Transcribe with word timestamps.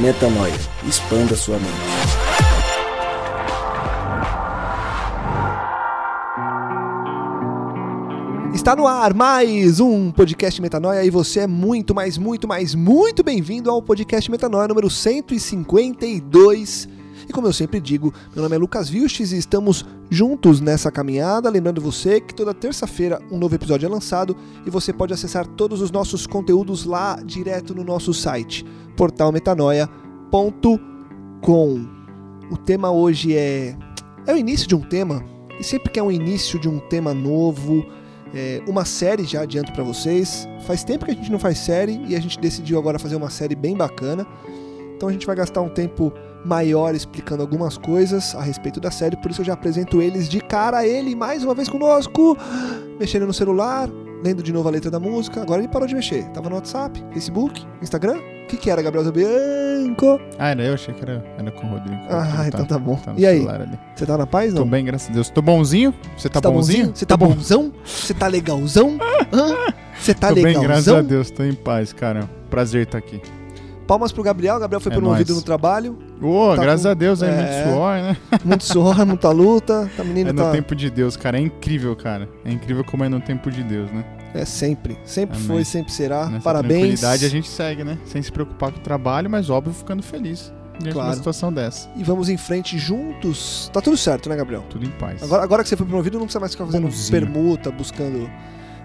Metanoia. 0.00 0.54
Expanda 0.88 1.36
sua 1.36 1.58
mente. 1.58 1.70
Está 8.54 8.74
no 8.74 8.86
ar 8.86 9.12
mais 9.12 9.78
um 9.78 10.10
podcast 10.10 10.62
Metanoia 10.62 11.04
e 11.04 11.10
você 11.10 11.40
é 11.40 11.46
muito, 11.46 11.94
mais, 11.94 12.16
muito, 12.16 12.48
mais, 12.48 12.74
muito 12.74 13.22
bem-vindo 13.22 13.70
ao 13.70 13.82
podcast 13.82 14.30
Metanoia 14.30 14.68
número 14.68 14.88
152. 14.88 16.88
E 17.30 17.32
como 17.32 17.46
eu 17.46 17.52
sempre 17.52 17.78
digo, 17.78 18.12
meu 18.34 18.42
nome 18.42 18.56
é 18.56 18.58
Lucas 18.58 18.88
Vilches 18.88 19.30
e 19.30 19.38
estamos 19.38 19.86
juntos 20.10 20.60
nessa 20.60 20.90
caminhada. 20.90 21.48
Lembrando 21.48 21.80
você 21.80 22.20
que 22.20 22.34
toda 22.34 22.52
terça-feira 22.52 23.22
um 23.30 23.38
novo 23.38 23.54
episódio 23.54 23.86
é 23.86 23.88
lançado 23.88 24.36
e 24.66 24.70
você 24.70 24.92
pode 24.92 25.14
acessar 25.14 25.46
todos 25.46 25.80
os 25.80 25.92
nossos 25.92 26.26
conteúdos 26.26 26.84
lá 26.84 27.20
direto 27.24 27.72
no 27.72 27.84
nosso 27.84 28.12
site, 28.12 28.66
portalmetanoia.com. 28.96 31.86
O 32.50 32.56
tema 32.56 32.90
hoje 32.90 33.36
é 33.36 33.76
é 34.26 34.34
o 34.34 34.36
início 34.36 34.66
de 34.66 34.74
um 34.74 34.80
tema 34.80 35.24
e 35.60 35.62
sempre 35.62 35.88
que 35.88 36.00
é 36.00 36.02
um 36.02 36.10
início 36.10 36.58
de 36.58 36.68
um 36.68 36.80
tema 36.80 37.14
novo, 37.14 37.86
é, 38.34 38.60
uma 38.66 38.84
série 38.84 39.22
já 39.22 39.42
adianto 39.42 39.70
para 39.70 39.84
vocês. 39.84 40.48
Faz 40.66 40.82
tempo 40.82 41.04
que 41.04 41.12
a 41.12 41.14
gente 41.14 41.30
não 41.30 41.38
faz 41.38 41.58
série 41.58 42.04
e 42.08 42.16
a 42.16 42.20
gente 42.20 42.40
decidiu 42.40 42.76
agora 42.76 42.98
fazer 42.98 43.14
uma 43.14 43.30
série 43.30 43.54
bem 43.54 43.76
bacana. 43.76 44.26
Então 45.00 45.08
a 45.08 45.12
gente 45.12 45.26
vai 45.26 45.34
gastar 45.34 45.62
um 45.62 45.68
tempo 45.70 46.12
maior 46.44 46.94
explicando 46.94 47.40
algumas 47.40 47.78
coisas 47.78 48.34
a 48.34 48.42
respeito 48.42 48.78
da 48.78 48.90
série, 48.90 49.16
por 49.16 49.30
isso 49.30 49.40
eu 49.40 49.46
já 49.46 49.54
apresento 49.54 50.02
eles 50.02 50.28
de 50.28 50.42
cara. 50.42 50.86
Ele 50.86 51.16
mais 51.16 51.42
uma 51.42 51.54
vez 51.54 51.70
conosco, 51.70 52.36
mexendo 52.98 53.26
no 53.26 53.32
celular, 53.32 53.88
lendo 54.22 54.42
de 54.42 54.52
novo 54.52 54.68
a 54.68 54.72
letra 54.72 54.90
da 54.90 55.00
música. 55.00 55.40
Agora 55.40 55.62
ele 55.62 55.68
parou 55.68 55.88
de 55.88 55.94
mexer. 55.94 56.24
Tava 56.32 56.50
no 56.50 56.56
WhatsApp, 56.56 57.02
Facebook, 57.14 57.66
Instagram. 57.80 58.18
O 58.18 58.46
que, 58.48 58.58
que 58.58 58.70
era, 58.70 58.82
Gabriel 58.82 59.06
Zabianco? 59.06 60.20
Ah, 60.38 60.50
era 60.50 60.64
eu? 60.64 60.74
Achei 60.74 60.92
que 60.92 61.02
era, 61.02 61.24
era 61.38 61.50
com 61.50 61.66
o 61.66 61.70
Rodrigo. 61.70 62.02
Ah, 62.10 62.44
então 62.46 62.66
tá 62.66 62.78
bom. 62.78 62.96
Tá 62.96 63.14
no 63.14 63.18
E 63.18 63.24
aí? 63.24 63.46
Você 63.96 64.04
tá 64.04 64.18
na 64.18 64.26
paz, 64.26 64.52
não? 64.52 64.64
Tô 64.64 64.68
bem, 64.68 64.84
graças 64.84 65.08
a 65.08 65.12
Deus. 65.14 65.30
Tô 65.30 65.40
bonzinho? 65.40 65.94
Você 66.14 66.28
tá, 66.28 66.42
tá 66.42 66.50
bonzinho? 66.50 66.92
Você 66.94 67.06
tá 67.06 67.16
bonzão? 67.16 67.72
Você 67.86 68.12
tá 68.12 68.26
legalzão? 68.26 68.98
Você 69.98 70.12
tá 70.12 70.28
Tô 70.28 70.34
bem, 70.34 70.44
legalzão? 70.44 70.68
graças 70.68 70.88
a 70.94 71.00
Deus. 71.00 71.30
Tô 71.30 71.42
em 71.42 71.54
paz, 71.54 71.90
cara. 71.94 72.28
Prazer 72.50 72.82
estar 72.82 72.98
aqui. 72.98 73.22
Palmas 73.90 74.12
pro 74.12 74.22
Gabriel. 74.22 74.56
Gabriel 74.60 74.78
foi 74.80 74.92
É 74.92 74.94
promovido 74.94 75.32
nóis. 75.32 75.40
no 75.40 75.44
trabalho. 75.44 75.98
Ô, 76.22 76.54
Tá 76.54 76.62
graças 76.62 76.82
com- 76.82 76.90
a 76.90 76.94
Deus, 76.94 77.22
é, 77.24 77.26
É. 77.28 77.34
muito 77.64 77.72
suor, 77.74 77.94
né? 77.96 78.16
Muito 78.44 78.64
suor, 78.64 79.04
muita 79.06 79.30
luta. 79.30 79.90
Tá 79.96 80.04
menino 80.04 80.30
É 80.30 80.32
no 80.32 80.42
tá. 80.44 80.52
tempo 80.52 80.76
de 80.76 80.88
Deus, 80.88 81.16
cara. 81.16 81.38
É 81.38 81.40
incrível, 81.40 81.96
cara. 81.96 82.28
É 82.44 82.52
incrível 82.52 82.84
como 82.84 83.02
é 83.02 83.08
no 83.08 83.20
tempo 83.20 83.50
de 83.50 83.64
Deus, 83.64 83.90
né? 83.90 84.04
É 84.32 84.44
sempre. 84.44 84.96
Sempre 85.04 85.34
Amém. 85.36 85.48
foi, 85.48 85.64
sempre 85.64 85.92
será. 85.92 86.26
Nessa 86.26 86.44
Parabéns. 86.44 87.02
a 87.02 87.16
gente 87.16 87.48
segue, 87.48 87.82
né? 87.82 87.98
Sem 88.06 88.22
se 88.22 88.30
preocupar 88.30 88.70
com 88.70 88.78
o 88.78 88.80
trabalho, 88.80 89.28
mas 89.28 89.50
óbvio 89.50 89.72
ficando 89.74 90.04
feliz 90.04 90.52
diante 90.74 90.84
de 90.84 90.92
Claro. 90.92 91.08
uma 91.08 91.16
situação 91.16 91.52
dessa. 91.52 91.88
E 91.96 92.04
vamos 92.04 92.28
em 92.28 92.36
frente 92.36 92.78
juntos. 92.78 93.68
Tá 93.72 93.80
tudo 93.80 93.96
certo, 93.96 94.28
né, 94.28 94.36
Gabriel? 94.36 94.64
Tudo 94.70 94.86
em 94.86 94.90
paz. 94.90 95.20
Agora, 95.20 95.42
agora 95.42 95.62
que 95.64 95.68
você 95.68 95.76
foi 95.76 95.84
promovido, 95.86 96.16
não 96.16 96.26
precisa 96.26 96.38
mais 96.38 96.52
ficar 96.52 96.64
fazendo 96.66 96.84
Bonzinho. 96.86 97.10
permuta, 97.10 97.72
buscando 97.72 98.30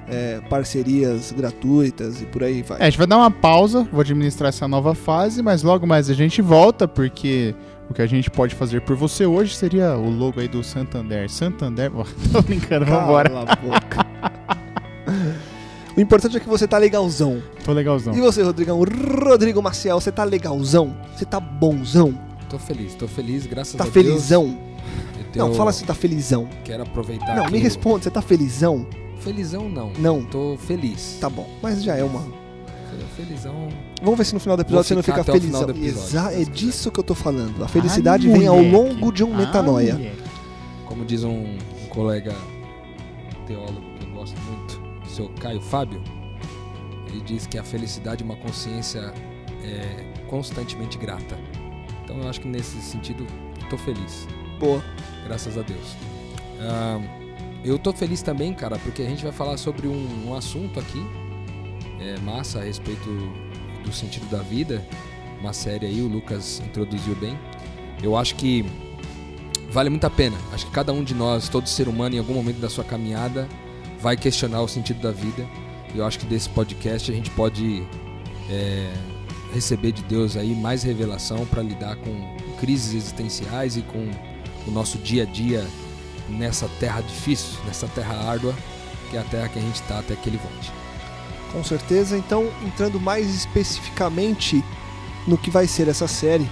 é, 0.07 0.39
parcerias 0.49 1.31
gratuitas 1.31 2.21
e 2.21 2.25
por 2.25 2.43
aí 2.43 2.61
vai. 2.61 2.79
É, 2.79 2.83
a 2.83 2.85
gente 2.89 2.97
vai 2.97 3.07
dar 3.07 3.17
uma 3.17 3.31
pausa, 3.31 3.87
vou 3.91 4.01
administrar 4.01 4.49
essa 4.49 4.67
nova 4.67 4.93
fase, 4.95 5.41
mas 5.41 5.63
logo 5.63 5.85
mais 5.87 6.09
a 6.09 6.13
gente 6.13 6.41
volta, 6.41 6.87
porque 6.87 7.55
o 7.89 7.93
que 7.93 8.01
a 8.01 8.07
gente 8.07 8.29
pode 8.31 8.55
fazer 8.55 8.81
por 8.81 8.95
você 8.95 9.25
hoje 9.25 9.55
seria 9.55 9.95
o 9.95 10.09
logo 10.09 10.39
aí 10.39 10.47
do 10.47 10.63
Santander. 10.63 11.29
Santander, 11.29 11.91
Ó, 11.95 12.03
tô 12.31 12.41
brincando, 12.41 12.85
vambora. 12.85 13.29
Cala 13.29 13.51
a 13.51 13.55
boca. 13.55 14.05
o 15.95 16.01
importante 16.01 16.37
é 16.37 16.39
que 16.39 16.47
você 16.49 16.67
tá 16.67 16.77
legalzão. 16.77 17.41
Tô 17.63 17.71
legalzão. 17.71 18.13
E 18.15 18.19
você, 18.21 18.41
Rodrigão? 18.43 18.79
Rodrigo 18.83 19.61
Maciel, 19.61 19.99
você 19.99 20.11
tá 20.11 20.23
legalzão? 20.23 20.95
Você 21.15 21.25
tá 21.25 21.39
bonzão? 21.39 22.17
Tô 22.49 22.59
feliz, 22.59 22.93
tô 22.95 23.07
feliz, 23.07 23.45
graças 23.47 23.75
Tá 23.75 23.83
a 23.83 23.87
Deus. 23.87 23.93
felizão? 23.93 24.57
Eu 25.17 25.23
tenho- 25.31 25.47
Não, 25.47 25.53
fala 25.55 25.71
se 25.71 25.83
tá 25.83 25.93
felizão. 25.93 26.47
Quero 26.63 26.83
aproveitar 26.83 27.35
Não, 27.35 27.43
aqui 27.43 27.53
me 27.53 27.59
o- 27.59 27.63
responde, 27.63 28.03
você 28.03 28.11
tá 28.11 28.21
felizão? 28.21 28.85
Felizão 29.19 29.69
não. 29.69 29.91
Não. 29.97 30.23
Tô 30.25 30.57
feliz. 30.57 31.17
Tá 31.19 31.29
bom, 31.29 31.49
mas 31.61 31.83
já 31.83 31.95
é 31.95 32.03
uma. 32.03 32.21
Felizão. 33.15 33.69
Vamos 34.01 34.17
ver 34.17 34.25
se 34.25 34.33
no 34.33 34.39
final 34.39 34.55
do 34.57 34.61
episódio 34.61 34.87
você 34.87 34.95
não 34.95 35.03
fica 35.03 35.23
felizão. 35.23 35.69
Exa- 35.81 36.33
é 36.33 36.43
disso 36.45 36.91
que 36.91 36.99
eu 36.99 37.03
tô 37.03 37.13
falando. 37.15 37.63
A 37.63 37.67
felicidade 37.67 38.29
Ai, 38.29 38.37
vem 38.39 38.47
ao 38.47 38.61
longo 38.61 39.11
de 39.11 39.23
um 39.23 39.35
metanoia. 39.35 39.93
moleque. 39.95 40.21
Como 40.85 41.03
diz 41.05 41.23
um, 41.23 41.29
um 41.43 41.57
colega 41.89 42.33
teólogo 43.47 43.81
que 43.99 44.05
eu 44.05 44.11
gosto 44.13 44.37
muito, 44.41 44.81
o 45.05 45.09
seu 45.09 45.29
Caio 45.41 45.61
Fábio, 45.61 46.01
ele 47.07 47.21
diz 47.21 47.47
que 47.47 47.57
a 47.57 47.63
felicidade 47.63 48.21
é 48.23 48.25
uma 48.25 48.35
consciência 48.37 49.13
é, 49.63 50.03
constantemente 50.29 50.97
grata. 50.97 51.37
Então 52.03 52.17
eu 52.17 52.29
acho 52.29 52.39
que 52.41 52.47
nesse 52.47 52.79
sentido 52.81 53.25
tô 53.69 53.77
feliz. 53.77 54.27
Boa. 54.59 54.81
graças 55.25 55.57
a 55.57 55.61
Deus. 55.61 55.95
Ah, 56.61 56.99
eu 57.65 57.79
tô 57.79 57.91
feliz 57.91 58.21
também, 58.21 58.53
cara, 58.53 58.77
porque 58.77 59.01
a 59.01 59.09
gente 59.09 59.23
vai 59.23 59.31
falar 59.31 59.57
sobre 59.57 59.87
um, 59.87 60.27
um 60.27 60.35
assunto 60.35 60.79
aqui, 60.79 61.03
é, 61.99 62.19
massa 62.19 62.59
a 62.59 62.63
respeito 62.63 63.09
do 63.83 63.91
sentido 63.91 64.29
da 64.29 64.39
vida, 64.39 64.85
uma 65.39 65.51
série 65.53 65.85
aí, 65.85 66.01
o 66.01 66.07
Lucas 66.07 66.61
introduziu 66.65 67.15
bem. 67.15 67.37
Eu 68.01 68.15
acho 68.15 68.35
que 68.35 68.65
vale 69.71 69.89
muito 69.89 70.05
a 70.05 70.09
pena. 70.09 70.37
Acho 70.53 70.65
que 70.65 70.71
cada 70.71 70.93
um 70.93 71.03
de 71.03 71.13
nós, 71.13 71.49
todo 71.49 71.67
ser 71.67 71.87
humano, 71.87 72.15
em 72.15 72.19
algum 72.19 72.33
momento 72.33 72.59
da 72.59 72.69
sua 72.69 72.83
caminhada, 72.83 73.47
vai 73.99 74.15
questionar 74.15 74.61
o 74.61 74.67
sentido 74.67 75.01
da 75.01 75.11
vida. 75.11 75.45
E 75.93 75.97
eu 75.97 76.05
acho 76.05 76.19
que 76.19 76.25
desse 76.25 76.49
podcast 76.49 77.11
a 77.11 77.15
gente 77.15 77.29
pode 77.31 77.83
é, 78.49 78.93
receber 79.53 79.91
de 79.91 80.03
Deus 80.03 80.37
aí 80.37 80.53
mais 80.53 80.83
revelação 80.83 81.45
para 81.45 81.61
lidar 81.61 81.95
com 81.97 82.37
crises 82.59 82.93
existenciais 82.93 83.77
e 83.77 83.81
com 83.81 84.09
o 84.67 84.71
nosso 84.71 84.97
dia 84.97 85.23
a 85.23 85.25
dia 85.25 85.65
nessa 86.29 86.67
terra 86.79 87.01
difícil, 87.01 87.59
nessa 87.65 87.87
terra 87.87 88.15
árdua, 88.29 88.53
que 89.09 89.17
é 89.17 89.19
a 89.19 89.23
terra 89.23 89.47
que 89.49 89.59
a 89.59 89.61
gente 89.61 89.75
está 89.75 89.99
até 89.99 90.15
que 90.15 90.29
ele 90.29 90.37
volte. 90.37 90.71
Com 91.51 91.63
certeza. 91.63 92.17
Então, 92.17 92.49
entrando 92.65 92.99
mais 92.99 93.33
especificamente 93.33 94.63
no 95.27 95.37
que 95.37 95.49
vai 95.49 95.67
ser 95.67 95.87
essa 95.87 96.07
série, 96.07 96.49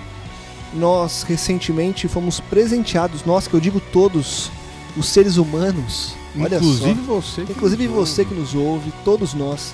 nós 0.74 1.24
recentemente 1.24 2.08
fomos 2.08 2.40
presenteados, 2.40 3.26
nós 3.26 3.48
que 3.48 3.54
eu 3.54 3.60
digo 3.60 3.80
todos, 3.80 4.50
os 4.96 5.08
seres 5.08 5.38
humanos, 5.38 6.16
olha 6.40 6.56
Inclusive 6.58 7.06
só, 7.06 7.14
você. 7.14 7.44
que 7.44 7.52
inclusive 7.52 7.88
nos 7.88 7.96
você 7.96 8.22
ouve. 8.22 8.34
que 8.34 8.40
nos 8.40 8.56
ouve, 8.56 8.94
todos 9.04 9.34
nós, 9.34 9.74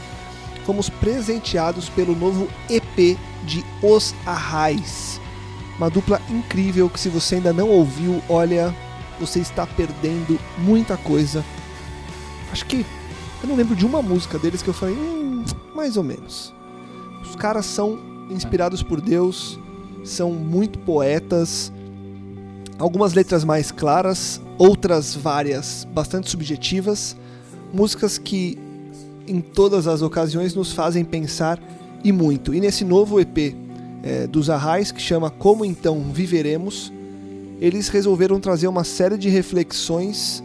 fomos 0.66 0.90
presenteados 0.90 1.90
pelo 1.90 2.16
novo 2.16 2.48
EP 2.70 3.18
de 3.44 3.64
Os 3.82 4.14
Arrais. 4.26 5.20
Uma 5.78 5.90
dupla 5.90 6.22
incrível 6.30 6.90
que 6.90 7.00
se 7.00 7.08
você 7.10 7.36
ainda 7.36 7.54
não 7.54 7.70
ouviu, 7.70 8.22
olha, 8.28 8.76
você 9.20 9.40
está 9.40 9.66
perdendo 9.68 10.40
muita 10.58 10.98
coisa. 10.98 11.44
Acho 12.52 12.66
que 12.66 12.86
eu 13.42 13.48
não 13.48 13.56
lembro 13.56 13.76
de 13.76 13.86
uma 13.86 14.02
música 14.02 14.38
deles 14.38 14.62
que 14.62 14.70
eu 14.70 14.74
falei, 14.74 14.96
hum, 14.96 15.44
mais 15.76 15.98
ou 15.98 16.04
menos. 16.04 16.54
Os 17.22 17.36
caras 17.36 17.66
são 17.66 18.00
inspirados 18.30 18.84
por 18.84 19.00
Deus, 19.00 19.60
são 20.04 20.32
muito 20.32 20.80
poetas. 20.80 21.72
Algumas 22.78 23.14
letras 23.14 23.44
mais 23.44 23.72
claras, 23.72 24.42
outras 24.58 25.16
várias, 25.16 25.88
bastante 25.94 26.30
subjetivas. 26.30 27.16
Músicas 27.74 28.18
que 28.18 28.58
em 29.28 29.42
todas 29.42 29.88
as 29.88 30.02
ocasiões 30.02 30.56
nos 30.56 30.72
fazem 30.72 31.06
pensar 31.06 31.60
e 32.04 32.12
muito. 32.12 32.54
E 32.54 32.60
nesse 32.60 32.84
novo 32.84 33.20
EP 33.20 33.56
é, 34.02 34.28
dos 34.28 34.50
Arrais, 34.50 34.92
que 34.92 35.02
chama 35.02 35.30
Como 35.30 35.64
Então 35.64 36.02
Viveremos, 36.12 36.92
eles 37.60 37.90
resolveram 37.90 38.40
trazer 38.40 38.68
uma 38.68 38.84
série 38.84 39.18
de 39.18 39.30
reflexões 39.30 40.44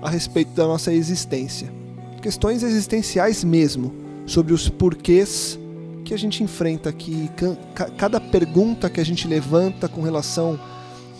a 0.00 0.08
respeito 0.10 0.50
da 0.52 0.66
nossa 0.66 0.92
existência. 0.92 1.72
Questões 2.20 2.62
existenciais 2.62 3.42
mesmo, 3.44 3.92
sobre 4.26 4.52
os 4.52 4.68
porquês 4.68 5.58
que 6.04 6.14
a 6.14 6.16
gente 6.16 6.42
enfrenta 6.42 6.88
aqui, 6.88 7.28
ca- 7.36 7.56
ca- 7.74 7.90
cada 7.90 8.20
pergunta 8.20 8.88
que 8.88 9.00
a 9.00 9.04
gente 9.04 9.26
levanta 9.26 9.88
com 9.88 10.02
relação 10.02 10.58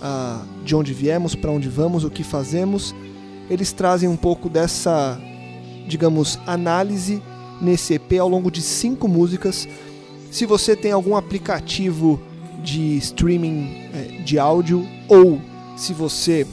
a 0.00 0.42
de 0.64 0.74
onde 0.74 0.92
viemos, 0.92 1.34
para 1.34 1.50
onde 1.50 1.68
vamos, 1.68 2.04
o 2.04 2.10
que 2.10 2.22
fazemos, 2.24 2.94
eles 3.50 3.72
trazem 3.72 4.08
um 4.08 4.16
pouco 4.16 4.48
dessa, 4.48 5.20
digamos, 5.88 6.38
análise 6.46 7.22
nesse 7.60 7.94
EP 7.94 8.14
ao 8.20 8.28
longo 8.28 8.50
de 8.50 8.60
cinco 8.62 9.06
músicas. 9.08 9.68
Se 10.30 10.46
você 10.46 10.74
tem 10.74 10.92
algum 10.92 11.16
aplicativo 11.16 12.20
de 12.62 12.96
streaming 12.98 13.88
eh, 13.92 14.22
de 14.24 14.38
áudio 14.38 14.86
ou 15.12 15.38
se 15.76 15.92
você 15.92 16.46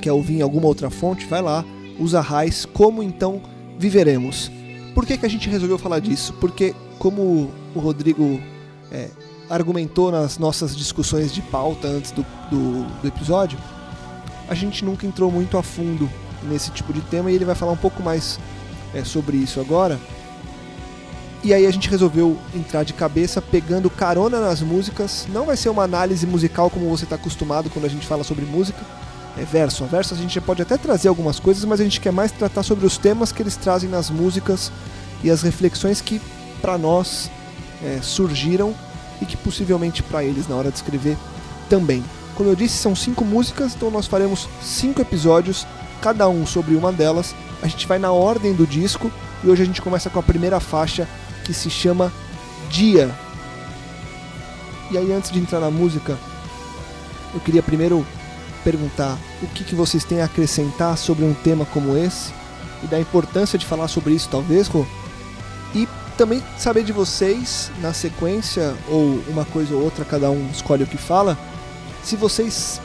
quer 0.00 0.12
ouvir 0.12 0.38
em 0.38 0.40
alguma 0.40 0.66
outra 0.66 0.88
fonte, 0.88 1.26
vai 1.26 1.42
lá, 1.42 1.62
usa 2.00 2.22
Raiz, 2.22 2.64
como 2.64 3.02
então 3.02 3.42
viveremos. 3.78 4.50
Por 4.94 5.04
que, 5.04 5.18
que 5.18 5.26
a 5.26 5.28
gente 5.28 5.50
resolveu 5.50 5.76
falar 5.76 5.98
disso? 5.98 6.32
Porque, 6.40 6.74
como 6.98 7.50
o 7.74 7.80
Rodrigo 7.80 8.40
é, 8.90 9.10
argumentou 9.50 10.10
nas 10.10 10.38
nossas 10.38 10.74
discussões 10.74 11.34
de 11.34 11.42
pauta 11.42 11.86
antes 11.86 12.12
do, 12.12 12.24
do, 12.50 13.02
do 13.02 13.08
episódio, 13.08 13.58
a 14.48 14.54
gente 14.54 14.82
nunca 14.82 15.06
entrou 15.06 15.30
muito 15.30 15.58
a 15.58 15.62
fundo 15.62 16.08
nesse 16.44 16.70
tipo 16.70 16.94
de 16.94 17.02
tema 17.02 17.30
e 17.30 17.34
ele 17.34 17.44
vai 17.44 17.54
falar 17.54 17.72
um 17.72 17.76
pouco 17.76 18.02
mais 18.02 18.40
é, 18.94 19.04
sobre 19.04 19.36
isso 19.36 19.60
agora. 19.60 20.00
E 21.44 21.52
aí 21.52 21.66
a 21.66 21.70
gente 21.70 21.90
resolveu 21.90 22.38
entrar 22.54 22.84
de 22.84 22.94
cabeça 22.94 23.42
pegando 23.42 23.90
carona 23.90 24.40
nas 24.40 24.62
músicas. 24.62 25.26
Não 25.28 25.44
vai 25.44 25.58
ser 25.58 25.68
uma 25.68 25.82
análise 25.82 26.26
musical 26.26 26.70
como 26.70 26.88
você 26.88 27.04
está 27.04 27.16
acostumado 27.16 27.68
quando 27.68 27.84
a 27.84 27.88
gente 27.88 28.06
fala 28.06 28.24
sobre 28.24 28.46
música. 28.46 28.80
É 29.36 29.44
verso 29.44 29.84
a 29.84 29.86
verso, 29.86 30.14
a 30.14 30.16
gente 30.16 30.40
pode 30.40 30.62
até 30.62 30.78
trazer 30.78 31.08
algumas 31.08 31.38
coisas, 31.38 31.62
mas 31.66 31.82
a 31.82 31.84
gente 31.84 32.00
quer 32.00 32.12
mais 32.12 32.32
tratar 32.32 32.62
sobre 32.62 32.86
os 32.86 32.96
temas 32.96 33.30
que 33.30 33.42
eles 33.42 33.56
trazem 33.56 33.90
nas 33.90 34.08
músicas 34.08 34.72
e 35.22 35.30
as 35.30 35.42
reflexões 35.42 36.00
que 36.00 36.18
para 36.62 36.78
nós 36.78 37.30
é, 37.84 37.98
surgiram 38.00 38.74
e 39.20 39.26
que 39.26 39.36
possivelmente 39.36 40.02
para 40.02 40.24
eles 40.24 40.48
na 40.48 40.56
hora 40.56 40.70
de 40.70 40.76
escrever 40.76 41.18
também. 41.68 42.02
Como 42.36 42.48
eu 42.48 42.56
disse, 42.56 42.78
são 42.78 42.96
cinco 42.96 43.22
músicas, 43.22 43.74
então 43.74 43.90
nós 43.90 44.06
faremos 44.06 44.48
cinco 44.62 45.02
episódios, 45.02 45.66
cada 46.00 46.26
um 46.26 46.46
sobre 46.46 46.74
uma 46.74 46.90
delas. 46.90 47.34
A 47.60 47.66
gente 47.66 47.86
vai 47.86 47.98
na 47.98 48.12
ordem 48.12 48.54
do 48.54 48.66
disco 48.66 49.12
e 49.42 49.50
hoje 49.50 49.62
a 49.62 49.66
gente 49.66 49.82
começa 49.82 50.08
com 50.08 50.18
a 50.18 50.22
primeira 50.22 50.58
faixa 50.58 51.06
que 51.44 51.54
se 51.54 51.70
chama 51.70 52.12
Dia. 52.70 53.14
E 54.90 54.98
aí, 54.98 55.12
antes 55.12 55.30
de 55.30 55.38
entrar 55.38 55.60
na 55.60 55.70
música, 55.70 56.18
eu 57.32 57.40
queria 57.40 57.62
primeiro 57.62 58.06
perguntar 58.62 59.18
o 59.42 59.46
que, 59.48 59.62
que 59.62 59.74
vocês 59.74 60.04
têm 60.04 60.20
a 60.20 60.24
acrescentar 60.24 60.96
sobre 60.96 61.24
um 61.24 61.34
tema 61.34 61.64
como 61.66 61.96
esse 61.96 62.32
e 62.82 62.86
da 62.86 62.98
importância 62.98 63.58
de 63.58 63.66
falar 63.66 63.88
sobre 63.88 64.14
isso, 64.14 64.28
talvez, 64.30 64.66
Rô? 64.68 64.86
E 65.74 65.88
também 66.16 66.42
saber 66.56 66.84
de 66.84 66.92
vocês, 66.92 67.70
na 67.80 67.92
sequência, 67.92 68.74
ou 68.88 69.20
uma 69.28 69.44
coisa 69.44 69.74
ou 69.74 69.82
outra, 69.82 70.04
cada 70.04 70.30
um 70.30 70.48
escolhe 70.50 70.84
o 70.84 70.86
que 70.86 70.96
fala, 70.96 71.36
se 72.02 72.16
vocês 72.16 72.80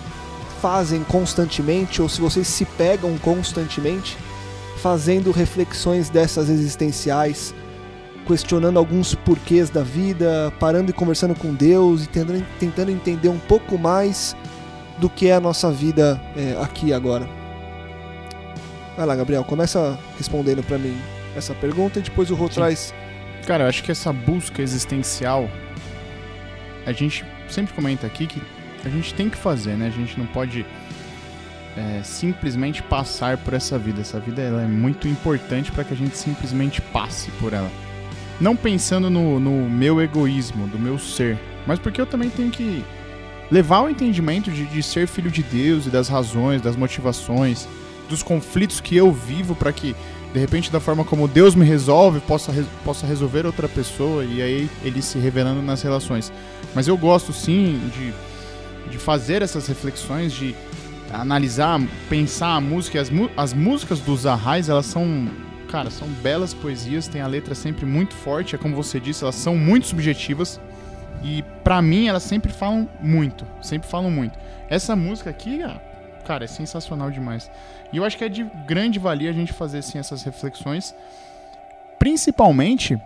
fazem 0.61 1.03
constantemente 1.03 2.01
ou 2.01 2.09
se 2.09 2.19
vocês 2.19 2.47
se 2.47 2.65
pegam 2.65 3.17
constantemente 3.19 4.17
fazendo 4.81 5.31
reflexões 5.31 6.09
dessas 6.09 6.49
existenciais 6.49 7.53
questionando 8.29 8.77
alguns 8.77 9.15
porquês 9.15 9.71
da 9.71 9.81
vida, 9.81 10.53
parando 10.59 10.91
e 10.91 10.93
conversando 10.93 11.33
com 11.33 11.51
Deus 11.51 12.03
e 12.03 12.07
tentando, 12.07 12.45
tentando 12.59 12.91
entender 12.91 13.27
um 13.27 13.39
pouco 13.39 13.75
mais 13.75 14.35
do 14.99 15.09
que 15.09 15.29
é 15.29 15.33
a 15.33 15.39
nossa 15.39 15.71
vida 15.71 16.21
é, 16.37 16.55
aqui 16.61 16.93
agora. 16.93 17.27
Vai 18.95 19.07
lá, 19.07 19.15
Gabriel, 19.15 19.43
começa 19.43 19.97
respondendo 20.15 20.61
para 20.61 20.77
mim 20.77 20.95
essa 21.35 21.55
pergunta 21.55 21.97
e 21.97 22.03
depois 22.03 22.29
o 22.29 22.35
Rô 22.35 22.47
traz. 22.47 22.93
Cara, 23.47 23.63
eu 23.63 23.67
acho 23.67 23.83
que 23.83 23.91
essa 23.91 24.13
busca 24.13 24.61
existencial, 24.61 25.49
a 26.85 26.91
gente 26.91 27.25
sempre 27.49 27.73
comenta 27.73 28.05
aqui 28.05 28.27
que 28.27 28.39
a 28.85 28.89
gente 28.89 29.11
tem 29.15 29.27
que 29.27 29.37
fazer, 29.37 29.75
né? 29.75 29.87
A 29.87 29.97
gente 29.97 30.19
não 30.19 30.27
pode 30.27 30.63
é, 31.75 32.03
simplesmente 32.03 32.83
passar 32.83 33.37
por 33.37 33.55
essa 33.55 33.79
vida. 33.79 34.01
Essa 34.01 34.19
vida 34.19 34.39
ela 34.39 34.61
é 34.61 34.67
muito 34.67 35.07
importante 35.07 35.71
para 35.71 35.83
que 35.83 35.95
a 35.95 35.97
gente 35.97 36.15
simplesmente 36.15 36.79
passe 36.79 37.31
por 37.31 37.53
ela. 37.53 37.88
Não 38.39 38.55
pensando 38.55 39.09
no, 39.09 39.39
no 39.39 39.69
meu 39.69 40.01
egoísmo, 40.01 40.67
do 40.67 40.79
meu 40.79 40.97
ser, 40.97 41.37
mas 41.67 41.77
porque 41.77 41.99
eu 41.99 42.05
também 42.05 42.29
tenho 42.29 42.49
que 42.49 42.83
levar 43.51 43.81
o 43.81 43.89
entendimento 43.89 44.51
de, 44.51 44.65
de 44.65 44.81
ser 44.81 45.07
filho 45.07 45.29
de 45.29 45.43
Deus 45.43 45.85
e 45.85 45.89
das 45.89 46.07
razões, 46.07 46.61
das 46.61 46.75
motivações, 46.75 47.67
dos 48.07 48.23
conflitos 48.23 48.79
que 48.79 48.95
eu 48.95 49.11
vivo 49.11 49.55
para 49.55 49.71
que 49.71 49.95
de 50.33 50.39
repente 50.39 50.71
da 50.71 50.79
forma 50.79 51.03
como 51.03 51.27
Deus 51.27 51.55
me 51.55 51.65
resolve 51.65 52.19
possa, 52.19 52.53
possa 52.83 53.05
resolver 53.05 53.45
outra 53.45 53.67
pessoa 53.67 54.23
e 54.23 54.41
aí 54.41 54.69
ele 54.83 55.01
se 55.01 55.17
revelando 55.17 55.61
nas 55.61 55.81
relações. 55.81 56.31
Mas 56.73 56.87
eu 56.87 56.97
gosto 56.97 57.33
sim 57.33 57.79
de, 57.93 58.91
de 58.91 58.97
fazer 58.97 59.41
essas 59.41 59.67
reflexões, 59.67 60.31
de 60.31 60.55
analisar, 61.11 61.81
pensar 62.09 62.55
a 62.55 62.61
música. 62.61 63.01
As, 63.01 63.11
as 63.35 63.53
músicas 63.53 63.99
dos 63.99 64.25
Arrais, 64.25 64.69
elas 64.69 64.85
são 64.85 65.27
cara, 65.69 65.89
são 65.91 66.07
belas 66.07 66.53
poesias, 66.53 67.07
tem 67.07 67.21
a 67.21 67.27
letra 67.27 67.53
sempre 67.53 67.85
muito 67.85 68.15
forte, 68.15 68.55
é 68.55 68.57
como 68.57 68.75
você 68.75 68.99
disse, 68.99 69.23
elas 69.23 69.35
são 69.35 69.55
muito 69.55 69.87
subjetivas 69.87 70.59
e 71.23 71.43
para 71.63 71.81
mim 71.81 72.07
elas 72.07 72.23
sempre 72.23 72.51
falam 72.51 72.89
muito, 72.99 73.45
sempre 73.61 73.87
falam 73.87 74.09
muito. 74.09 74.37
Essa 74.67 74.95
música 74.95 75.29
aqui, 75.29 75.61
ah, 75.63 75.79
cara, 76.25 76.43
é 76.43 76.47
sensacional 76.47 77.11
demais. 77.11 77.49
E 77.93 77.97
eu 77.97 78.03
acho 78.03 78.17
que 78.17 78.23
é 78.23 78.29
de 78.29 78.43
grande 78.65 78.99
valia 78.99 79.29
a 79.29 79.33
gente 79.33 79.53
fazer 79.53 79.79
assim 79.79 79.99
essas 79.99 80.23
reflexões, 80.23 80.95
principalmente 81.99 82.99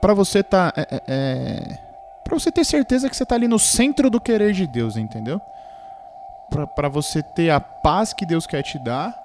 para 0.00 0.14
você 0.14 0.42
tá 0.42 0.72
é, 0.76 0.82
é, 0.82 1.02
é 1.06 1.78
para 2.24 2.38
você 2.38 2.50
ter 2.50 2.64
certeza 2.64 3.10
que 3.10 3.16
você 3.16 3.26
tá 3.26 3.34
ali 3.34 3.46
no 3.46 3.58
centro 3.58 4.08
do 4.08 4.18
querer 4.20 4.52
de 4.52 4.66
Deus, 4.66 4.96
entendeu? 4.96 5.40
Para 6.74 6.88
você 6.88 7.22
ter 7.22 7.50
a 7.50 7.60
paz 7.60 8.14
que 8.14 8.24
Deus 8.24 8.46
quer 8.46 8.62
te 8.62 8.78
dar 8.78 9.21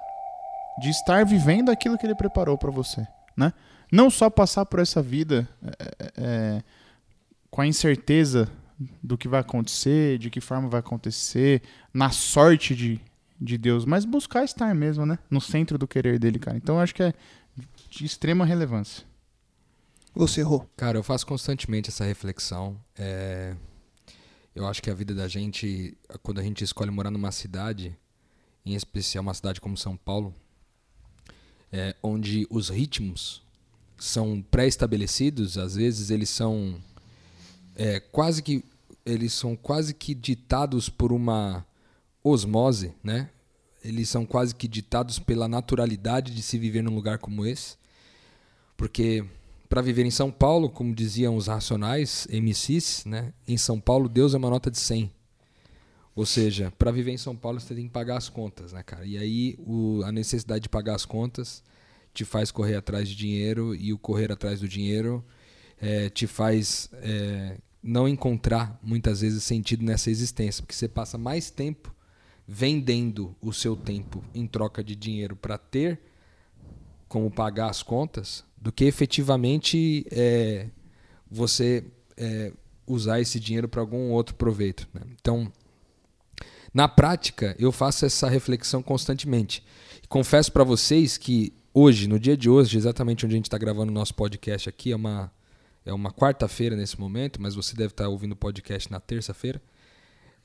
de 0.80 0.90
estar 0.90 1.24
vivendo 1.24 1.70
aquilo 1.70 1.98
que 1.98 2.06
ele 2.06 2.14
preparou 2.14 2.56
para 2.56 2.70
você, 2.70 3.06
né? 3.36 3.52
Não 3.90 4.10
só 4.10 4.28
passar 4.28 4.66
por 4.66 4.80
essa 4.80 5.02
vida 5.02 5.48
é, 5.62 5.70
é, 5.98 6.12
é, 6.16 6.62
com 7.50 7.62
a 7.62 7.66
incerteza 7.66 8.50
do 9.02 9.16
que 9.16 9.26
vai 9.26 9.40
acontecer, 9.40 10.18
de 10.18 10.30
que 10.30 10.40
forma 10.40 10.68
vai 10.68 10.80
acontecer, 10.80 11.62
na 11.92 12.10
sorte 12.10 12.74
de, 12.74 13.00
de 13.40 13.58
Deus, 13.58 13.84
mas 13.84 14.04
buscar 14.04 14.44
estar 14.44 14.74
mesmo, 14.74 15.06
né? 15.06 15.18
No 15.30 15.40
centro 15.40 15.78
do 15.78 15.88
querer 15.88 16.18
dele, 16.18 16.38
cara. 16.38 16.56
Então 16.56 16.76
eu 16.76 16.80
acho 16.80 16.94
que 16.94 17.02
é 17.02 17.14
de 17.90 18.04
extrema 18.04 18.44
relevância. 18.44 19.04
Você 20.14 20.40
errou. 20.40 20.68
Cara, 20.76 20.98
eu 20.98 21.02
faço 21.02 21.26
constantemente 21.26 21.90
essa 21.90 22.04
reflexão. 22.04 22.78
É... 22.96 23.54
Eu 24.54 24.66
acho 24.66 24.82
que 24.82 24.90
a 24.90 24.94
vida 24.94 25.14
da 25.14 25.28
gente, 25.28 25.96
quando 26.22 26.40
a 26.40 26.42
gente 26.42 26.64
escolhe 26.64 26.90
morar 26.90 27.10
numa 27.10 27.30
cidade, 27.30 27.96
em 28.66 28.74
especial 28.74 29.22
uma 29.22 29.34
cidade 29.34 29.60
como 29.60 29.76
São 29.76 29.96
Paulo, 29.96 30.34
é, 31.72 31.94
onde 32.02 32.46
os 32.50 32.68
ritmos 32.68 33.42
são 33.98 34.42
pré-estabelecidos, 34.50 35.58
às 35.58 35.74
vezes 35.74 36.10
eles 36.10 36.30
são 36.30 36.76
é, 37.76 38.00
quase 38.00 38.42
que 38.42 38.64
eles 39.04 39.32
são 39.32 39.56
quase 39.56 39.94
que 39.94 40.14
ditados 40.14 40.88
por 40.88 41.12
uma 41.12 41.66
osmose, 42.22 42.92
né? 43.02 43.30
Eles 43.82 44.08
são 44.08 44.26
quase 44.26 44.54
que 44.54 44.68
ditados 44.68 45.18
pela 45.18 45.48
naturalidade 45.48 46.34
de 46.34 46.42
se 46.42 46.58
viver 46.58 46.82
num 46.82 46.94
lugar 46.94 47.18
como 47.18 47.46
esse. 47.46 47.76
Porque 48.76 49.24
para 49.68 49.80
viver 49.80 50.04
em 50.04 50.10
São 50.10 50.30
Paulo, 50.30 50.68
como 50.68 50.94
diziam 50.94 51.36
os 51.36 51.46
racionais 51.46 52.26
MCs, 52.30 53.04
né? 53.06 53.32
Em 53.46 53.56
São 53.56 53.80
Paulo 53.80 54.08
Deus 54.08 54.34
é 54.34 54.36
uma 54.36 54.50
nota 54.50 54.70
de 54.70 54.78
100. 54.78 55.10
Ou 56.18 56.26
seja, 56.26 56.72
para 56.76 56.90
viver 56.90 57.12
em 57.12 57.16
São 57.16 57.36
Paulo 57.36 57.60
você 57.60 57.76
tem 57.76 57.86
que 57.86 57.92
pagar 57.92 58.16
as 58.16 58.28
contas, 58.28 58.72
né, 58.72 58.82
cara? 58.82 59.06
E 59.06 59.16
aí 59.16 59.56
o, 59.60 60.02
a 60.02 60.10
necessidade 60.10 60.62
de 60.62 60.68
pagar 60.68 60.96
as 60.96 61.04
contas 61.04 61.62
te 62.12 62.24
faz 62.24 62.50
correr 62.50 62.74
atrás 62.74 63.08
de 63.08 63.14
dinheiro 63.14 63.72
e 63.72 63.92
o 63.92 63.98
correr 63.98 64.32
atrás 64.32 64.58
do 64.58 64.66
dinheiro 64.66 65.24
é, 65.80 66.10
te 66.10 66.26
faz 66.26 66.90
é, 66.94 67.58
não 67.80 68.08
encontrar 68.08 68.80
muitas 68.82 69.20
vezes 69.20 69.44
sentido 69.44 69.84
nessa 69.84 70.10
existência, 70.10 70.60
porque 70.60 70.74
você 70.74 70.88
passa 70.88 71.16
mais 71.16 71.50
tempo 71.50 71.94
vendendo 72.48 73.36
o 73.40 73.52
seu 73.52 73.76
tempo 73.76 74.24
em 74.34 74.44
troca 74.44 74.82
de 74.82 74.96
dinheiro 74.96 75.36
para 75.36 75.56
ter 75.56 76.00
como 77.06 77.30
pagar 77.30 77.70
as 77.70 77.80
contas 77.80 78.42
do 78.56 78.72
que 78.72 78.86
efetivamente 78.86 80.04
é, 80.10 80.66
você 81.30 81.84
é, 82.16 82.52
usar 82.84 83.20
esse 83.20 83.38
dinheiro 83.38 83.68
para 83.68 83.80
algum 83.80 84.10
outro 84.10 84.34
proveito. 84.34 84.88
Né? 84.92 85.02
Então 85.12 85.52
na 86.78 86.86
prática, 86.86 87.56
eu 87.58 87.72
faço 87.72 88.06
essa 88.06 88.28
reflexão 88.28 88.80
constantemente. 88.80 89.64
Confesso 90.08 90.52
para 90.52 90.62
vocês 90.62 91.18
que 91.18 91.52
hoje, 91.74 92.06
no 92.06 92.20
dia 92.20 92.36
de 92.36 92.48
hoje, 92.48 92.78
exatamente 92.78 93.26
onde 93.26 93.34
a 93.34 93.36
gente 93.36 93.46
está 93.46 93.58
gravando 93.58 93.90
o 93.90 93.94
nosso 93.94 94.14
podcast 94.14 94.68
aqui, 94.68 94.92
é 94.92 94.94
uma, 94.94 95.28
é 95.84 95.92
uma 95.92 96.12
quarta-feira 96.12 96.76
nesse 96.76 97.00
momento, 97.00 97.42
mas 97.42 97.56
você 97.56 97.74
deve 97.74 97.90
estar 97.94 98.04
tá 98.04 98.08
ouvindo 98.08 98.30
o 98.30 98.36
podcast 98.36 98.92
na 98.92 99.00
terça-feira. 99.00 99.60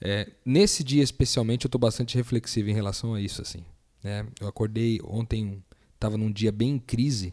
É, 0.01 0.27
nesse 0.43 0.83
dia 0.83 1.03
especialmente, 1.03 1.65
eu 1.65 1.67
estou 1.67 1.79
bastante 1.79 2.15
reflexivo 2.17 2.67
em 2.67 2.73
relação 2.73 3.13
a 3.13 3.21
isso. 3.21 3.39
assim. 3.39 3.63
Né? 4.03 4.25
Eu 4.41 4.47
acordei 4.47 4.99
ontem, 5.03 5.63
estava 5.93 6.17
num 6.17 6.31
dia 6.31 6.51
bem 6.51 6.71
em 6.71 6.79
crise 6.79 7.31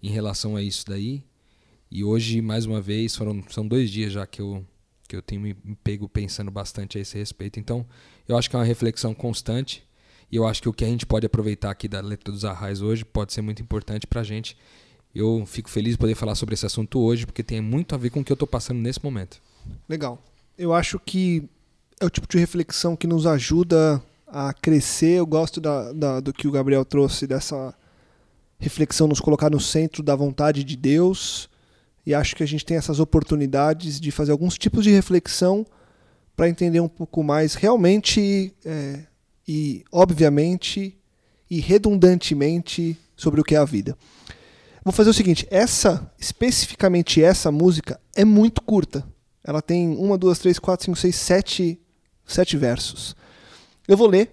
em 0.00 0.10
relação 0.10 0.54
a 0.54 0.62
isso 0.62 0.84
daí. 0.86 1.24
E 1.90 2.04
hoje, 2.04 2.40
mais 2.40 2.64
uma 2.64 2.80
vez, 2.80 3.16
foram, 3.16 3.42
são 3.50 3.66
dois 3.66 3.90
dias 3.90 4.12
já 4.12 4.24
que 4.24 4.40
eu 4.40 4.64
que 5.06 5.16
eu 5.16 5.22
tenho 5.22 5.40
me 5.40 5.54
pego 5.82 6.08
pensando 6.08 6.50
bastante 6.50 6.98
a 6.98 7.00
esse 7.00 7.16
respeito. 7.16 7.58
Então, 7.58 7.86
eu 8.28 8.36
acho 8.36 8.48
que 8.50 8.56
é 8.56 8.58
uma 8.58 8.64
reflexão 8.64 9.14
constante 9.14 9.86
e 10.30 10.36
eu 10.36 10.46
acho 10.46 10.60
que 10.60 10.68
o 10.68 10.72
que 10.72 10.84
a 10.84 10.88
gente 10.88 11.06
pode 11.06 11.26
aproveitar 11.26 11.70
aqui 11.70 11.86
da 11.88 12.00
letra 12.00 12.32
dos 12.32 12.44
Arrais 12.44 12.80
hoje 12.80 13.04
pode 13.04 13.32
ser 13.32 13.42
muito 13.42 13.62
importante 13.62 14.06
para 14.06 14.20
a 14.20 14.24
gente. 14.24 14.56
Eu 15.14 15.44
fico 15.46 15.70
feliz 15.70 15.92
de 15.92 15.98
poder 15.98 16.14
falar 16.14 16.34
sobre 16.34 16.54
esse 16.54 16.66
assunto 16.66 16.98
hoje 16.98 17.24
porque 17.24 17.42
tem 17.42 17.60
muito 17.60 17.94
a 17.94 17.98
ver 17.98 18.10
com 18.10 18.20
o 18.20 18.24
que 18.24 18.32
eu 18.32 18.34
estou 18.34 18.48
passando 18.48 18.78
nesse 18.78 19.02
momento. 19.02 19.40
Legal. 19.88 20.22
Eu 20.58 20.74
acho 20.74 20.98
que 20.98 21.48
é 22.00 22.04
o 22.04 22.10
tipo 22.10 22.26
de 22.28 22.38
reflexão 22.38 22.96
que 22.96 23.06
nos 23.06 23.26
ajuda 23.26 24.02
a 24.26 24.52
crescer. 24.52 25.18
Eu 25.18 25.26
gosto 25.26 25.60
da, 25.60 25.92
da, 25.92 26.20
do 26.20 26.32
que 26.32 26.48
o 26.48 26.50
Gabriel 26.50 26.84
trouxe 26.84 27.26
dessa 27.26 27.74
reflexão, 28.58 29.06
nos 29.06 29.20
colocar 29.20 29.50
no 29.50 29.60
centro 29.60 30.02
da 30.02 30.16
vontade 30.16 30.64
de 30.64 30.76
Deus 30.76 31.48
e 32.06 32.14
acho 32.14 32.36
que 32.36 32.42
a 32.44 32.46
gente 32.46 32.64
tem 32.64 32.76
essas 32.76 33.00
oportunidades 33.00 33.98
de 34.00 34.12
fazer 34.12 34.30
alguns 34.30 34.56
tipos 34.56 34.84
de 34.84 34.90
reflexão 34.90 35.66
para 36.36 36.48
entender 36.48 36.78
um 36.78 36.88
pouco 36.88 37.22
mais 37.24 37.54
realmente 37.54 38.54
é, 38.64 39.00
e 39.46 39.84
obviamente 39.90 40.96
e 41.50 41.60
redundantemente 41.60 42.96
sobre 43.16 43.40
o 43.40 43.44
que 43.44 43.56
é 43.56 43.58
a 43.58 43.64
vida. 43.64 43.98
Vou 44.84 44.92
fazer 44.92 45.10
o 45.10 45.14
seguinte: 45.14 45.48
essa, 45.50 46.08
especificamente 46.16 47.22
essa 47.22 47.50
música, 47.50 48.00
é 48.14 48.24
muito 48.24 48.62
curta. 48.62 49.04
Ela 49.42 49.60
tem 49.60 49.96
uma, 49.96 50.16
duas, 50.16 50.38
três, 50.38 50.58
quatro, 50.60 50.84
cinco, 50.84 50.98
seis, 50.98 51.16
sete, 51.16 51.80
sete 52.24 52.56
versos. 52.56 53.16
Eu 53.88 53.96
vou 53.96 54.08
ler 54.08 54.32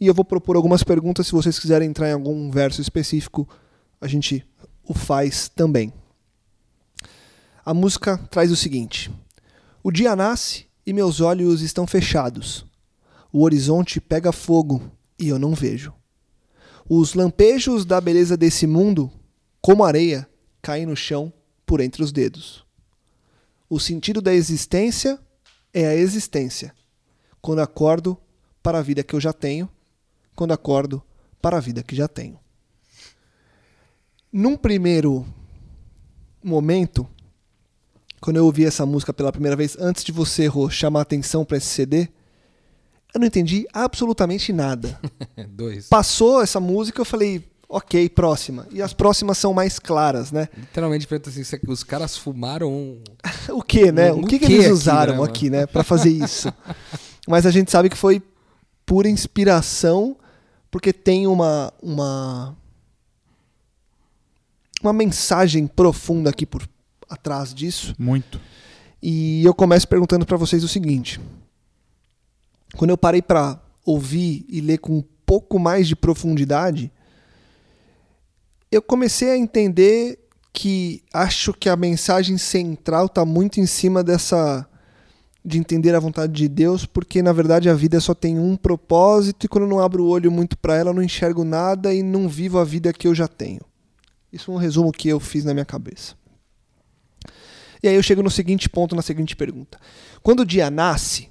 e 0.00 0.06
eu 0.06 0.14
vou 0.14 0.24
propor 0.24 0.54
algumas 0.54 0.84
perguntas. 0.84 1.26
Se 1.26 1.32
vocês 1.32 1.58
quiserem 1.58 1.88
entrar 1.88 2.08
em 2.08 2.12
algum 2.12 2.50
verso 2.50 2.80
específico, 2.80 3.48
a 4.00 4.06
gente 4.06 4.44
o 4.84 4.94
faz 4.94 5.48
também. 5.48 5.92
A 7.64 7.72
música 7.72 8.18
traz 8.30 8.50
o 8.52 8.56
seguinte: 8.56 9.10
O 9.82 9.90
dia 9.90 10.14
nasce 10.14 10.66
e 10.84 10.92
meus 10.92 11.20
olhos 11.20 11.62
estão 11.62 11.86
fechados. 11.86 12.66
O 13.32 13.42
horizonte 13.42 14.00
pega 14.00 14.32
fogo 14.32 14.92
e 15.18 15.28
eu 15.28 15.38
não 15.38 15.54
vejo. 15.54 15.92
Os 16.86 17.14
lampejos 17.14 17.86
da 17.86 18.00
beleza 18.00 18.36
desse 18.36 18.66
mundo, 18.66 19.10
como 19.62 19.82
areia, 19.82 20.28
caem 20.60 20.84
no 20.84 20.94
chão 20.94 21.32
por 21.64 21.80
entre 21.80 22.02
os 22.02 22.12
dedos. 22.12 22.64
O 23.68 23.80
sentido 23.80 24.20
da 24.20 24.34
existência 24.34 25.18
é 25.72 25.86
a 25.86 25.94
existência. 25.94 26.74
Quando 27.40 27.60
acordo 27.60 28.18
para 28.62 28.78
a 28.78 28.82
vida 28.82 29.02
que 29.02 29.14
eu 29.14 29.20
já 29.20 29.32
tenho, 29.32 29.68
quando 30.36 30.52
acordo 30.52 31.02
para 31.40 31.56
a 31.56 31.60
vida 31.60 31.82
que 31.82 31.96
já 31.96 32.06
tenho. 32.06 32.38
Num 34.30 34.56
primeiro 34.56 35.26
momento, 36.42 37.08
quando 38.24 38.38
eu 38.38 38.46
ouvi 38.46 38.64
essa 38.64 38.86
música 38.86 39.12
pela 39.12 39.30
primeira 39.30 39.54
vez, 39.54 39.76
antes 39.78 40.02
de 40.02 40.10
você, 40.10 40.46
Rô, 40.46 40.70
chamar 40.70 41.02
atenção 41.02 41.44
para 41.44 41.58
esse 41.58 41.66
CD, 41.66 42.08
eu 43.12 43.20
não 43.20 43.26
entendi 43.26 43.66
absolutamente 43.70 44.50
nada. 44.50 44.98
Dois. 45.50 45.88
Passou 45.88 46.40
essa 46.40 46.58
música, 46.58 47.02
eu 47.02 47.04
falei, 47.04 47.46
ok, 47.68 48.08
próxima. 48.08 48.66
E 48.70 48.80
as 48.80 48.94
próximas 48.94 49.36
são 49.36 49.52
mais 49.52 49.78
claras, 49.78 50.32
né? 50.32 50.48
Literalmente 50.56 51.06
pergunta 51.06 51.28
assim, 51.28 51.42
os 51.68 51.84
caras 51.84 52.16
fumaram. 52.16 52.96
O 53.52 53.60
que, 53.60 53.92
né? 53.92 54.10
O 54.10 54.20
O 54.20 54.26
que, 54.26 54.38
que 54.38 54.46
que 54.46 54.52
eles 54.54 54.64
aqui, 54.64 54.72
usaram 54.72 55.18
né, 55.18 55.24
aqui, 55.24 55.50
né, 55.50 55.66
para 55.66 55.84
fazer 55.84 56.08
isso? 56.24 56.50
Mas 57.28 57.44
a 57.44 57.50
gente 57.50 57.70
sabe 57.70 57.90
que 57.90 57.96
foi 57.96 58.22
pura 58.86 59.06
inspiração, 59.06 60.16
porque 60.70 60.94
tem 60.94 61.26
uma 61.26 61.70
uma 61.82 62.56
uma 64.82 64.94
mensagem 64.94 65.66
profunda 65.66 66.30
aqui 66.30 66.46
por 66.46 66.66
atrás 67.08 67.54
disso. 67.54 67.94
Muito. 67.98 68.40
E 69.02 69.44
eu 69.44 69.54
começo 69.54 69.86
perguntando 69.86 70.24
para 70.24 70.36
vocês 70.36 70.64
o 70.64 70.68
seguinte: 70.68 71.20
quando 72.76 72.90
eu 72.90 72.98
parei 72.98 73.22
para 73.22 73.60
ouvir 73.84 74.44
e 74.48 74.60
ler 74.60 74.78
com 74.78 74.98
um 74.98 75.04
pouco 75.26 75.58
mais 75.58 75.86
de 75.86 75.96
profundidade, 75.96 76.90
eu 78.70 78.82
comecei 78.82 79.30
a 79.30 79.36
entender 79.36 80.18
que 80.52 81.02
acho 81.12 81.52
que 81.52 81.68
a 81.68 81.76
mensagem 81.76 82.38
central 82.38 83.06
está 83.06 83.24
muito 83.24 83.60
em 83.60 83.66
cima 83.66 84.02
dessa 84.02 84.68
de 85.44 85.58
entender 85.58 85.94
a 85.94 86.00
vontade 86.00 86.32
de 86.32 86.48
Deus, 86.48 86.86
porque 86.86 87.22
na 87.22 87.32
verdade 87.32 87.68
a 87.68 87.74
vida 87.74 88.00
só 88.00 88.14
tem 88.14 88.38
um 88.38 88.56
propósito 88.56 89.44
e 89.44 89.48
quando 89.48 89.64
eu 89.64 89.68
não 89.68 89.80
abro 89.80 90.04
o 90.04 90.08
olho 90.08 90.32
muito 90.32 90.56
para 90.56 90.76
ela, 90.76 90.90
eu 90.90 90.94
não 90.94 91.02
enxergo 91.02 91.44
nada 91.44 91.92
e 91.92 92.02
não 92.02 92.28
vivo 92.28 92.58
a 92.58 92.64
vida 92.64 92.92
que 92.94 93.06
eu 93.06 93.14
já 93.14 93.28
tenho. 93.28 93.60
Isso 94.32 94.50
é 94.50 94.54
um 94.54 94.56
resumo 94.56 94.90
que 94.90 95.08
eu 95.08 95.20
fiz 95.20 95.44
na 95.44 95.52
minha 95.52 95.66
cabeça. 95.66 96.14
E 97.84 97.88
aí 97.88 97.96
eu 97.96 98.02
chego 98.02 98.22
no 98.22 98.30
seguinte 98.30 98.66
ponto, 98.66 98.96
na 98.96 99.02
seguinte 99.02 99.36
pergunta. 99.36 99.78
Quando 100.22 100.40
o 100.40 100.46
dia 100.46 100.70
nasce, 100.70 101.28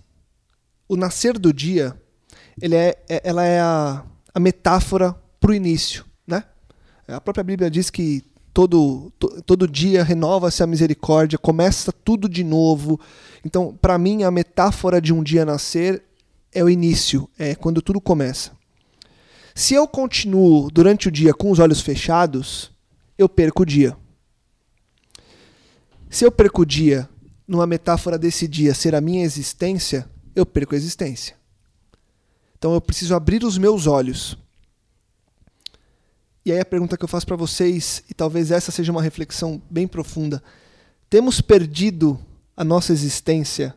o 0.87 0.95
nascer 0.95 1.39
do 1.39 1.51
dia, 1.51 1.99
ele 2.61 2.75
é, 2.75 2.95
é- 3.09 3.21
ela 3.23 3.43
é 3.43 3.59
a, 3.59 4.05
a 4.31 4.39
metáfora 4.39 5.15
para 5.39 5.49
o 5.49 5.53
início, 5.55 6.05
né? 6.27 6.43
A 7.07 7.19
própria 7.19 7.43
Bíblia 7.43 7.71
diz 7.71 7.89
que 7.89 8.21
todo, 8.53 9.11
to- 9.17 9.41
todo 9.41 9.67
dia 9.67 10.03
renova-se 10.03 10.61
a 10.61 10.67
misericórdia, 10.67 11.39
começa 11.39 11.91
tudo 11.91 12.29
de 12.29 12.43
novo. 12.43 12.99
Então, 13.43 13.75
para 13.81 13.97
mim, 13.97 14.21
a 14.21 14.29
metáfora 14.29 15.01
de 15.01 15.11
um 15.11 15.23
dia 15.23 15.43
nascer 15.43 16.03
é 16.51 16.63
o 16.63 16.69
início, 16.69 17.27
é 17.35 17.55
quando 17.55 17.81
tudo 17.81 17.99
começa. 17.99 18.51
Se 19.55 19.73
eu 19.73 19.87
continuo 19.87 20.69
durante 20.69 21.07
o 21.07 21.11
dia 21.11 21.33
com 21.33 21.49
os 21.49 21.57
olhos 21.57 21.81
fechados, 21.81 22.71
eu 23.17 23.27
perco 23.27 23.63
o 23.63 23.65
dia. 23.65 23.97
Se 26.13 26.23
eu 26.23 26.31
perco 26.31 26.61
o 26.61 26.65
dia, 26.65 27.09
numa 27.47 27.65
metáfora 27.65 28.19
desse 28.19 28.47
dia 28.47 28.75
ser 28.75 28.93
a 28.93 29.01
minha 29.01 29.25
existência, 29.25 30.07
eu 30.35 30.45
perco 30.45 30.75
a 30.75 30.77
existência. 30.77 31.35
Então 32.55 32.71
eu 32.71 32.79
preciso 32.79 33.15
abrir 33.15 33.43
os 33.43 33.57
meus 33.57 33.87
olhos. 33.87 34.37
E 36.45 36.51
aí 36.51 36.59
a 36.59 36.65
pergunta 36.65 36.95
que 36.95 37.03
eu 37.03 37.07
faço 37.07 37.25
para 37.25 37.35
vocês, 37.35 38.03
e 38.07 38.13
talvez 38.13 38.51
essa 38.51 38.71
seja 38.71 38.91
uma 38.91 39.01
reflexão 39.01 39.59
bem 39.67 39.87
profunda: 39.87 40.43
temos 41.09 41.41
perdido 41.41 42.19
a 42.55 42.63
nossa 42.63 42.93
existência 42.93 43.73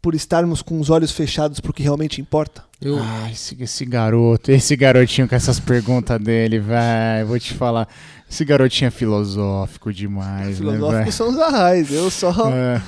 por 0.00 0.14
estarmos 0.14 0.62
com 0.62 0.80
os 0.80 0.88
olhos 0.90 1.12
fechados 1.12 1.60
para 1.60 1.70
o 1.70 1.74
que 1.74 1.82
realmente 1.82 2.20
importa? 2.20 2.64
Eu, 2.80 2.98
Ah, 2.98 3.30
esse, 3.30 3.60
esse 3.62 3.84
garoto, 3.84 4.50
esse 4.50 4.74
garotinho 4.74 5.28
com 5.28 5.34
essas 5.34 5.60
perguntas 5.60 6.18
dele, 6.20 6.58
velho. 6.58 7.26
Vou 7.26 7.38
te 7.38 7.52
falar. 7.54 7.86
Esse 8.28 8.44
garotinho 8.44 8.88
é 8.88 8.90
filosófico 8.90 9.92
demais, 9.92 10.48
né, 10.48 10.54
Filosóficos 10.56 10.98
velho? 10.98 11.12
são 11.12 11.28
os 11.28 11.38
arrais, 11.38 11.92
eu 11.92 12.10
só. 12.10 12.30
É. 12.50 12.80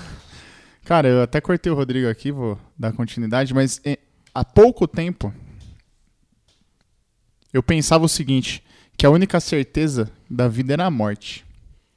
Cara, 0.85 1.09
eu 1.09 1.23
até 1.23 1.41
cortei 1.41 1.71
o 1.71 1.75
Rodrigo 1.75 2.09
aqui, 2.09 2.33
vou 2.33 2.59
dar 2.79 2.93
continuidade, 2.93 3.53
mas 3.53 3.81
é, 3.85 3.99
há 4.35 4.45
pouco 4.45 4.87
tempo 4.89 5.33
eu 7.53 7.63
pensava 7.63 8.05
o 8.05 8.09
seguinte, 8.09 8.65
que 8.97 9.05
a 9.05 9.11
única 9.11 9.39
certeza 9.41 10.11
da 10.31 10.49
vida 10.49 10.73
era 10.73 10.87
a 10.87 10.91
morte. 10.91 11.45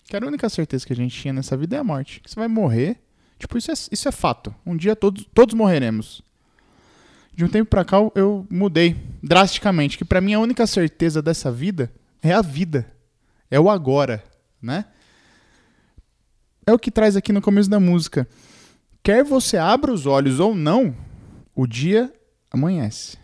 Que 0.04 0.16
era 0.16 0.26
a 0.26 0.28
única 0.28 0.50
certeza 0.50 0.86
que 0.86 0.94
a 0.94 0.96
gente 0.96 1.20
tinha 1.20 1.34
nessa 1.34 1.56
vida 1.56 1.76
é 1.76 1.80
a 1.80 1.84
morte. 1.84 2.20
Que 2.20 2.30
você 2.30 2.36
vai 2.36 2.48
morrer. 2.48 2.98
Tipo, 3.38 3.58
isso 3.58 3.72
é, 3.72 3.74
isso 3.92 4.08
é 4.08 4.12
fato. 4.12 4.54
Um 4.66 4.76
dia 4.76 4.96
todos, 4.96 5.26
todos 5.34 5.54
morreremos. 5.54 6.22
De 7.34 7.44
um 7.44 7.50
tempo 7.50 7.70
pra 7.70 7.84
cá 7.84 7.98
eu- 8.16 8.48
mudei 8.50 8.96
drasticamente. 9.22 9.98
Que 9.98 10.06
pra 10.06 10.22
mim 10.22 10.34
a 10.34 10.40
única 10.40 10.66
certeza 10.66 11.22
dessa 11.22 11.52
vida 11.52 11.92
é 12.22 12.32
a 12.34 12.42
vida. 12.42 12.90
É 13.52 13.60
o 13.60 13.70
agora, 13.70 14.24
né? 14.62 14.86
É 16.66 16.72
o 16.74 16.80
que 16.80 16.90
traz 16.90 17.16
aqui 17.16 17.32
no 17.32 17.42
começo 17.42 17.70
da 17.70 17.80
música. 17.80 18.28
Quer 19.04 19.24
você 19.24 19.58
abra 19.58 19.92
os 19.94 20.06
olhos 20.08 20.40
ou 20.40 20.56
não, 20.56 20.96
o 21.54 21.68
dia 21.68 22.12
amanhece. 22.50 23.18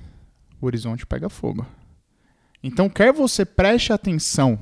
O 0.61 0.67
horizonte 0.67 1.05
pega 1.07 1.27
fogo. 1.29 1.65
Então, 2.61 2.87
quer 2.87 3.11
você 3.11 3.43
preste 3.43 3.91
atenção 3.91 4.59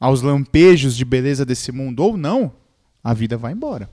aos 0.00 0.20
lampejos 0.22 0.96
de 0.96 1.04
beleza 1.04 1.44
desse 1.44 1.70
mundo 1.70 2.00
ou 2.00 2.16
não, 2.16 2.52
a 3.04 3.14
vida 3.14 3.36
vai 3.36 3.52
embora. 3.52 3.88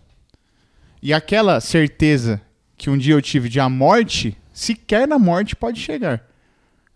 E 1.05 1.13
aquela 1.13 1.61
certeza 1.61 2.41
que 2.75 2.89
um 2.89 2.97
dia 2.97 3.13
eu 3.13 3.21
tive 3.21 3.47
de 3.47 3.59
a 3.59 3.69
morte, 3.69 4.35
sequer 4.51 5.07
na 5.07 5.19
morte 5.19 5.55
pode 5.55 5.79
chegar, 5.79 6.27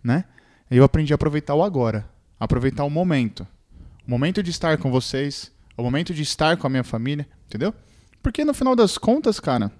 né? 0.03 0.25
Eu 0.67 0.83
aprendi 0.83 1.13
a 1.13 1.15
aproveitar 1.15 1.53
o 1.53 1.61
agora, 1.61 2.09
aproveitar 2.39 2.83
o 2.85 2.89
momento. 2.89 3.47
O 4.07 4.09
momento 4.09 4.41
de 4.41 4.49
estar 4.49 4.79
com 4.79 4.89
vocês, 4.89 5.51
o 5.77 5.83
momento 5.83 6.11
de 6.11 6.23
estar 6.23 6.57
com 6.57 6.65
a 6.65 6.69
minha 6.71 6.83
família, 6.83 7.27
entendeu? 7.45 7.71
Porque 8.19 8.43
no 8.43 8.51
final 8.51 8.75
das 8.75 8.97
contas, 8.97 9.39
cara, 9.39 9.71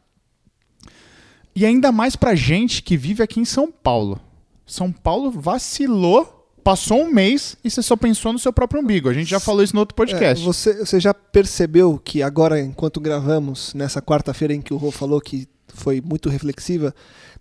e 1.55 1.65
ainda 1.65 1.91
mais 1.91 2.15
pra 2.15 2.35
gente 2.35 2.83
que 2.83 2.95
vive 2.95 3.23
aqui 3.23 3.39
em 3.39 3.45
São 3.45 3.71
Paulo. 3.71 4.21
São 4.63 4.91
Paulo 4.91 5.31
vacilou, 5.31 6.38
passou 6.69 7.01
um 7.01 7.11
mês 7.11 7.55
e 7.63 7.69
você 7.69 7.81
só 7.81 7.95
pensou 7.95 8.31
no 8.31 8.37
seu 8.37 8.53
próprio 8.53 8.79
umbigo. 8.79 9.09
A 9.09 9.13
gente 9.13 9.27
já 9.27 9.39
falou 9.39 9.63
isso 9.63 9.73
no 9.73 9.79
outro 9.79 9.95
podcast. 9.95 10.43
É, 10.43 10.45
você, 10.45 10.85
você 10.85 10.99
já 10.99 11.13
percebeu 11.13 11.99
que 12.03 12.21
agora, 12.21 12.59
enquanto 12.61 12.99
gravamos, 13.01 13.73
nessa 13.73 13.99
quarta-feira 14.01 14.53
em 14.53 14.61
que 14.61 14.71
o 14.71 14.77
Rô 14.77 14.91
falou 14.91 15.19
que 15.19 15.47
foi 15.73 15.99
muito 15.99 16.29
reflexiva, 16.29 16.93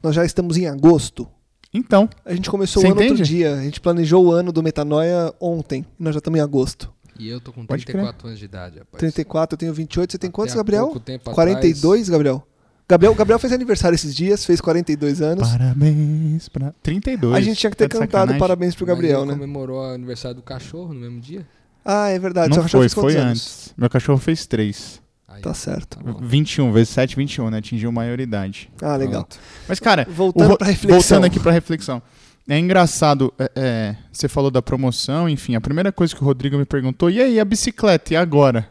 nós 0.03 0.15
já 0.15 0.25
estamos 0.25 0.57
em 0.57 0.67
agosto. 0.67 1.29
Então, 1.75 2.09
A 2.25 2.33
gente 2.35 2.49
começou 2.51 2.83
o 2.83 2.87
ano 2.87 2.95
outro 2.95 3.15
entende? 3.17 3.29
dia. 3.29 3.55
A 3.55 3.63
gente 3.63 3.81
planejou 3.83 4.25
o 4.25 4.33
ano 4.33 4.51
do 4.51 4.63
Metanoia 4.63 5.35
ontem. 5.39 5.85
E 6.01 6.03
nós 6.03 6.15
já 6.15 6.19
estamos 6.21 6.39
em 6.39 6.43
agosto. 6.43 6.91
e 7.19 7.29
eu 7.29 7.39
tô 7.39 7.53
com 7.53 7.67
Pode 7.67 7.85
34 7.85 8.29
anos 8.29 8.39
de 8.39 8.45
idade, 8.47 8.79
rapaz. 8.79 8.99
34, 8.99 9.55
eu 9.55 9.59
tenho 9.59 9.75
28. 9.75 10.13
Você 10.13 10.19
tem 10.19 10.31
quantos, 10.31 10.53
Até 10.53 10.59
há 10.59 10.63
Gabriel? 10.63 10.85
pouco 10.87 11.01
tempo 11.01 11.31
42, 11.31 12.09
Gabriel? 12.09 12.47
Gabriel? 12.89 13.15
Gabriel 13.15 13.39
fez 13.39 13.53
aniversário 13.53 13.95
esses 13.95 14.15
dias, 14.15 14.45
fez 14.45 14.61
42 14.61 15.21
anos. 15.21 15.49
parabéns 15.49 16.49
pra... 16.49 16.73
32. 16.83 17.35
A 17.35 17.41
gente 17.41 17.59
tinha 17.59 17.71
que 17.71 17.77
ter 17.77 17.89
Tá 17.89 17.99
cantado 17.99 18.11
sacanagem? 18.13 18.39
parabéns 18.39 18.75
pro 18.75 18.87
Mas 18.87 18.95
Gabriel, 18.95 19.21
ele 19.21 19.27
né? 19.29 19.35
comemorou 19.35 19.81
o 19.81 19.85
aniversário 19.95 20.37
do 20.37 20.43
cachorro 20.43 20.95
no 20.95 21.01
mesmo 21.01 21.21
dia? 21.21 21.47
Ah, 21.85 22.09
é 22.09 22.19
verdade. 22.19 22.49
Não 22.49 22.55
Seu 22.55 22.63
cachorro 22.63 22.89
foi, 22.89 23.03
foi 23.13 23.17
anos? 23.17 23.31
antes. 23.31 23.75
Meu 23.77 23.91
cachorro 23.91 24.19
fez 24.19 24.47
3. 24.47 25.03
Aí, 25.29 25.43
Tá 25.43 25.53
certo. 25.53 25.99
tá 25.99 26.13
bom. 26.13 26.19
21 26.23 26.73
vezes 26.73 26.89
7, 26.91 27.15
21, 27.17 27.51
né? 27.51 27.59
Atingiu 27.59 27.93
maioridade. 27.93 28.71
Ah, 28.81 28.97
legal. 28.97 29.25
Pronto. 29.25 29.39
Mas, 29.69 29.79
cara, 29.79 30.07
o 30.09 30.13
Voltando 30.13 30.57
reflexão. 30.63 30.91
Voltando 30.91 31.25
aqui 31.27 31.39
pra 31.39 31.53
reflexão. 31.53 32.01
É 32.49 32.59
engraçado, 32.59 33.33
é, 33.39 33.51
é, 33.55 33.97
você 34.11 34.27
falou 34.27 34.51
da 34.51 34.63
promoção, 34.63 35.29
enfim, 35.29 35.55
a 35.55 35.61
primeira 35.61 35.93
coisa 35.93 36.17
que 36.17 36.23
o 36.23 36.25
Rodrigo 36.25 36.57
me 36.57 36.65
perguntou, 36.65 37.11
e 37.11 37.21
aí, 37.21 37.39
a 37.39 37.45
bicicleta, 37.45 38.15
e 38.15 38.17
agora? 38.17 38.67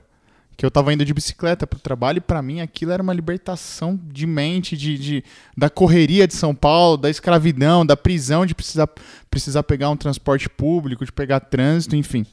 Que 0.57 0.65
eu 0.65 0.71
tava 0.71 0.91
indo 0.91 1.05
de 1.05 1.13
bicicleta 1.13 1.67
pro 1.67 1.79
trabalho 1.79 2.17
e 2.17 2.21
pra 2.21 2.41
mim 2.41 2.61
aquilo 2.61 2.91
era 2.91 3.03
uma 3.03 3.13
libertação 3.13 3.97
de 4.11 4.25
mente, 4.25 4.75
de, 4.75 4.97
de- 4.97 5.23
da 5.55 5.69
correria 5.69 6.27
de 6.27 6.33
São 6.33 6.55
Paulo, 6.55 6.97
da 6.97 7.11
escravidão, 7.11 7.85
da 7.85 7.95
prisão 7.95 8.43
de 8.43 8.55
precisar, 8.55 8.89
precisar 9.29 9.61
pegar 9.61 9.91
um 9.91 9.95
transporte 9.95 10.49
público, 10.49 11.05
de 11.05 11.11
pegar 11.11 11.39
trânsito, 11.41 11.95
enfim. 11.95 12.25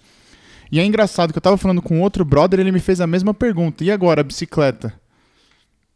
E 0.73 0.81
é 0.81 0.85
engraçado 0.85 1.33
que 1.33 1.39
eu 1.39 1.43
tava 1.43 1.59
falando 1.59 1.83
com 1.83 2.01
outro 2.01 2.25
brother, 2.25 2.59
ele 2.59 2.73
me 2.73 2.81
fez 2.81 2.99
a 2.99 3.07
mesma 3.07 3.35
pergunta. 3.35 3.85
E 3.85 3.91
agora, 3.91 4.23
a 4.23 4.25
bicicleta? 4.25 4.93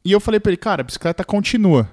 E 0.05 0.13
eu 0.13 0.21
falei 0.21 0.39
pra 0.39 0.51
ele, 0.51 0.59
cara, 0.59 0.83
a 0.83 0.85
bicicleta 0.85 1.25
continua. 1.25 1.91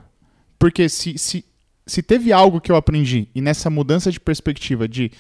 Porque 0.59 0.89
se, 0.89 1.17
se, 1.17 1.45
se 1.87 2.03
teve 2.03 2.33
algo 2.33 2.59
que 2.59 2.71
eu 2.71 2.75
aprendi, 2.75 3.29
e 3.33 3.39
nessa 3.39 3.69
mudança 3.69 4.11
de 4.11 4.19
perspectiva 4.19 4.85
de 4.87 5.11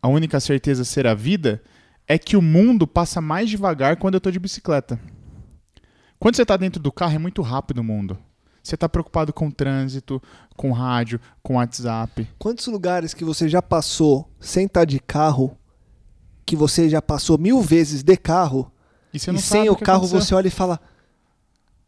a 0.00 0.08
única 0.08 0.40
certeza 0.40 0.84
ser 0.84 1.06
a 1.06 1.14
vida, 1.14 1.62
é 2.06 2.18
que 2.18 2.36
o 2.36 2.42
mundo 2.42 2.86
passa 2.86 3.20
mais 3.20 3.48
devagar 3.48 3.96
quando 3.96 4.14
eu 4.14 4.20
tô 4.20 4.30
de 4.30 4.38
bicicleta. 4.38 4.98
Quando 6.18 6.36
você 6.36 6.44
tá 6.44 6.56
dentro 6.56 6.80
do 6.80 6.92
carro, 6.92 7.14
é 7.14 7.18
muito 7.18 7.42
rápido 7.42 7.78
o 7.78 7.84
mundo. 7.84 8.18
Você 8.62 8.76
tá 8.76 8.88
preocupado 8.88 9.32
com 9.32 9.48
o 9.48 9.52
trânsito, 9.52 10.22
com 10.56 10.72
rádio, 10.72 11.20
com 11.42 11.56
WhatsApp. 11.56 12.26
Quantos 12.38 12.66
lugares 12.66 13.12
que 13.12 13.24
você 13.24 13.46
já 13.48 13.60
passou 13.60 14.30
sem 14.40 14.64
estar 14.64 14.86
de 14.86 14.98
carro, 14.98 15.56
que 16.46 16.56
você 16.56 16.88
já 16.88 17.02
passou 17.02 17.36
mil 17.36 17.60
vezes 17.60 18.02
de 18.02 18.16
carro, 18.16 18.70
E 19.12 19.18
e 19.18 19.38
sem 19.38 19.68
o 19.68 19.76
carro 19.76 20.06
aconteceu. 20.06 20.20
você 20.20 20.34
olha 20.34 20.48
e 20.48 20.50
fala: 20.50 20.80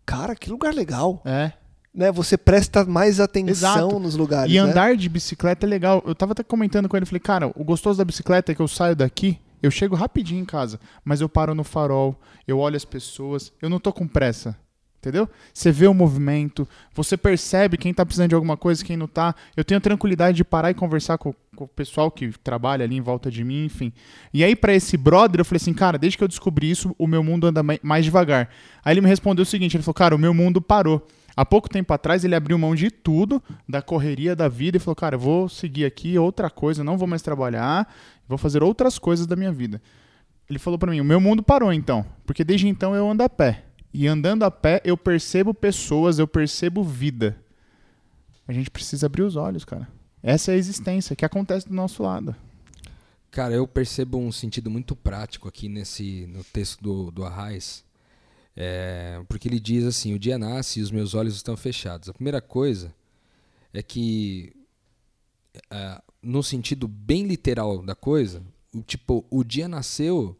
Cara, 0.05 0.37
que 0.37 0.51
lugar 0.51 0.75
legal. 0.75 1.23
É. 1.25 1.53
Né? 1.95 2.13
Você 2.13 2.37
presta 2.37 2.85
mais 2.85 3.21
atenção 3.21 3.89
Exato. 3.89 3.99
nos 3.99 4.15
lugares. 4.15 4.53
E 4.53 4.57
né? 4.57 4.61
andar 4.61 4.97
de 4.97 5.09
bicicleta 5.09 5.65
é 5.65 5.69
legal. 5.69 6.03
Eu 6.07 6.15
tava 6.15 6.33
até 6.33 6.43
comentando 6.43 6.91
com 6.91 6.97
ele, 6.97 7.07
falei, 7.07 7.21
cara, 7.21 7.51
o 7.57 7.65
gostoso 7.65 7.97
da 7.97 8.05
bicicleta 8.05 8.53
é 8.53 8.55
que 8.55 8.61
eu 8.61 8.69
saio 8.69 8.95
daqui, 8.95 9.41
eu 9.63 9.71
chego 9.71 9.95
rapidinho 9.97 10.41
em 10.43 10.45
casa, 10.45 10.79
mas 11.05 11.21
eu 11.21 11.29
paro 11.29 11.55
no 11.55 11.65
farol, 11.65 12.21
eu 12.47 12.59
olho 12.59 12.77
as 12.77 12.85
pessoas, 12.85 13.53
eu 13.61 13.69
não 13.69 13.79
tô 13.81 13.93
com 13.93 14.07
pressa. 14.07 14.57
Entendeu? 14.99 15.29
Você 15.55 15.71
vê 15.71 15.87
o 15.87 15.95
movimento, 15.95 16.67
você 16.93 17.17
percebe 17.17 17.77
quem 17.77 17.95
tá 17.95 18.05
precisando 18.05 18.31
de 18.31 18.35
alguma 18.35 18.57
coisa, 18.57 18.85
quem 18.85 18.97
não 18.97 19.07
tá. 19.07 19.37
Eu 19.57 19.65
tenho 19.65 19.81
tranquilidade 19.81 20.37
de 20.37 20.43
parar 20.43 20.73
e 20.73 20.75
conversar 20.75 21.17
com, 21.17 21.33
com 21.55 21.63
o 21.63 21.69
pessoal 21.69 22.11
que 22.11 22.33
trabalha 22.43 22.85
ali 22.85 22.97
em 22.97 23.01
volta 23.01 23.31
de 23.31 23.45
mim, 23.45 23.67
enfim. 23.67 23.93
E 24.35 24.43
aí, 24.43 24.57
pra 24.57 24.75
esse 24.75 24.97
brother, 24.97 25.41
eu 25.41 25.45
falei 25.45 25.59
assim, 25.59 25.73
cara, 25.75 25.97
desde 25.97 26.19
que 26.19 26.25
eu 26.25 26.29
descobri 26.29 26.69
isso, 26.71 26.93
o 26.99 27.07
meu 27.07 27.23
mundo 27.23 27.47
anda 27.47 27.63
mai- 27.63 27.79
mais 27.85 28.05
devagar. 28.05 28.49
Aí 28.85 28.95
ele 28.95 29.01
me 29.01 29.07
respondeu 29.09 29.45
o 29.45 29.47
seguinte: 29.47 29.77
ele 29.77 29.85
falou, 29.85 29.95
cara, 29.95 30.17
o 30.17 30.19
meu 30.19 30.35
mundo 30.35 30.61
parou. 30.61 31.07
Há 31.37 31.45
pouco 31.45 31.69
tempo 31.69 31.93
atrás 31.93 32.25
ele 32.25 32.35
abriu 32.35 32.59
mão 32.59 32.75
de 32.75 32.91
tudo, 32.91 33.43
da 33.69 33.83
correria 33.83 34.35
da 34.35 34.49
vida, 34.49 34.79
e 34.79 34.81
falou: 34.81 34.97
Cara, 34.97 35.17
eu 35.17 35.21
vou 35.21 35.51
seguir 35.51 35.85
aqui 35.85 36.19
outra 36.19 36.49
coisa, 36.49 36.83
não 36.83 36.97
vou 36.97 37.07
mais 37.07 37.21
trabalhar, 37.21 37.87
vou 38.29 38.39
fazer 38.39 38.63
outras 38.63 38.99
coisas 38.99 39.27
da 39.27 39.37
minha 39.37 39.53
vida. 39.53 39.81
Ele 40.49 40.59
falou 40.59 40.79
pra 40.79 40.91
mim: 40.91 41.01
O 41.01 41.05
meu 41.05 41.21
mundo 41.21 41.43
parou 41.43 41.73
então, 41.73 42.05
porque 42.25 42.45
desde 42.45 42.69
então 42.69 42.95
eu 42.95 43.09
ando 43.11 43.23
a 43.23 43.29
pé. 43.29 43.65
E 43.93 44.07
andando 44.07 44.43
a 44.45 44.51
pé 44.51 44.81
eu 44.85 44.97
percebo 44.97 45.55
pessoas, 45.55 46.19
eu 46.19 46.29
percebo 46.29 46.85
vida. 46.85 47.37
A 48.47 48.53
gente 48.53 48.71
precisa 48.71 49.07
abrir 49.07 49.23
os 49.23 49.37
olhos, 49.37 49.65
cara. 49.65 49.89
Essa 50.23 50.53
é 50.53 50.55
a 50.55 50.59
existência 50.59 51.17
que 51.17 51.25
acontece 51.25 51.69
do 51.69 51.75
nosso 51.75 52.03
lado. 52.03 52.35
Cara, 53.31 53.55
eu 53.55 53.67
percebo 53.67 54.19
um 54.19 54.33
sentido 54.33 54.71
muito 54.71 54.97
prático 54.97 55.49
aqui 55.49 55.69
nesse 55.69 56.27
no 56.29 56.43
texto 56.45 56.83
do, 56.83 57.11
do 57.11 57.25
Arraes. 57.25 57.85
É, 58.57 59.23
porque 59.29 59.47
ele 59.47 59.61
diz 59.61 59.85
assim: 59.85 60.15
o 60.15 60.19
dia 60.19 60.39
nasce 60.39 60.81
e 60.81 60.83
os 60.83 60.91
meus 60.91 61.15
olhos 61.15 61.35
estão 61.35 61.57
fechados. 61.57 62.09
A 62.09 62.15
primeira 62.15 62.41
coisa 62.41 62.95
é 63.75 63.83
que, 63.83 64.56
é, 65.71 66.01
no 66.23 66.43
sentido 66.43 66.89
bem 66.89 67.25
literal 67.27 67.83
da 67.83 67.95
coisa, 67.95 68.43
tipo, 68.87 69.25
o 69.31 69.45
dia 69.45 69.69
nasceu 69.69 70.37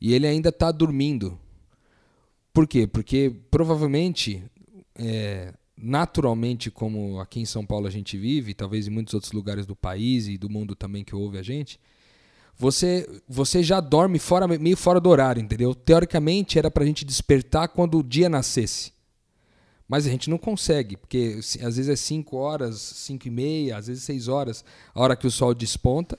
e 0.00 0.12
ele 0.14 0.26
ainda 0.26 0.48
está 0.48 0.70
dormindo. 0.70 1.38
Por 2.52 2.66
quê? 2.66 2.86
Porque 2.86 3.34
provavelmente, 3.50 4.42
é, 4.94 5.52
naturalmente, 5.76 6.70
como 6.70 7.20
aqui 7.20 7.40
em 7.40 7.44
São 7.44 7.64
Paulo 7.64 7.86
a 7.86 7.90
gente 7.90 8.16
vive, 8.16 8.54
talvez 8.54 8.86
em 8.86 8.90
muitos 8.90 9.14
outros 9.14 9.32
lugares 9.32 9.66
do 9.66 9.76
país 9.76 10.28
e 10.28 10.38
do 10.38 10.48
mundo 10.48 10.74
também 10.74 11.04
que 11.04 11.14
ouve 11.14 11.38
a 11.38 11.42
gente, 11.42 11.78
você, 12.56 13.08
você 13.28 13.62
já 13.62 13.80
dorme 13.80 14.18
fora, 14.18 14.48
meio 14.48 14.76
fora 14.76 15.00
do 15.00 15.08
horário, 15.08 15.40
entendeu? 15.40 15.74
Teoricamente 15.74 16.58
era 16.58 16.70
pra 16.70 16.84
gente 16.84 17.04
despertar 17.04 17.68
quando 17.68 17.98
o 17.98 18.02
dia 18.02 18.28
nascesse. 18.28 18.92
Mas 19.88 20.06
a 20.06 20.10
gente 20.10 20.28
não 20.28 20.36
consegue, 20.36 20.98
porque 20.98 21.38
às 21.38 21.76
vezes 21.76 21.88
é 21.88 21.96
5 21.96 22.36
horas, 22.36 22.76
5 22.76 23.26
e 23.26 23.30
meia, 23.30 23.78
às 23.78 23.86
vezes 23.86 24.02
6 24.04 24.28
horas, 24.28 24.64
a 24.94 25.00
hora 25.00 25.16
que 25.16 25.26
o 25.26 25.30
sol 25.30 25.54
desponta. 25.54 26.18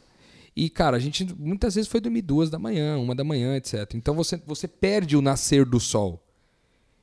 E, 0.56 0.70
cara, 0.70 0.98
a 0.98 1.00
gente 1.00 1.26
muitas 1.38 1.76
vezes 1.76 1.90
foi 1.90 2.02
dormir 2.02 2.24
duas 2.24 2.50
da 2.50 2.58
manhã, 2.58 2.98
uma 2.98 3.14
da 3.14 3.24
manhã, 3.24 3.56
etc. 3.56 3.94
Então 3.94 4.16
você, 4.16 4.42
você 4.46 4.68
perde 4.68 5.16
o 5.16 5.22
nascer 5.22 5.66
do 5.66 5.80
sol. 5.80 6.20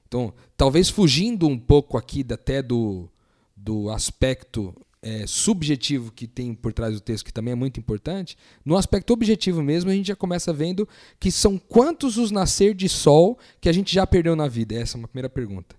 Então, 0.08 0.34
talvez 0.56 0.88
fugindo 0.88 1.46
um 1.46 1.58
pouco 1.58 1.96
aqui 1.96 2.24
até 2.30 2.60
do, 2.62 3.08
do 3.56 3.88
aspecto 3.90 4.74
é, 5.00 5.24
subjetivo 5.24 6.10
que 6.10 6.26
tem 6.26 6.52
por 6.52 6.72
trás 6.72 6.94
do 6.94 7.00
texto, 7.00 7.24
que 7.24 7.32
também 7.32 7.52
é 7.52 7.54
muito 7.54 7.78
importante, 7.78 8.36
no 8.64 8.76
aspecto 8.76 9.12
objetivo 9.12 9.62
mesmo, 9.62 9.90
a 9.90 9.94
gente 9.94 10.08
já 10.08 10.16
começa 10.16 10.52
vendo 10.52 10.88
que 11.20 11.30
são 11.30 11.58
quantos 11.58 12.16
os 12.16 12.32
nascer 12.32 12.74
de 12.74 12.88
sol 12.88 13.38
que 13.60 13.68
a 13.68 13.72
gente 13.72 13.94
já 13.94 14.04
perdeu 14.04 14.34
na 14.34 14.48
vida. 14.48 14.74
Essa 14.74 14.96
é 14.96 14.98
uma 14.98 15.08
primeira 15.08 15.28
pergunta. 15.28 15.76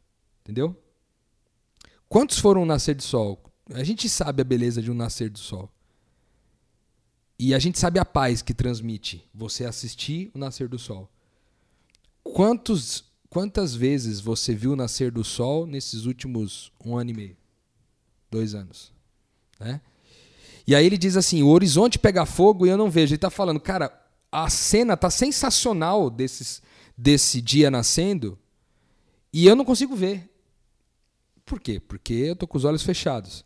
Entendeu? 0.48 0.82
Quantos 2.08 2.40
foram 2.40 2.66
nascer 2.66 2.96
de 2.96 3.04
sol? 3.04 3.44
A 3.74 3.84
gente 3.84 4.08
sabe 4.08 4.42
a 4.42 4.46
beleza 4.46 4.82
de 4.82 4.90
um 4.90 4.94
nascer 4.94 5.30
do 5.30 5.40
sol. 5.40 5.70
E 7.38 7.54
a 7.54 7.60
gente 7.60 7.78
sabe 7.78 8.00
a 8.00 8.06
paz 8.06 8.42
que 8.42 8.54
transmite 8.54 9.30
você 9.34 9.66
assistir 9.66 10.32
o 10.34 10.40
nascer 10.40 10.70
do 10.70 10.80
sol. 10.80 11.12
Quantos, 12.24 13.04
quantas 13.30 13.76
vezes 13.76 14.22
você 14.22 14.56
viu 14.56 14.72
o 14.72 14.76
nascer 14.78 15.12
do 15.12 15.22
sol 15.22 15.68
nesses 15.68 16.06
últimos 16.06 16.72
um 16.84 16.96
ano 16.96 17.10
e 17.10 17.14
meio? 17.14 17.38
Dois 18.32 18.56
anos. 18.56 18.94
Né? 19.60 19.82
E 20.66 20.74
aí 20.74 20.86
ele 20.86 20.98
diz 20.98 21.18
assim: 21.18 21.44
o 21.44 21.50
horizonte 21.50 22.00
pega 22.00 22.26
fogo 22.26 22.66
e 22.66 22.70
eu 22.70 22.78
não 22.78 22.90
vejo. 22.90 23.12
Ele 23.12 23.18
está 23.18 23.30
falando, 23.30 23.60
cara, 23.60 23.92
a 24.32 24.50
cena 24.50 24.96
tá 24.96 25.10
sensacional 25.10 26.10
desses, 26.10 26.62
desse 26.98 27.42
dia 27.42 27.70
nascendo 27.70 28.40
e 29.32 29.46
eu 29.46 29.56
não 29.56 29.66
consigo 29.66 29.96
ver. 29.96 30.30
Por 31.48 31.62
quê? 31.62 31.80
Porque 31.80 32.14
eu 32.14 32.36
tô 32.36 32.46
com 32.46 32.58
os 32.58 32.66
olhos 32.66 32.84
fechados. 32.84 33.46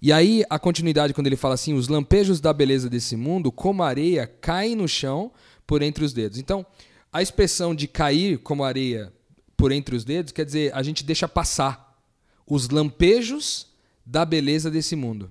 E 0.00 0.12
aí 0.12 0.44
a 0.50 0.58
continuidade 0.58 1.14
quando 1.14 1.26
ele 1.26 1.36
fala 1.36 1.54
assim, 1.54 1.72
os 1.72 1.88
lampejos 1.88 2.38
da 2.38 2.52
beleza 2.52 2.90
desse 2.90 3.16
mundo, 3.16 3.50
como 3.50 3.82
areia, 3.82 4.26
caem 4.26 4.76
no 4.76 4.86
chão 4.86 5.32
por 5.66 5.80
entre 5.80 6.04
os 6.04 6.12
dedos. 6.12 6.38
Então, 6.38 6.66
a 7.10 7.22
expressão 7.22 7.74
de 7.74 7.88
cair 7.88 8.38
como 8.38 8.62
areia 8.62 9.10
por 9.56 9.72
entre 9.72 9.96
os 9.96 10.04
dedos 10.04 10.32
quer 10.32 10.44
dizer 10.44 10.74
a 10.74 10.82
gente 10.82 11.02
deixa 11.02 11.26
passar 11.26 11.98
os 12.46 12.68
lampejos 12.68 13.68
da 14.04 14.26
beleza 14.26 14.70
desse 14.70 14.94
mundo. 14.94 15.30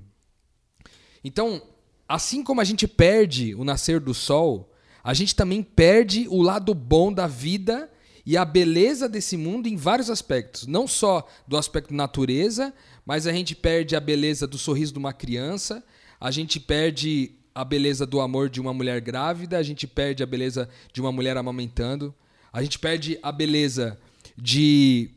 Então, 1.23 1.62
assim 2.10 2.43
como 2.43 2.60
a 2.60 2.63
gente 2.63 2.88
perde 2.88 3.53
o 3.53 3.63
nascer 3.63 3.99
do 3.99 4.15
sol, 4.15 4.73
a 5.03 5.13
gente 5.13 5.36
também 5.36 5.62
perde 5.62 6.27
o 6.27 6.41
lado 6.41 6.73
bom 6.73 7.13
da 7.13 7.27
vida 7.27 7.88
e 8.26 8.38
a 8.38 8.46
beleza 8.46 9.10
desse 9.10 9.36
mundo 9.36 9.68
em 9.68 9.76
vários 9.76 10.10
aspectos. 10.10 10.66
Não 10.66 10.88
só 10.88 11.28
do 11.48 11.58
aspecto 11.58 11.94
natureza, 11.94 12.74
mas 13.06 13.28
a 13.28 13.34
gente 13.34 13.56
perde 13.56 13.96
a 13.96 14.00
beleza 14.00 14.48
do 14.48 14.58
sorriso 14.58 14.94
de 14.94 15.00
uma 15.00 15.14
criança, 15.14 15.84
a 16.20 16.32
gente 16.32 16.60
perde 16.60 17.32
a 17.54 17.64
beleza 17.64 18.06
do 18.06 18.22
amor 18.22 18.50
de 18.50 18.62
uma 18.62 18.74
mulher 18.74 19.00
grávida, 19.02 19.58
a 19.58 19.64
gente 19.64 19.86
perde 19.86 20.24
a 20.24 20.26
beleza 20.26 20.70
de 20.92 21.02
uma 21.02 21.12
mulher 21.12 21.38
amamentando, 21.38 22.14
a 22.52 22.64
gente 22.64 22.80
perde 22.80 23.20
a 23.22 23.32
beleza 23.32 24.00
de 24.38 25.12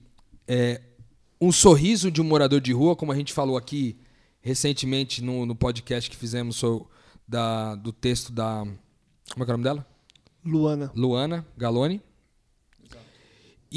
é, 0.46 0.80
um 1.40 1.52
sorriso 1.52 2.10
de 2.10 2.20
um 2.20 2.24
morador 2.24 2.60
de 2.60 2.72
rua, 2.72 2.96
como 2.96 3.12
a 3.12 3.16
gente 3.16 3.32
falou 3.32 3.56
aqui 3.56 3.96
recentemente 4.40 5.22
no, 5.22 5.46
no 5.46 5.54
podcast 5.54 6.10
que 6.10 6.16
fizemos 6.16 6.62
da, 7.26 7.74
do 7.74 7.92
texto 7.92 8.32
da. 8.32 8.64
Como 9.32 9.42
é 9.42 9.44
que 9.44 9.50
é 9.50 9.54
o 9.54 9.58
nome 9.58 9.64
dela? 9.64 9.86
Luana. 10.44 10.92
Luana 10.94 11.46
Galoni. 11.56 12.00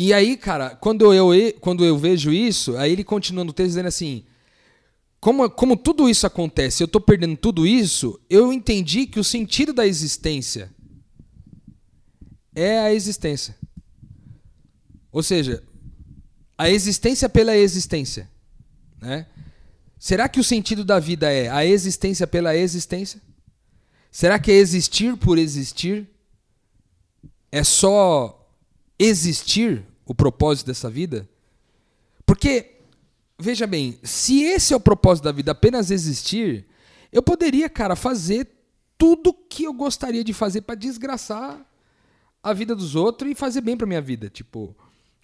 E 0.02 0.14
aí, 0.14 0.38
cara, 0.38 0.78
quando 0.78 1.14
eu, 1.14 1.30
quando 1.60 1.84
eu 1.84 1.98
vejo 1.98 2.32
isso, 2.32 2.78
aí 2.78 2.94
ele 2.94 3.04
continua 3.04 3.44
no 3.44 3.52
texto 3.52 3.72
dizendo 3.72 3.88
assim: 3.88 4.24
como, 5.20 5.50
como 5.50 5.76
tudo 5.76 6.08
isso 6.08 6.26
acontece, 6.26 6.82
eu 6.82 6.88
tô 6.88 7.02
perdendo 7.02 7.36
tudo 7.36 7.68
isso, 7.68 8.18
eu 8.30 8.54
entendi 8.54 9.06
que 9.06 9.20
o 9.20 9.26
sentido 9.26 9.74
da 9.74 9.86
existência 9.86 10.74
é 12.56 12.80
a 12.80 12.94
existência. 12.94 13.58
Ou 15.12 15.22
seja, 15.22 15.62
a 16.58 16.70
existência 16.70 17.28
pela 17.28 17.58
existência. 17.58 18.32
Né? 19.02 19.26
Será 20.00 20.30
que 20.30 20.40
o 20.40 20.46
sentido 20.46 20.86
da 20.86 20.98
vida 20.98 21.30
é 21.30 21.50
a 21.50 21.66
existência 21.66 22.26
pela 22.26 22.56
existência? 22.56 23.22
Será 24.10 24.40
que 24.40 24.50
é 24.50 24.56
existir 24.56 25.18
por 25.18 25.38
existir? 25.38 26.08
É 27.52 27.66
só 27.66 28.50
existir 28.98 29.89
o 30.10 30.16
propósito 30.16 30.66
dessa 30.66 30.90
vida? 30.90 31.30
Porque, 32.26 32.78
veja 33.38 33.68
bem, 33.68 34.00
se 34.02 34.42
esse 34.42 34.74
é 34.74 34.76
o 34.76 34.80
propósito 34.80 35.26
da 35.26 35.32
vida, 35.32 35.52
apenas 35.52 35.92
existir, 35.92 36.66
eu 37.12 37.22
poderia, 37.22 37.70
cara, 37.70 37.96
fazer 37.96 38.50
tudo 38.98 39.32
que 39.32 39.66
eu 39.66 39.74
gostaria 39.74 40.24
de 40.24 40.34
fazer 40.34 40.62
para 40.62 40.74
desgraçar 40.74 41.64
a 42.42 42.54
vida 42.54 42.76
dos 42.76 42.96
outros 42.96 43.32
e 43.32 43.36
fazer 43.36 43.62
bem 43.62 43.78
para 43.78 43.86
minha 43.86 44.02
vida. 44.02 44.32
Tipo, 44.32 44.76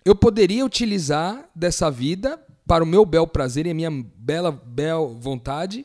eu 0.06 0.15
poderia 0.15 0.63
utilizar 0.63 1.50
dessa 1.56 1.89
vida 1.89 2.39
para 2.67 2.84
o 2.84 2.88
meu 2.88 3.08
bel 3.08 3.26
prazer 3.26 3.65
e 3.65 3.71
a 3.71 3.74
minha 3.74 3.89
bela 4.15 4.52
bel 4.52 5.17
vontade 5.19 5.84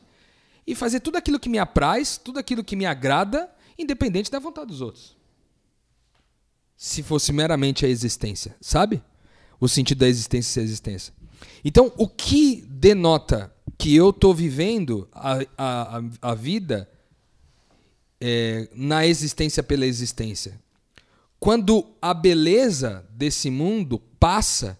e 0.65 0.75
fazer 0.75 0.99
tudo 0.99 1.17
aquilo 1.17 1.39
que 1.39 1.49
me 1.49 1.57
apraz, 1.57 2.17
tudo 2.17 2.37
aquilo 2.37 2.63
que 2.63 2.75
me 2.75 2.85
agrada, 2.85 3.49
independente 3.79 4.29
da 4.29 4.37
vontade 4.37 4.67
dos 4.67 4.79
outros. 4.79 5.20
Se 6.83 7.03
fosse 7.03 7.31
meramente 7.31 7.85
a 7.85 7.87
existência, 7.87 8.55
sabe? 8.59 9.03
O 9.59 9.69
sentido 9.69 9.99
da 9.99 10.07
existência 10.07 10.63
a 10.63 10.65
existência. 10.65 11.13
Então, 11.63 11.93
o 11.95 12.07
que 12.07 12.65
denota 12.67 13.53
que 13.77 13.95
eu 13.95 14.09
estou 14.09 14.33
vivendo 14.33 15.07
a, 15.11 15.37
a, 15.55 16.01
a 16.23 16.33
vida 16.33 16.89
é, 18.19 18.67
na 18.73 19.05
existência 19.05 19.61
pela 19.61 19.85
existência? 19.85 20.59
Quando 21.39 21.85
a 22.01 22.15
beleza 22.15 23.07
desse 23.11 23.51
mundo 23.51 23.99
passa 24.19 24.75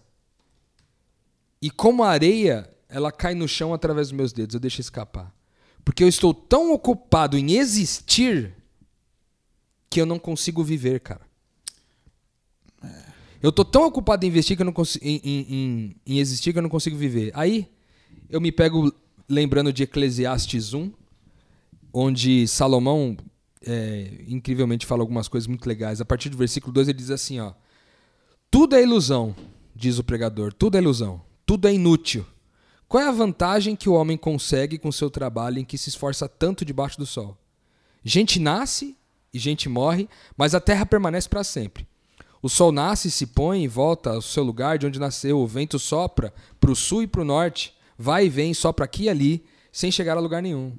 e 1.60 1.70
como 1.70 2.02
a 2.02 2.10
areia, 2.10 2.68
ela 2.88 3.12
cai 3.12 3.32
no 3.32 3.46
chão 3.46 3.72
através 3.72 4.08
dos 4.08 4.16
meus 4.16 4.32
dedos, 4.32 4.54
eu 4.54 4.60
deixo 4.60 4.80
escapar. 4.80 5.32
Porque 5.84 6.02
eu 6.02 6.08
estou 6.08 6.34
tão 6.34 6.72
ocupado 6.72 7.38
em 7.38 7.52
existir 7.52 8.56
que 9.88 10.00
eu 10.00 10.06
não 10.06 10.18
consigo 10.18 10.64
viver, 10.64 10.98
cara. 10.98 11.30
Eu 13.42 13.50
tô 13.50 13.64
tão 13.64 13.84
ocupado 13.86 14.24
em 14.24 14.28
investir 14.28 14.56
que 14.56 14.62
eu 14.62 14.66
não 14.66 14.72
consigo, 14.72 15.04
em, 15.04 15.20
em, 15.24 15.96
em, 16.06 16.18
existir 16.20 16.52
que 16.52 16.58
eu 16.58 16.62
não 16.62 16.70
consigo 16.70 16.96
viver. 16.96 17.32
Aí 17.34 17.68
eu 18.30 18.40
me 18.40 18.52
pego 18.52 18.94
lembrando 19.28 19.72
de 19.72 19.82
Eclesiastes 19.82 20.72
1, 20.72 20.92
onde 21.92 22.46
Salomão 22.46 23.16
é, 23.66 24.22
incrivelmente 24.28 24.86
fala 24.86 25.02
algumas 25.02 25.26
coisas 25.26 25.48
muito 25.48 25.66
legais. 25.66 26.00
A 26.00 26.04
partir 26.04 26.28
do 26.28 26.36
versículo 26.36 26.72
2 26.72 26.88
ele 26.88 26.98
diz 26.98 27.10
assim, 27.10 27.40
ó: 27.40 27.52
Tudo 28.48 28.76
é 28.76 28.82
ilusão, 28.82 29.34
diz 29.74 29.98
o 29.98 30.04
pregador, 30.04 30.52
tudo 30.52 30.76
é 30.76 30.80
ilusão, 30.80 31.20
tudo 31.44 31.66
é 31.66 31.74
inútil. 31.74 32.24
Qual 32.86 33.02
é 33.02 33.08
a 33.08 33.12
vantagem 33.12 33.74
que 33.74 33.88
o 33.88 33.94
homem 33.94 34.16
consegue 34.16 34.78
com 34.78 34.92
seu 34.92 35.10
trabalho 35.10 35.58
em 35.58 35.64
que 35.64 35.78
se 35.78 35.88
esforça 35.88 36.28
tanto 36.28 36.64
debaixo 36.64 36.98
do 36.98 37.06
sol? 37.06 37.36
Gente 38.04 38.38
nasce 38.38 38.96
e 39.34 39.38
gente 39.38 39.68
morre, 39.68 40.08
mas 40.36 40.54
a 40.54 40.60
terra 40.60 40.86
permanece 40.86 41.28
para 41.28 41.42
sempre. 41.42 41.88
O 42.42 42.48
sol 42.48 42.72
nasce, 42.72 43.08
se 43.08 43.28
põe 43.28 43.62
e 43.62 43.68
volta 43.68 44.10
ao 44.10 44.20
seu 44.20 44.42
lugar 44.42 44.76
de 44.76 44.84
onde 44.84 44.98
nasceu. 44.98 45.38
O 45.38 45.46
vento 45.46 45.78
sopra 45.78 46.34
para 46.58 46.72
o 46.72 46.76
sul 46.76 47.04
e 47.04 47.06
para 47.06 47.22
o 47.22 47.24
norte, 47.24 47.72
vai 47.96 48.26
e 48.26 48.28
vem, 48.28 48.52
sopra 48.52 48.84
aqui 48.84 49.04
e 49.04 49.08
ali, 49.08 49.46
sem 49.70 49.92
chegar 49.92 50.16
a 50.16 50.20
lugar 50.20 50.42
nenhum. 50.42 50.76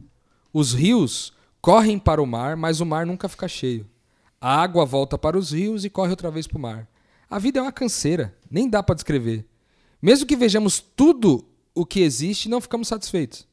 Os 0.52 0.73
rios 0.73 1.32
correm 1.62 1.97
para 1.97 2.21
o 2.21 2.28
mar, 2.28 2.58
mas 2.58 2.82
o 2.82 2.86
mar 2.86 3.06
nunca 3.06 3.30
fica 3.30 3.47
cheio. 3.47 3.89
A 4.41 4.62
água 4.62 4.86
volta 4.86 5.17
para 5.17 5.38
os 5.38 5.52
rios 5.52 5.86
e 5.86 5.89
corre 5.89 6.10
outra 6.10 6.30
vez 6.30 6.45
para 6.45 6.58
o 6.58 6.62
mar. 6.62 6.86
A 7.30 7.39
vida 7.39 7.60
é 7.60 7.62
uma 7.62 7.71
canseira, 7.71 8.38
nem 8.52 8.69
dá 8.69 8.84
para 8.84 8.95
descrever. 8.95 9.47
Mesmo 10.02 10.28
que 10.28 10.36
vejamos 10.36 10.82
tudo 10.82 11.47
o 11.73 11.86
que 11.86 12.02
existe, 12.02 12.49
não 12.49 12.60
ficamos 12.60 12.89
satisfeitos. 12.89 13.47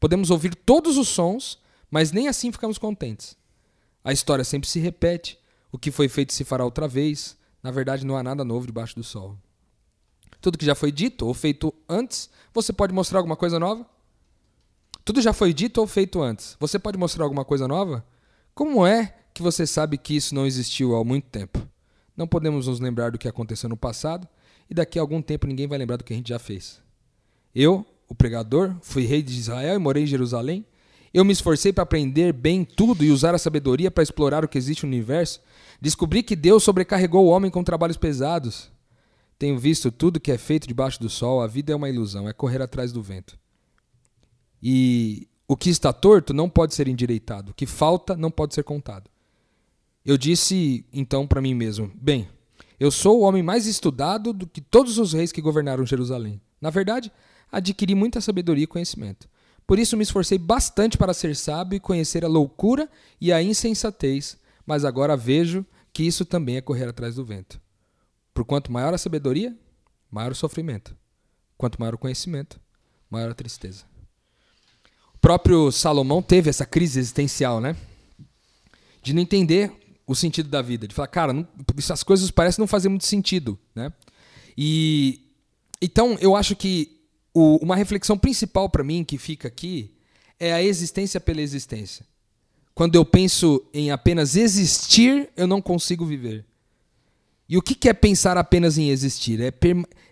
Podemos 0.00 0.28
ouvir 0.28 0.56
todos 0.56 0.98
os 0.98 1.08
sons, 1.08 1.58
mas 1.88 2.10
nem 2.10 2.26
assim 2.26 2.50
ficamos 2.50 2.78
contentes. 2.78 3.36
A 4.02 4.12
história 4.12 4.44
sempre 4.44 4.68
se 4.68 4.80
repete. 4.80 5.38
O 5.70 5.78
que 5.78 5.92
foi 5.92 6.08
feito 6.08 6.34
se 6.34 6.44
fará 6.44 6.64
outra 6.64 6.88
vez. 6.88 7.36
Na 7.64 7.70
verdade, 7.70 8.04
não 8.04 8.14
há 8.14 8.22
nada 8.22 8.44
novo 8.44 8.66
debaixo 8.66 8.94
do 8.94 9.02
sol. 9.02 9.38
Tudo 10.38 10.58
que 10.58 10.66
já 10.66 10.74
foi 10.74 10.92
dito 10.92 11.26
ou 11.26 11.32
feito 11.32 11.72
antes, 11.88 12.28
você 12.52 12.74
pode 12.74 12.92
mostrar 12.92 13.20
alguma 13.20 13.36
coisa 13.36 13.58
nova? 13.58 13.86
Tudo 15.02 15.22
já 15.22 15.32
foi 15.32 15.54
dito 15.54 15.80
ou 15.80 15.86
feito 15.86 16.20
antes. 16.20 16.58
Você 16.60 16.78
pode 16.78 16.98
mostrar 16.98 17.24
alguma 17.24 17.42
coisa 17.42 17.66
nova? 17.66 18.04
Como 18.54 18.86
é 18.86 19.16
que 19.32 19.40
você 19.40 19.66
sabe 19.66 19.96
que 19.96 20.14
isso 20.14 20.34
não 20.34 20.46
existiu 20.46 20.94
há 20.94 21.02
muito 21.02 21.26
tempo? 21.28 21.66
Não 22.14 22.26
podemos 22.26 22.66
nos 22.66 22.80
lembrar 22.80 23.10
do 23.10 23.18
que 23.18 23.26
aconteceu 23.26 23.70
no 23.70 23.78
passado 23.78 24.28
e 24.68 24.74
daqui 24.74 24.98
a 24.98 25.02
algum 25.02 25.22
tempo 25.22 25.46
ninguém 25.46 25.66
vai 25.66 25.78
lembrar 25.78 25.96
do 25.96 26.04
que 26.04 26.12
a 26.12 26.16
gente 26.16 26.28
já 26.28 26.38
fez. 26.38 26.82
Eu, 27.54 27.86
o 28.06 28.14
pregador, 28.14 28.76
fui 28.82 29.06
rei 29.06 29.22
de 29.22 29.32
Israel 29.32 29.76
e 29.76 29.78
morei 29.78 30.02
em 30.02 30.06
Jerusalém. 30.06 30.66
Eu 31.14 31.24
me 31.24 31.32
esforcei 31.32 31.72
para 31.72 31.84
aprender 31.84 32.32
bem 32.32 32.64
tudo 32.64 33.04
e 33.04 33.10
usar 33.10 33.34
a 33.34 33.38
sabedoria 33.38 33.90
para 33.90 34.02
explorar 34.02 34.44
o 34.44 34.48
que 34.48 34.58
existe 34.58 34.84
no 34.84 34.92
universo 34.92 35.40
Descobri 35.84 36.22
que 36.22 36.34
Deus 36.34 36.62
sobrecarregou 36.62 37.26
o 37.26 37.28
homem 37.28 37.50
com 37.50 37.62
trabalhos 37.62 37.98
pesados. 37.98 38.70
Tenho 39.38 39.58
visto 39.58 39.92
tudo 39.92 40.18
que 40.18 40.32
é 40.32 40.38
feito 40.38 40.66
debaixo 40.66 40.98
do 40.98 41.10
sol, 41.10 41.42
a 41.42 41.46
vida 41.46 41.72
é 41.72 41.76
uma 41.76 41.90
ilusão, 41.90 42.26
é 42.26 42.32
correr 42.32 42.62
atrás 42.62 42.90
do 42.90 43.02
vento. 43.02 43.38
E 44.62 45.28
o 45.46 45.58
que 45.58 45.68
está 45.68 45.92
torto 45.92 46.32
não 46.32 46.48
pode 46.48 46.74
ser 46.74 46.88
endireitado, 46.88 47.50
o 47.50 47.54
que 47.54 47.66
falta 47.66 48.16
não 48.16 48.30
pode 48.30 48.54
ser 48.54 48.62
contado. 48.62 49.10
Eu 50.04 50.16
disse 50.16 50.86
então 50.90 51.26
para 51.26 51.42
mim 51.42 51.52
mesmo: 51.52 51.92
Bem, 51.94 52.28
eu 52.80 52.90
sou 52.90 53.20
o 53.20 53.22
homem 53.24 53.42
mais 53.42 53.66
estudado 53.66 54.32
do 54.32 54.46
que 54.46 54.62
todos 54.62 54.96
os 54.98 55.12
reis 55.12 55.32
que 55.32 55.42
governaram 55.42 55.84
Jerusalém. 55.84 56.40
Na 56.60 56.70
verdade, 56.70 57.12
adquiri 57.52 57.94
muita 57.94 58.22
sabedoria 58.22 58.64
e 58.64 58.68
conhecimento. 58.68 59.28
Por 59.66 59.78
isso 59.78 59.96
me 59.96 60.02
esforcei 60.02 60.38
bastante 60.38 60.98
para 60.98 61.14
ser 61.14 61.34
sábio 61.34 61.76
e 61.76 61.80
conhecer 61.80 62.24
a 62.24 62.28
loucura 62.28 62.88
e 63.20 63.32
a 63.32 63.42
insensatez 63.42 64.36
mas 64.66 64.84
agora 64.84 65.16
vejo 65.16 65.64
que 65.92 66.02
isso 66.02 66.24
também 66.24 66.56
é 66.56 66.60
correr 66.60 66.88
atrás 66.88 67.14
do 67.14 67.24
vento. 67.24 67.60
Por 68.32 68.44
quanto 68.44 68.72
maior 68.72 68.92
a 68.94 68.98
sabedoria, 68.98 69.56
maior 70.10 70.32
o 70.32 70.34
sofrimento. 70.34 70.96
Quanto 71.56 71.78
maior 71.78 71.94
o 71.94 71.98
conhecimento, 71.98 72.60
maior 73.08 73.30
a 73.30 73.34
tristeza. 73.34 73.84
O 75.14 75.18
próprio 75.18 75.70
Salomão 75.70 76.20
teve 76.20 76.50
essa 76.50 76.66
crise 76.66 76.98
existencial, 76.98 77.60
né? 77.60 77.76
De 79.02 79.12
não 79.12 79.22
entender 79.22 79.72
o 80.06 80.14
sentido 80.14 80.48
da 80.48 80.60
vida, 80.60 80.88
de 80.88 80.94
falar, 80.94 81.08
cara, 81.08 81.32
não, 81.32 81.46
essas 81.78 82.02
coisas 82.02 82.30
parecem 82.30 82.60
não 82.60 82.66
fazer 82.66 82.88
muito 82.88 83.06
sentido, 83.06 83.58
né? 83.74 83.92
E 84.56 85.20
então 85.80 86.16
eu 86.20 86.34
acho 86.34 86.56
que 86.56 86.93
o, 87.34 87.56
uma 87.56 87.74
reflexão 87.74 88.16
principal 88.16 88.70
para 88.70 88.84
mim 88.84 89.04
que 89.04 89.18
fica 89.18 89.48
aqui 89.48 89.92
é 90.38 90.52
a 90.52 90.62
existência 90.62 91.20
pela 91.20 91.42
existência. 91.42 92.06
Quando 92.74 92.94
eu 92.94 93.04
penso 93.04 93.64
em 93.74 93.90
apenas 93.90 94.36
existir, 94.36 95.28
eu 95.36 95.46
não 95.46 95.60
consigo 95.60 96.06
viver. 96.06 96.44
E 97.48 97.58
o 97.58 97.62
que 97.62 97.88
é 97.88 97.92
pensar 97.92 98.38
apenas 98.38 98.78
em 98.78 98.88
existir? 98.88 99.40
É, 99.40 99.52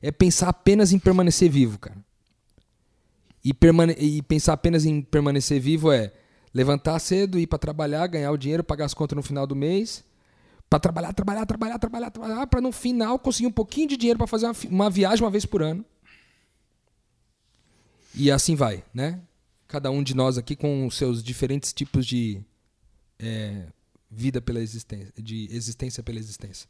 é 0.03 0.11
pensar 0.11 0.49
apenas 0.49 0.93
em 0.93 0.99
permanecer 0.99 1.51
vivo, 1.51 1.79
cara. 1.79 1.97
E, 3.45 3.55
e 3.99 4.23
pensar 4.23 4.53
apenas 4.53 4.85
em 4.85 5.01
permanecer 5.01 5.61
vivo 5.61 5.91
é 5.91 6.13
levantar 6.53 6.99
cedo, 6.99 7.39
ir 7.39 7.47
para 7.47 7.59
trabalhar, 7.59 8.07
ganhar 8.07 8.31
o 8.31 8.37
dinheiro, 8.37 8.63
pagar 8.63 8.85
as 8.85 8.95
contas 8.95 9.17
no 9.17 9.23
final 9.23 9.47
do 9.47 9.57
mês, 9.57 10.05
para 10.69 10.79
trabalhar, 10.79 11.13
trabalhar, 11.13 11.47
trabalhar, 11.47 11.79
trabalhar, 11.79 12.11
trabalhar, 12.11 12.47
para 12.47 12.61
no 12.61 12.71
final 12.71 13.19
conseguir 13.19 13.47
um 13.47 13.53
pouquinho 13.53 13.89
de 13.89 13.97
dinheiro 13.97 14.19
para 14.19 14.27
fazer 14.27 14.47
uma, 14.47 14.55
uma 14.69 14.91
viagem 14.91 15.25
uma 15.25 15.31
vez 15.31 15.47
por 15.47 15.63
ano. 15.63 15.85
E 18.15 18.31
assim 18.31 18.55
vai, 18.55 18.85
né? 18.93 19.21
Cada 19.67 19.91
um 19.91 20.03
de 20.03 20.15
nós 20.15 20.37
aqui 20.37 20.55
com 20.55 20.87
os 20.87 20.97
seus 20.97 21.23
diferentes 21.23 21.73
tipos 21.73 22.07
de 22.07 22.43
é, 23.19 23.67
vida 24.11 24.41
pela 24.41 24.61
existência, 24.61 25.13
de 25.17 25.49
existência 25.51 26.03
pela 26.03 26.19
existência. 26.19 26.69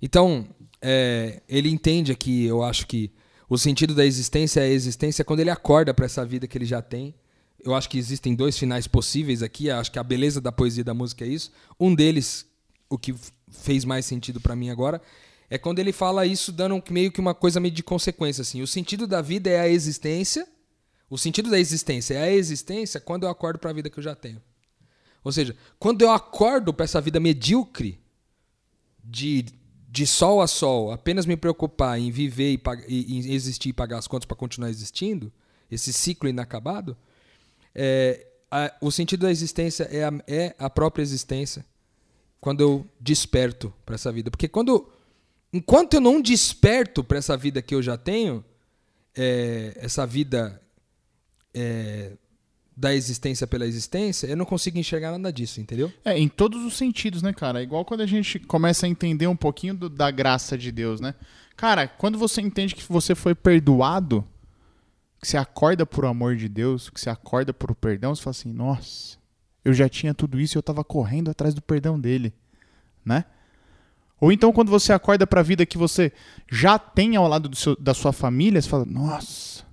Então, 0.00 0.46
é, 0.80 1.42
ele 1.48 1.68
entende 1.68 2.12
aqui, 2.12 2.44
eu 2.44 2.62
acho 2.62 2.86
que 2.86 3.12
o 3.48 3.58
sentido 3.58 3.94
da 3.94 4.04
existência 4.04 4.60
é 4.60 4.64
a 4.64 4.68
existência 4.68 5.24
quando 5.24 5.40
ele 5.40 5.50
acorda 5.50 5.92
para 5.92 6.06
essa 6.06 6.24
vida 6.24 6.46
que 6.46 6.56
ele 6.56 6.64
já 6.64 6.80
tem. 6.80 7.14
Eu 7.62 7.74
acho 7.74 7.88
que 7.88 7.98
existem 7.98 8.34
dois 8.34 8.58
finais 8.58 8.86
possíveis 8.86 9.42
aqui. 9.42 9.70
Acho 9.70 9.92
que 9.92 9.98
a 9.98 10.02
beleza 10.02 10.40
da 10.40 10.52
poesia 10.52 10.80
e 10.80 10.84
da 10.84 10.94
música 10.94 11.24
é 11.24 11.28
isso. 11.28 11.52
Um 11.78 11.94
deles, 11.94 12.46
o 12.88 12.98
que 12.98 13.14
fez 13.50 13.84
mais 13.84 14.04
sentido 14.06 14.40
para 14.40 14.56
mim 14.56 14.70
agora, 14.70 15.00
é 15.48 15.56
quando 15.56 15.78
ele 15.78 15.92
fala 15.92 16.26
isso 16.26 16.50
dando 16.52 16.82
meio 16.90 17.12
que 17.12 17.20
uma 17.20 17.34
coisa 17.34 17.60
meio 17.60 17.72
de 17.72 17.82
consequência 17.82 18.42
assim. 18.42 18.60
O 18.60 18.66
sentido 18.66 19.06
da 19.06 19.22
vida 19.22 19.48
é 19.48 19.60
a 19.60 19.68
existência. 19.68 20.46
O 21.14 21.16
sentido 21.16 21.48
da 21.48 21.60
existência 21.60 22.14
é 22.14 22.24
a 22.24 22.32
existência 22.32 22.98
quando 22.98 23.22
eu 23.22 23.28
acordo 23.28 23.56
para 23.56 23.70
a 23.70 23.72
vida 23.72 23.88
que 23.88 23.96
eu 23.96 24.02
já 24.02 24.16
tenho. 24.16 24.42
Ou 25.22 25.30
seja, 25.30 25.54
quando 25.78 26.02
eu 26.02 26.10
acordo 26.10 26.74
para 26.74 26.82
essa 26.82 27.00
vida 27.00 27.20
medíocre, 27.20 28.00
de, 29.04 29.44
de 29.88 30.08
sol 30.08 30.42
a 30.42 30.48
sol, 30.48 30.90
apenas 30.90 31.24
me 31.24 31.36
preocupar 31.36 32.00
em 32.00 32.10
viver 32.10 32.60
e, 32.88 33.20
e, 33.28 33.32
existir 33.32 33.68
e 33.68 33.72
pagar 33.72 33.98
as 33.98 34.08
contas 34.08 34.26
para 34.26 34.36
continuar 34.36 34.70
existindo, 34.70 35.32
esse 35.70 35.92
ciclo 35.92 36.28
inacabado, 36.28 36.96
é, 37.72 38.26
a, 38.50 38.74
o 38.80 38.90
sentido 38.90 39.20
da 39.20 39.30
existência 39.30 39.84
é 39.84 40.02
a, 40.02 40.12
é 40.26 40.56
a 40.58 40.68
própria 40.68 41.04
existência 41.04 41.64
quando 42.40 42.60
eu 42.60 42.84
desperto 42.98 43.72
para 43.86 43.94
essa 43.94 44.10
vida. 44.10 44.32
Porque 44.32 44.48
quando, 44.48 44.90
enquanto 45.52 45.94
eu 45.94 46.00
não 46.00 46.20
desperto 46.20 47.04
para 47.04 47.18
essa 47.18 47.36
vida 47.36 47.62
que 47.62 47.72
eu 47.72 47.80
já 47.80 47.96
tenho, 47.96 48.44
é, 49.16 49.78
essa 49.80 50.04
vida 50.04 50.60
é, 51.54 52.12
da 52.76 52.94
existência 52.94 53.46
pela 53.46 53.66
existência, 53.66 54.26
eu 54.26 54.36
não 54.36 54.44
consigo 54.44 54.78
enxergar 54.78 55.12
nada 55.12 55.32
disso, 55.32 55.60
entendeu? 55.60 55.92
É, 56.04 56.18
em 56.18 56.28
todos 56.28 56.64
os 56.64 56.76
sentidos, 56.76 57.22
né, 57.22 57.32
cara? 57.32 57.62
Igual 57.62 57.84
quando 57.84 58.00
a 58.00 58.06
gente 58.06 58.38
começa 58.40 58.86
a 58.86 58.88
entender 58.88 59.26
um 59.26 59.36
pouquinho 59.36 59.74
do, 59.74 59.88
da 59.88 60.10
graça 60.10 60.58
de 60.58 60.72
Deus, 60.72 61.00
né? 61.00 61.14
Cara, 61.56 61.86
quando 61.86 62.18
você 62.18 62.40
entende 62.40 62.74
que 62.74 62.84
você 62.88 63.14
foi 63.14 63.34
perdoado, 63.34 64.26
que 65.20 65.28
você 65.28 65.36
acorda 65.36 65.86
por 65.86 66.04
amor 66.04 66.36
de 66.36 66.48
Deus, 66.48 66.90
que 66.90 67.00
você 67.00 67.08
acorda 67.08 67.54
por 67.54 67.74
perdão, 67.74 68.14
você 68.14 68.22
fala 68.22 68.32
assim, 68.32 68.52
nossa, 68.52 69.16
eu 69.64 69.72
já 69.72 69.88
tinha 69.88 70.12
tudo 70.12 70.40
isso 70.40 70.56
e 70.56 70.58
eu 70.58 70.62
tava 70.62 70.82
correndo 70.82 71.30
atrás 71.30 71.54
do 71.54 71.62
perdão 71.62 71.98
dele, 71.98 72.34
né? 73.04 73.24
Ou 74.20 74.32
então 74.32 74.52
quando 74.52 74.70
você 74.70 74.92
acorda 74.92 75.26
para 75.26 75.40
a 75.40 75.44
vida 75.44 75.64
que 75.64 75.78
você 75.78 76.12
já 76.50 76.78
tem 76.78 77.14
ao 77.14 77.28
lado 77.28 77.54
seu, 77.54 77.76
da 77.76 77.94
sua 77.94 78.12
família, 78.12 78.60
você 78.60 78.68
fala, 78.68 78.84
nossa, 78.84 79.63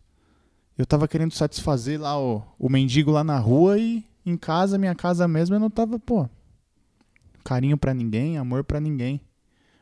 eu 0.81 0.85
tava 0.85 1.07
querendo 1.07 1.31
satisfazer 1.33 2.01
lá 2.01 2.19
o, 2.19 2.41
o 2.57 2.67
mendigo 2.67 3.11
lá 3.11 3.23
na 3.23 3.37
rua 3.37 3.77
e 3.77 4.03
em 4.25 4.35
casa, 4.35 4.77
minha 4.79 4.95
casa 4.95 5.27
mesmo, 5.27 5.55
eu 5.55 5.59
não 5.59 5.69
tava, 5.69 5.99
pô, 5.99 6.27
carinho 7.43 7.77
para 7.77 7.93
ninguém, 7.93 8.37
amor 8.37 8.63
para 8.63 8.79
ninguém. 8.79 9.21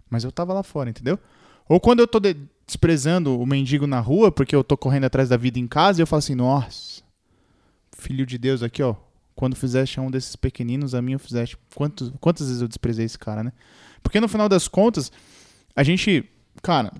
Mas 0.09 0.25
eu 0.25 0.31
tava 0.31 0.53
lá 0.53 0.61
fora, 0.61 0.89
entendeu? 0.89 1.17
Ou 1.69 1.79
quando 1.79 2.01
eu 2.01 2.07
tô 2.07 2.19
de- 2.19 2.35
desprezando 2.67 3.39
o 3.39 3.45
mendigo 3.45 3.87
na 3.87 4.01
rua, 4.01 4.29
porque 4.29 4.53
eu 4.53 4.63
tô 4.63 4.75
correndo 4.75 5.05
atrás 5.05 5.29
da 5.29 5.37
vida 5.37 5.57
em 5.57 5.67
casa, 5.67 6.01
e 6.01 6.03
eu 6.03 6.07
falo 6.07 6.19
assim, 6.19 6.35
nossa, 6.35 7.01
filho 7.97 8.25
de 8.25 8.37
Deus 8.37 8.61
aqui, 8.61 8.83
ó. 8.83 8.95
Quando 9.35 9.55
fizeste 9.55 9.99
a 9.99 10.03
um 10.03 10.11
desses 10.11 10.35
pequeninos, 10.35 10.93
a 10.93 11.01
mim 11.01 11.13
eu 11.13 11.19
fizeste. 11.19 11.57
Quantos, 11.73 12.11
quantas 12.19 12.47
vezes 12.47 12.61
eu 12.61 12.67
desprezei 12.67 13.05
esse 13.05 13.17
cara, 13.17 13.41
né? 13.41 13.53
Porque 14.03 14.19
no 14.19 14.27
final 14.27 14.49
das 14.49 14.67
contas, 14.67 15.11
a 15.73 15.81
gente. 15.81 16.29
Cara, 16.61 16.91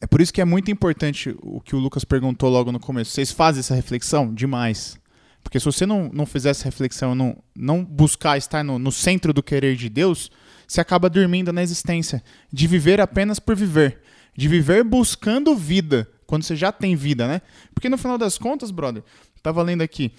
é 0.00 0.06
por 0.06 0.20
isso 0.20 0.32
que 0.32 0.40
é 0.40 0.44
muito 0.44 0.70
importante 0.70 1.34
o 1.42 1.60
que 1.60 1.74
o 1.74 1.78
Lucas 1.78 2.04
perguntou 2.04 2.48
logo 2.48 2.70
no 2.70 2.78
começo. 2.78 3.10
Vocês 3.10 3.32
fazem 3.32 3.60
essa 3.60 3.74
reflexão? 3.74 4.32
Demais. 4.32 4.98
Porque 5.42 5.58
se 5.58 5.66
você 5.66 5.84
não, 5.86 6.10
não 6.12 6.26
fizer 6.26 6.50
essa 6.50 6.64
reflexão, 6.64 7.14
não, 7.14 7.36
não 7.56 7.84
buscar 7.84 8.38
estar 8.38 8.62
no, 8.62 8.78
no 8.78 8.92
centro 8.92 9.32
do 9.32 9.42
querer 9.42 9.76
de 9.76 9.88
Deus, 9.88 10.30
você 10.66 10.80
acaba 10.80 11.10
dormindo 11.10 11.52
na 11.52 11.62
existência. 11.62 12.22
De 12.52 12.66
viver 12.66 13.00
apenas 13.00 13.40
por 13.40 13.56
viver. 13.56 14.00
De 14.36 14.46
viver 14.46 14.84
buscando 14.84 15.56
vida. 15.56 16.08
Quando 16.26 16.44
você 16.44 16.54
já 16.54 16.70
tem 16.70 16.94
vida, 16.94 17.26
né? 17.26 17.40
Porque 17.74 17.88
no 17.88 17.98
final 17.98 18.18
das 18.18 18.38
contas, 18.38 18.70
brother, 18.70 19.02
tava 19.42 19.62
lendo 19.62 19.82
aqui. 19.82 20.12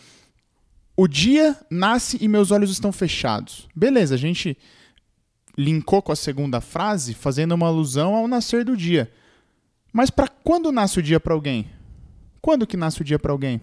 O 0.97 1.07
dia 1.07 1.55
nasce 1.69 2.17
e 2.19 2.27
meus 2.27 2.51
olhos 2.51 2.71
estão 2.71 2.91
fechados. 2.91 3.69
Beleza, 3.73 4.15
a 4.15 4.17
gente 4.17 4.57
linkou 5.57 6.01
com 6.01 6.11
a 6.11 6.15
segunda 6.15 6.59
frase, 6.59 7.13
fazendo 7.13 7.53
uma 7.53 7.67
alusão 7.67 8.15
ao 8.15 8.27
nascer 8.27 8.65
do 8.65 8.75
dia. 8.75 9.09
Mas 9.91 10.09
para 10.09 10.27
quando 10.27 10.71
nasce 10.71 10.99
o 10.99 11.03
dia 11.03 11.19
para 11.19 11.33
alguém? 11.33 11.69
Quando 12.41 12.67
que 12.67 12.77
nasce 12.77 13.01
o 13.01 13.03
dia 13.03 13.19
para 13.19 13.31
alguém? 13.31 13.61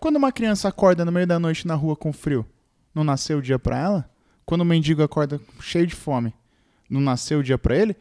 Quando 0.00 0.16
uma 0.16 0.30
criança 0.30 0.68
acorda 0.68 1.04
no 1.04 1.12
meio 1.12 1.26
da 1.26 1.38
noite 1.38 1.66
na 1.66 1.74
rua 1.74 1.96
com 1.96 2.12
frio, 2.12 2.46
não 2.94 3.02
nasceu 3.02 3.38
o 3.38 3.42
dia 3.42 3.58
para 3.58 3.78
ela? 3.78 4.10
Quando 4.44 4.60
o 4.60 4.64
mendigo 4.64 5.02
acorda 5.02 5.40
cheio 5.60 5.86
de 5.86 5.94
fome, 5.94 6.32
não 6.88 7.00
nasceu 7.00 7.40
o 7.40 7.42
dia 7.42 7.58
para 7.58 7.76
ele? 7.76 7.96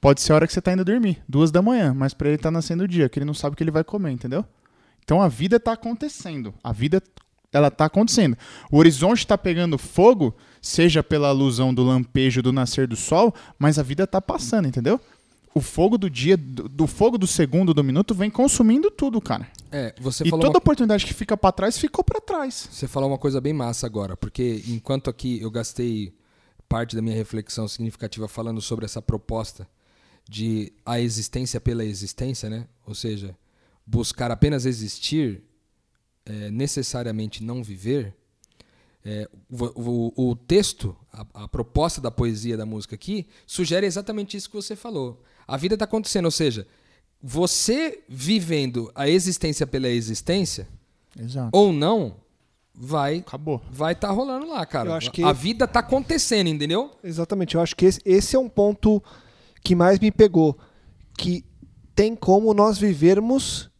Pode 0.00 0.20
ser 0.20 0.32
a 0.32 0.36
hora 0.36 0.46
que 0.46 0.52
você 0.52 0.60
tá 0.60 0.72
indo 0.72 0.84
dormir, 0.84 1.22
duas 1.28 1.50
da 1.50 1.60
manhã, 1.60 1.92
mas 1.94 2.14
para 2.14 2.28
ele 2.28 2.38
tá 2.38 2.50
nascendo 2.50 2.84
o 2.84 2.88
dia, 2.88 3.08
que 3.08 3.18
ele 3.18 3.26
não 3.26 3.34
sabe 3.34 3.54
o 3.54 3.56
que 3.56 3.62
ele 3.62 3.70
vai 3.70 3.84
comer, 3.84 4.10
entendeu? 4.10 4.44
Então 5.04 5.20
a 5.20 5.28
vida 5.28 5.60
tá 5.60 5.72
acontecendo. 5.72 6.54
A 6.62 6.72
vida 6.72 7.02
ela 7.52 7.70
tá 7.70 7.86
acontecendo. 7.86 8.36
O 8.70 8.78
horizonte 8.78 9.20
está 9.20 9.38
pegando 9.38 9.78
fogo, 9.78 10.34
seja 10.60 11.02
pela 11.02 11.28
alusão 11.28 11.72
do 11.72 11.82
lampejo 11.82 12.42
do 12.42 12.52
nascer 12.52 12.86
do 12.86 12.96
sol, 12.96 13.34
mas 13.58 13.78
a 13.78 13.82
vida 13.82 14.06
tá 14.06 14.20
passando, 14.20 14.68
entendeu? 14.68 15.00
O 15.56 15.62
fogo 15.62 15.96
do 15.96 16.10
dia, 16.10 16.36
do, 16.36 16.68
do 16.68 16.86
fogo 16.86 17.16
do 17.16 17.26
segundo, 17.26 17.72
do 17.72 17.82
minuto, 17.82 18.14
vem 18.14 18.28
consumindo 18.28 18.90
tudo, 18.90 19.22
cara. 19.22 19.50
É, 19.72 19.94
você 19.98 20.22
e 20.22 20.28
toda 20.28 20.48
uma... 20.50 20.58
oportunidade 20.58 21.06
que 21.06 21.14
fica 21.14 21.34
pra 21.34 21.50
trás, 21.50 21.78
ficou 21.78 22.04
pra 22.04 22.20
trás. 22.20 22.68
Você 22.70 22.86
falou 22.86 23.08
uma 23.08 23.16
coisa 23.16 23.40
bem 23.40 23.54
massa 23.54 23.86
agora, 23.86 24.18
porque 24.18 24.62
enquanto 24.68 25.08
aqui 25.08 25.40
eu 25.40 25.50
gastei 25.50 26.12
parte 26.68 26.94
da 26.94 27.00
minha 27.00 27.16
reflexão 27.16 27.66
significativa 27.66 28.28
falando 28.28 28.60
sobre 28.60 28.84
essa 28.84 29.00
proposta 29.00 29.66
de 30.28 30.74
a 30.84 31.00
existência 31.00 31.58
pela 31.58 31.86
existência, 31.86 32.50
né? 32.50 32.68
Ou 32.86 32.94
seja, 32.94 33.34
buscar 33.86 34.30
apenas 34.30 34.66
existir, 34.66 35.42
é, 36.26 36.50
necessariamente 36.50 37.42
não 37.42 37.64
viver. 37.64 38.14
É, 39.08 39.28
o, 39.48 40.10
o, 40.16 40.30
o, 40.30 40.36
texto, 40.36 40.96
a, 41.12 41.44
a 41.44 41.48
proposta 41.48 42.00
da 42.00 42.10
poesia 42.10 42.56
da 42.56 42.66
música 42.66 42.96
aqui, 42.96 43.28
sugere 43.46 43.86
exatamente 43.86 44.36
isso 44.36 44.50
que 44.50 44.56
você 44.56 44.74
falou. 44.74 45.22
A 45.46 45.56
vida 45.56 45.76
está 45.76 45.84
acontecendo, 45.84 46.24
ou 46.24 46.30
seja, 46.32 46.66
você 47.22 48.02
vivendo 48.08 48.90
a 48.96 49.08
existência 49.08 49.64
pela 49.64 49.86
existência, 49.88 50.66
Exato. 51.16 51.50
ou 51.52 51.72
não, 51.72 52.16
vai 52.74 53.18
Acabou. 53.18 53.62
vai 53.70 53.92
estar 53.92 54.08
tá 54.08 54.12
rolando 54.12 54.48
lá, 54.48 54.66
cara. 54.66 54.90
Eu 54.90 54.94
acho 54.94 55.12
que- 55.12 55.22
A 55.22 55.32
vida 55.32 55.68
tá 55.68 55.78
acontecendo, 55.78 56.48
entendeu? 56.48 56.90
Exatamente, 57.04 57.54
eu 57.54 57.60
acho 57.60 57.76
que 57.76 57.86
esse, 57.86 58.00
esse 58.04 58.34
é 58.34 58.38
um 58.40 58.48
ponto 58.48 59.00
que 59.62 59.76
mais 59.76 60.00
me 60.00 60.10
pegou. 60.10 60.58
Que 61.16 61.44
tem 61.94 62.16
como 62.16 62.52
nós 62.52 62.76
vivermos 62.76 63.70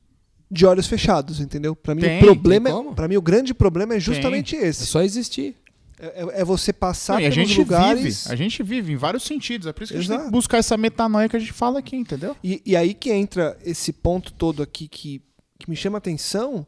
de 0.50 0.64
olhos 0.66 0.86
fechados, 0.86 1.40
entendeu? 1.40 1.74
Para 1.74 1.94
mim 1.94 2.02
Tem, 2.02 2.18
o 2.18 2.24
problema, 2.24 2.70
tem 2.70 2.94
para 2.94 3.08
mim 3.08 3.16
o 3.16 3.22
grande 3.22 3.52
problema 3.52 3.94
é 3.94 4.00
justamente 4.00 4.54
É 4.56 4.66
esse. 4.68 4.86
só 4.86 5.02
existir. 5.02 5.56
É, 5.98 6.06
é- 6.06 6.40
é 6.40 6.44
você 6.44 6.72
passar 6.72 7.14
Não, 7.14 7.18
a 7.26 7.30
pelos 7.30 7.34
gente 7.34 7.58
lugares 7.58 8.02
vive, 8.24 8.32
a 8.32 8.36
gente 8.36 8.62
vive 8.62 8.92
em 8.92 8.96
vários 8.96 9.22
sentidos. 9.24 9.66
É 9.66 9.72
por 9.72 9.82
isso 9.82 9.92
que 9.92 9.98
a 9.98 10.00
gente 10.00 10.08
tem 10.08 10.16
Exato. 10.16 10.30
que 10.30 10.36
buscar 10.36 10.58
essa 10.58 10.76
metanoia 10.76 11.28
que 11.28 11.36
a 11.36 11.40
gente 11.40 11.52
fala 11.54 11.78
aqui, 11.78 11.96
entendeu? 11.96 12.36
E, 12.44 12.60
e 12.66 12.76
aí 12.76 12.92
que 12.94 13.10
entra 13.10 13.56
esse 13.64 13.92
ponto 13.92 14.32
todo 14.32 14.62
aqui 14.62 14.86
que, 14.88 15.22
que 15.58 15.68
me 15.70 15.74
chama 15.74 15.96
a 15.96 15.98
atenção, 15.98 16.66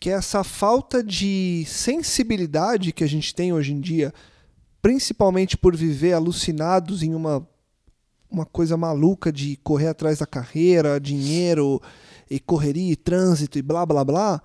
que 0.00 0.10
é 0.10 0.14
essa 0.14 0.42
falta 0.44 1.02
de 1.02 1.64
sensibilidade 1.68 2.92
que 2.92 3.04
a 3.04 3.08
gente 3.08 3.32
tem 3.34 3.52
hoje 3.52 3.72
em 3.72 3.80
dia, 3.80 4.12
principalmente 4.82 5.56
por 5.56 5.76
viver 5.76 6.12
alucinados 6.12 7.02
em 7.02 7.14
uma, 7.14 7.46
uma 8.30 8.44
coisa 8.44 8.76
maluca 8.76 9.32
de 9.32 9.56
correr 9.62 9.88
atrás 9.88 10.18
da 10.18 10.26
carreira, 10.26 11.00
dinheiro 11.00 11.80
e 12.30 12.38
correria 12.38 12.92
e 12.92 12.96
trânsito 12.96 13.58
e 13.58 13.62
blá 13.62 13.84
blá 13.84 14.04
blá, 14.04 14.42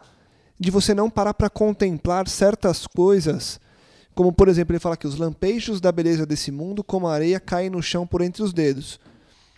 de 0.60 0.72
você 0.72 0.94
não 0.94 1.10
parar 1.10 1.34
para 1.34 1.50
contemplar 1.50 2.28
certas 2.28 2.88
coisas, 2.88 3.60
como 4.16 4.32
por 4.32 4.48
exemplo 4.48 4.74
ele 4.74 4.80
fala 4.80 4.98
que 4.98 5.08
os 5.08 5.18
lampejos 5.18 5.82
da 5.82 5.92
beleza 5.92 6.26
desse 6.26 6.52
mundo, 6.52 6.84
como 6.84 7.08
a 7.08 7.14
areia, 7.14 7.40
caem 7.40 7.70
no 7.70 7.82
chão 7.82 8.06
por 8.06 8.22
entre 8.22 8.44
os 8.44 8.54
dedos. 8.54 9.00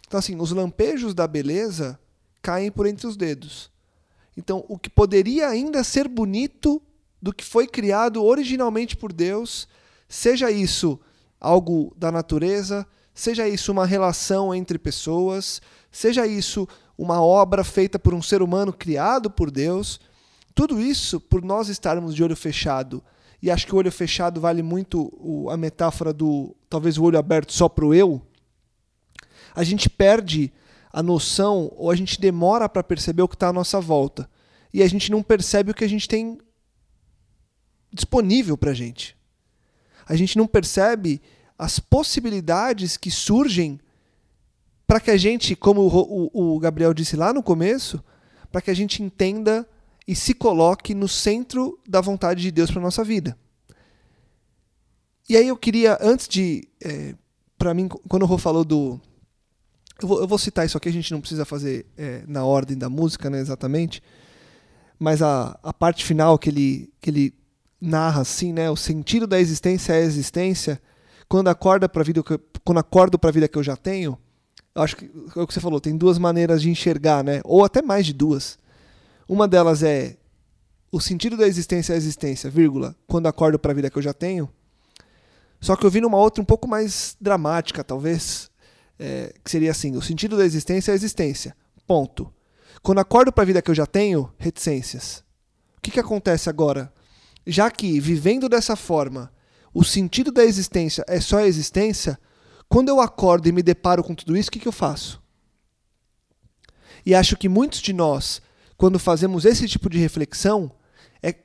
Então, 0.07 0.19
assim, 0.19 0.39
os 0.39 0.51
lampejos 0.51 1.13
da 1.13 1.27
beleza 1.27 1.99
caem 2.41 2.71
por 2.71 2.85
entre 2.85 3.07
os 3.07 3.17
dedos. 3.17 3.71
Então, 4.37 4.63
o 4.67 4.77
que 4.77 4.89
poderia 4.89 5.49
ainda 5.49 5.83
ser 5.83 6.07
bonito 6.07 6.81
do 7.21 7.33
que 7.33 7.43
foi 7.43 7.67
criado 7.67 8.23
originalmente 8.23 8.95
por 8.95 9.11
Deus, 9.11 9.67
seja 10.07 10.51
isso 10.51 10.99
algo 11.39 11.93
da 11.97 12.11
natureza, 12.11 12.85
seja 13.13 13.47
isso 13.47 13.71
uma 13.71 13.85
relação 13.85 14.53
entre 14.53 14.77
pessoas, 14.77 15.61
seja 15.91 16.27
isso 16.27 16.67
uma 16.97 17.21
obra 17.21 17.63
feita 17.63 17.99
por 17.99 18.13
um 18.13 18.21
ser 18.21 18.41
humano 18.41 18.71
criado 18.71 19.29
por 19.29 19.51
Deus, 19.51 19.99
tudo 20.53 20.79
isso 20.79 21.19
por 21.19 21.43
nós 21.43 21.67
estarmos 21.69 22.15
de 22.15 22.23
olho 22.23 22.35
fechado. 22.35 23.03
E 23.41 23.51
acho 23.51 23.67
que 23.67 23.75
o 23.75 23.77
olho 23.77 23.91
fechado 23.91 24.39
vale 24.39 24.63
muito 24.63 25.49
a 25.51 25.57
metáfora 25.57 26.13
do 26.13 26.55
talvez 26.69 26.97
o 26.97 27.03
olho 27.03 27.19
aberto 27.19 27.53
só 27.53 27.67
para 27.67 27.85
o 27.85 27.93
eu 27.93 28.21
a 29.55 29.63
gente 29.63 29.89
perde 29.89 30.51
a 30.91 31.01
noção 31.01 31.71
ou 31.75 31.89
a 31.89 31.95
gente 31.95 32.19
demora 32.19 32.67
para 32.67 32.83
perceber 32.83 33.21
o 33.21 33.27
que 33.27 33.35
está 33.35 33.47
à 33.47 33.53
nossa 33.53 33.79
volta. 33.79 34.29
E 34.73 34.83
a 34.83 34.87
gente 34.87 35.09
não 35.09 35.23
percebe 35.23 35.71
o 35.71 35.73
que 35.73 35.85
a 35.85 35.89
gente 35.89 36.07
tem 36.07 36.37
disponível 37.91 38.57
para 38.57 38.71
a 38.71 38.73
gente. 38.73 39.15
A 40.05 40.15
gente 40.15 40.37
não 40.37 40.45
percebe 40.45 41.21
as 41.57 41.79
possibilidades 41.79 42.97
que 42.97 43.09
surgem 43.09 43.79
para 44.87 44.99
que 44.99 45.11
a 45.11 45.17
gente, 45.17 45.55
como 45.55 45.81
o, 45.81 46.29
o- 46.33 46.55
o 46.55 46.59
Gabriel 46.59 46.93
disse 46.93 47.15
lá 47.15 47.33
no 47.33 47.41
começo, 47.43 48.03
para 48.51 48.61
que 48.61 48.69
a 48.71 48.73
gente 48.75 49.01
entenda 49.01 49.67
e 50.07 50.15
se 50.15 50.33
coloque 50.33 50.93
no 50.93 51.07
centro 51.07 51.79
da 51.87 51.99
vontade 52.01 52.41
de 52.41 52.51
Deus 52.51 52.69
para 52.69 52.81
nossa 52.81 53.03
vida. 53.03 53.37
E 55.27 55.35
aí 55.35 55.47
eu 55.47 55.57
queria, 55.57 55.97
antes 56.01 56.27
de. 56.27 56.67
para 57.57 57.73
mim, 57.73 57.87
quando 58.07 58.23
o 58.23 58.25
Rô 58.27 58.37
falou 58.37 58.63
do, 58.63 58.99
eu 60.01 60.07
vou, 60.07 60.19
eu 60.21 60.27
vou 60.27 60.37
citar 60.37 60.65
isso 60.65 60.77
aqui, 60.77 60.89
a 60.89 60.93
gente 60.93 61.11
não 61.11 61.19
precisa 61.19 61.45
fazer 61.45 61.85
é, 61.97 62.23
na 62.27 62.45
ordem 62.45 62.77
da 62.77 62.89
música, 62.89 63.29
né, 63.29 63.39
exatamente. 63.39 64.03
Mas 64.99 65.21
a, 65.21 65.57
a 65.63 65.73
parte 65.73 66.05
final 66.05 66.37
que 66.37 66.49
ele, 66.49 66.93
que 67.01 67.09
ele 67.09 67.33
narra 67.81 68.21
assim, 68.21 68.53
né, 68.53 68.69
o 68.69 68.75
sentido 68.75 69.25
da 69.25 69.39
existência 69.39 69.93
é 69.93 69.97
a 69.97 70.01
existência. 70.05 70.81
Quando 71.27 71.47
acorda 71.47 71.89
para 71.89 72.03
vida, 72.03 72.21
que 72.21 72.33
eu- 72.33 72.41
quando 72.63 72.77
acordo 72.77 73.17
para 73.17 73.29
a 73.29 73.33
vida 73.33 73.47
que 73.47 73.57
eu 73.57 73.63
já 73.63 73.75
tenho, 73.75 74.17
eu 74.75 74.81
acho 74.81 74.97
que 74.97 75.05
é 75.05 75.41
o 75.41 75.47
que 75.47 75.53
você 75.53 75.61
falou, 75.61 75.79
tem 75.79 75.95
duas 75.95 76.17
maneiras 76.17 76.61
de 76.61 76.69
enxergar, 76.69 77.23
né, 77.23 77.41
ou 77.45 77.63
até 77.63 77.81
mais 77.81 78.05
de 78.05 78.13
duas. 78.13 78.59
Uma 79.27 79.47
delas 79.47 79.81
é 79.81 80.17
o 80.91 80.99
sentido 80.99 81.35
da 81.35 81.47
existência 81.47 81.93
é 81.93 81.95
a 81.95 81.97
existência, 81.97 82.49
vírgula, 82.49 82.95
quando 83.07 83.27
acordo 83.27 83.57
para 83.57 83.71
a 83.71 83.75
vida 83.75 83.89
que 83.89 83.97
eu 83.97 84.01
já 84.01 84.13
tenho. 84.13 84.49
Só 85.59 85.75
que 85.75 85.85
eu 85.85 85.89
vi 85.89 85.99
numa 85.99 86.17
outra 86.17 86.41
um 86.41 86.45
pouco 86.45 86.67
mais 86.67 87.17
dramática, 87.19 87.83
talvez, 87.83 88.49
é, 88.99 89.33
que 89.43 89.49
seria 89.49 89.71
assim: 89.71 89.95
o 89.95 90.01
sentido 90.01 90.37
da 90.37 90.45
existência 90.45 90.91
é 90.91 90.93
a 90.93 90.95
existência. 90.95 91.55
Ponto. 91.87 92.31
Quando 92.81 92.99
acordo 92.99 93.31
para 93.31 93.43
a 93.43 93.45
vida 93.45 93.61
que 93.61 93.71
eu 93.71 93.75
já 93.75 93.85
tenho, 93.85 94.31
reticências. 94.37 95.23
O 95.77 95.81
que, 95.81 95.91
que 95.91 95.99
acontece 95.99 96.49
agora? 96.49 96.93
Já 97.47 97.69
que, 97.69 97.99
vivendo 97.99 98.47
dessa 98.47 98.75
forma, 98.75 99.31
o 99.73 99.83
sentido 99.83 100.31
da 100.31 100.45
existência 100.45 101.03
é 101.07 101.19
só 101.19 101.39
a 101.39 101.47
existência, 101.47 102.17
quando 102.67 102.89
eu 102.89 102.99
acordo 102.99 103.47
e 103.47 103.51
me 103.51 103.63
deparo 103.63 104.03
com 104.03 104.15
tudo 104.15 104.35
isso, 104.35 104.49
o 104.49 104.51
que, 104.51 104.59
que 104.59 104.67
eu 104.67 104.71
faço? 104.71 105.21
E 107.05 107.13
acho 107.13 107.37
que 107.37 107.47
muitos 107.47 107.79
de 107.81 107.93
nós, 107.93 108.41
quando 108.77 108.97
fazemos 108.97 109.45
esse 109.45 109.67
tipo 109.67 109.89
de 109.89 109.97
reflexão, 109.97 110.71
é, 111.21 111.35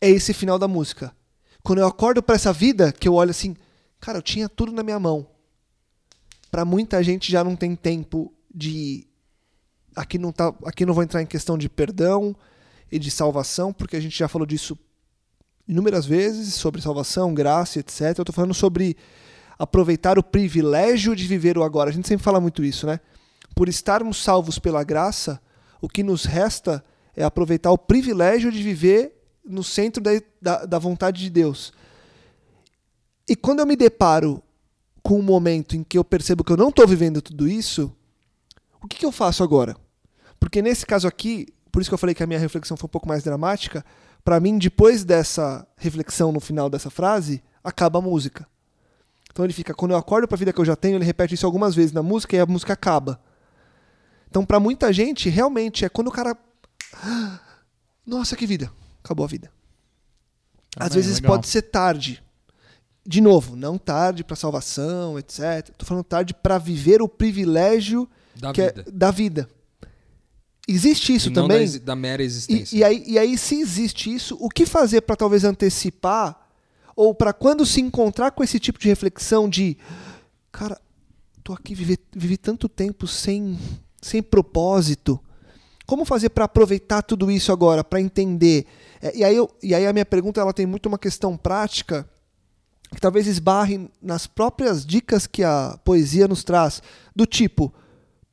é 0.00 0.10
esse 0.10 0.34
final 0.34 0.58
da 0.58 0.66
música. 0.66 1.14
Quando 1.62 1.78
eu 1.78 1.86
acordo 1.86 2.22
para 2.22 2.34
essa 2.34 2.52
vida, 2.52 2.92
que 2.92 3.06
eu 3.08 3.14
olho 3.14 3.30
assim, 3.30 3.56
cara, 4.00 4.18
eu 4.18 4.22
tinha 4.22 4.48
tudo 4.48 4.72
na 4.72 4.82
minha 4.82 4.98
mão 4.98 5.26
para 6.50 6.64
muita 6.64 7.02
gente 7.02 7.30
já 7.30 7.44
não 7.44 7.54
tem 7.54 7.74
tempo 7.76 8.32
de 8.52 9.06
aqui 9.94 10.18
não 10.18 10.32
tá 10.32 10.54
aqui 10.64 10.84
não 10.86 10.94
vou 10.94 11.02
entrar 11.02 11.22
em 11.22 11.26
questão 11.26 11.58
de 11.58 11.68
perdão 11.68 12.34
e 12.90 12.98
de 12.98 13.10
salvação 13.10 13.72
porque 13.72 13.96
a 13.96 14.00
gente 14.00 14.18
já 14.18 14.28
falou 14.28 14.46
disso 14.46 14.78
inúmeras 15.66 16.06
vezes 16.06 16.54
sobre 16.54 16.80
salvação 16.80 17.34
graça 17.34 17.78
etc 17.78 18.18
eu 18.18 18.24
tô 18.24 18.32
falando 18.32 18.54
sobre 18.54 18.96
aproveitar 19.58 20.18
o 20.18 20.22
privilégio 20.22 21.16
de 21.16 21.26
viver 21.26 21.58
o 21.58 21.64
agora. 21.64 21.90
A 21.90 21.92
gente 21.92 22.06
sempre 22.06 22.24
fala 22.24 22.40
muito 22.40 22.64
isso, 22.64 22.86
né? 22.86 23.00
Por 23.54 23.68
estarmos 23.68 24.22
salvos 24.22 24.58
pela 24.58 24.84
graça, 24.84 25.40
o 25.80 25.88
que 25.88 26.02
nos 26.02 26.24
resta 26.24 26.84
é 27.16 27.24
aproveitar 27.24 27.72
o 27.72 27.78
privilégio 27.78 28.52
de 28.52 28.62
viver 28.62 29.14
no 29.44 29.64
centro 29.64 30.02
da, 30.02 30.10
da, 30.40 30.64
da 30.64 30.78
vontade 30.78 31.20
de 31.20 31.30
Deus. 31.30 31.72
E 33.28 33.34
quando 33.34 33.60
eu 33.60 33.66
me 33.66 33.74
deparo 33.74 34.42
com 35.02 35.18
um 35.18 35.22
momento 35.22 35.74
em 35.74 35.82
que 35.82 35.98
eu 35.98 36.04
percebo 36.04 36.44
que 36.44 36.52
eu 36.52 36.56
não 36.56 36.68
estou 36.68 36.86
vivendo 36.86 37.20
tudo 37.20 37.48
isso, 37.48 37.94
o 38.80 38.86
que, 38.86 38.98
que 38.98 39.06
eu 39.06 39.12
faço 39.12 39.42
agora? 39.42 39.76
Porque 40.38 40.62
nesse 40.62 40.86
caso 40.86 41.08
aqui, 41.08 41.46
por 41.72 41.80
isso 41.80 41.90
que 41.90 41.94
eu 41.94 41.98
falei 41.98 42.14
que 42.14 42.22
a 42.22 42.26
minha 42.26 42.38
reflexão 42.38 42.76
foi 42.76 42.86
um 42.86 42.90
pouco 42.90 43.08
mais 43.08 43.24
dramática, 43.24 43.84
para 44.24 44.38
mim, 44.38 44.58
depois 44.58 45.04
dessa 45.04 45.66
reflexão 45.76 46.30
no 46.30 46.40
final 46.40 46.68
dessa 46.68 46.90
frase, 46.90 47.42
acaba 47.64 47.98
a 47.98 48.02
música. 48.02 48.46
Então 49.30 49.44
ele 49.44 49.52
fica, 49.52 49.74
quando 49.74 49.92
eu 49.92 49.96
acordo 49.96 50.26
para 50.26 50.36
a 50.36 50.38
vida 50.38 50.52
que 50.52 50.60
eu 50.60 50.64
já 50.64 50.76
tenho, 50.76 50.96
ele 50.96 51.04
repete 51.04 51.34
isso 51.34 51.46
algumas 51.46 51.74
vezes 51.74 51.92
na 51.92 52.02
música 52.02 52.36
e 52.36 52.40
a 52.40 52.46
música 52.46 52.72
acaba. 52.72 53.20
Então, 54.28 54.44
para 54.44 54.60
muita 54.60 54.92
gente, 54.92 55.28
realmente 55.28 55.84
é 55.84 55.88
quando 55.88 56.08
o 56.08 56.12
cara. 56.12 56.36
Nossa, 58.06 58.36
que 58.36 58.46
vida! 58.46 58.70
Acabou 59.02 59.24
a 59.24 59.28
vida. 59.28 59.50
Às 60.76 60.94
vezes 60.94 61.16
legal. 61.16 61.32
pode 61.36 61.48
ser 61.48 61.62
tarde. 61.62 62.22
De 63.06 63.20
novo, 63.20 63.56
não 63.56 63.78
tarde 63.78 64.22
para 64.22 64.36
salvação, 64.36 65.18
etc. 65.18 65.70
Tô 65.78 65.86
falando 65.86 66.04
tarde 66.04 66.34
para 66.34 66.58
viver 66.58 67.00
o 67.00 67.08
privilégio 67.08 68.08
Da 68.36 68.50
é 68.50 68.52
vida. 68.52 68.84
da 68.92 69.10
vida. 69.10 69.48
Existe 70.68 71.14
isso 71.14 71.30
E 71.30 71.32
também? 71.32 71.70
Da, 71.70 71.78
da 71.78 71.96
mera 71.96 72.22
existência. 72.22 72.76
E, 72.76 72.80
e 72.80 72.84
aí, 72.84 73.04
e 73.06 73.18
aí, 73.18 73.38
se 73.38 73.58
existe 73.58 74.14
isso, 74.14 74.36
o 74.38 74.50
que 74.50 74.66
fazer 74.66 75.00
para 75.00 75.16
talvez 75.16 75.42
antecipar 75.42 76.47
ou 76.98 77.14
para 77.14 77.32
quando 77.32 77.64
se 77.64 77.80
encontrar 77.80 78.32
com 78.32 78.42
esse 78.42 78.58
tipo 78.58 78.76
de 78.76 78.88
reflexão 78.88 79.48
de, 79.48 79.78
cara, 80.50 80.80
tô 81.44 81.52
aqui 81.52 81.72
vivi, 81.72 81.96
vivi 82.12 82.36
tanto 82.36 82.68
tempo 82.68 83.06
sem 83.06 83.56
sem 84.02 84.20
propósito. 84.20 85.20
Como 85.86 86.04
fazer 86.04 86.30
para 86.30 86.46
aproveitar 86.46 87.02
tudo 87.02 87.30
isso 87.30 87.52
agora, 87.52 87.84
para 87.84 88.00
entender? 88.00 88.66
É, 89.00 89.16
e, 89.16 89.22
aí 89.22 89.36
eu, 89.36 89.48
e 89.62 89.76
aí 89.76 89.86
a 89.86 89.92
minha 89.92 90.04
pergunta 90.04 90.40
ela 90.40 90.52
tem 90.52 90.66
muito 90.66 90.86
uma 90.86 90.98
questão 90.98 91.36
prática 91.36 92.04
que 92.92 93.00
talvez 93.00 93.28
esbarre 93.28 93.88
nas 94.02 94.26
próprias 94.26 94.84
dicas 94.84 95.24
que 95.24 95.44
a 95.44 95.78
poesia 95.84 96.26
nos 96.26 96.42
traz, 96.42 96.82
do 97.14 97.26
tipo 97.26 97.72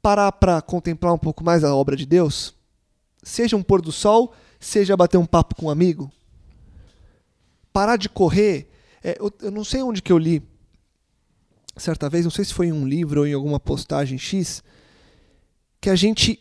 parar 0.01 0.31
para 0.31 0.59
contemplar 0.59 1.13
um 1.13 1.19
pouco 1.19 1.43
mais 1.43 1.63
a 1.63 1.75
obra 1.75 1.95
de 1.95 2.07
Deus, 2.07 2.55
seja 3.21 3.55
um 3.55 3.61
pôr 3.61 3.79
do 3.79 3.91
sol, 3.91 4.33
seja 4.59 4.97
bater 4.97 5.17
um 5.17 5.25
papo 5.25 5.53
com 5.53 5.67
um 5.67 5.69
amigo, 5.69 6.11
parar 7.75 7.97
de 7.97 8.07
correr. 8.07 8.69
É, 9.03 9.17
eu, 9.19 9.29
eu 9.41 9.51
não 9.51 9.65
sei 9.65 9.83
onde 9.83 10.01
que 10.01 10.09
eu 10.09 10.17
li 10.17 10.41
certa 11.75 12.09
vez, 12.09 12.23
não 12.23 12.31
sei 12.31 12.45
se 12.45 12.53
foi 12.53 12.67
em 12.67 12.71
um 12.71 12.87
livro 12.87 13.19
ou 13.19 13.27
em 13.27 13.33
alguma 13.33 13.59
postagem 13.59 14.17
X, 14.17 14.63
que 15.81 15.89
a 15.89 15.95
gente 15.95 16.39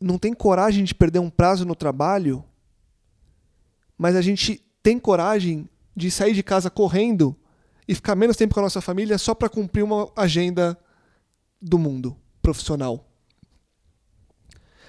não 0.00 0.18
tem 0.18 0.32
coragem 0.32 0.84
de 0.84 0.94
perder 0.94 1.18
um 1.18 1.28
prazo 1.28 1.64
no 1.64 1.74
trabalho, 1.74 2.44
mas 3.98 4.14
a 4.14 4.22
gente 4.22 4.64
tem 4.84 5.00
coragem 5.00 5.68
de 5.96 6.12
sair 6.12 6.32
de 6.32 6.44
casa 6.44 6.70
correndo 6.70 7.36
e 7.88 7.92
ficar 7.92 8.14
menos 8.14 8.36
tempo 8.36 8.54
com 8.54 8.60
a 8.60 8.62
nossa 8.62 8.80
família 8.80 9.18
só 9.18 9.34
para 9.34 9.48
cumprir 9.48 9.82
uma 9.82 10.12
agenda 10.14 10.78
do 11.60 11.76
mundo 11.76 12.16
profissional. 12.40 13.04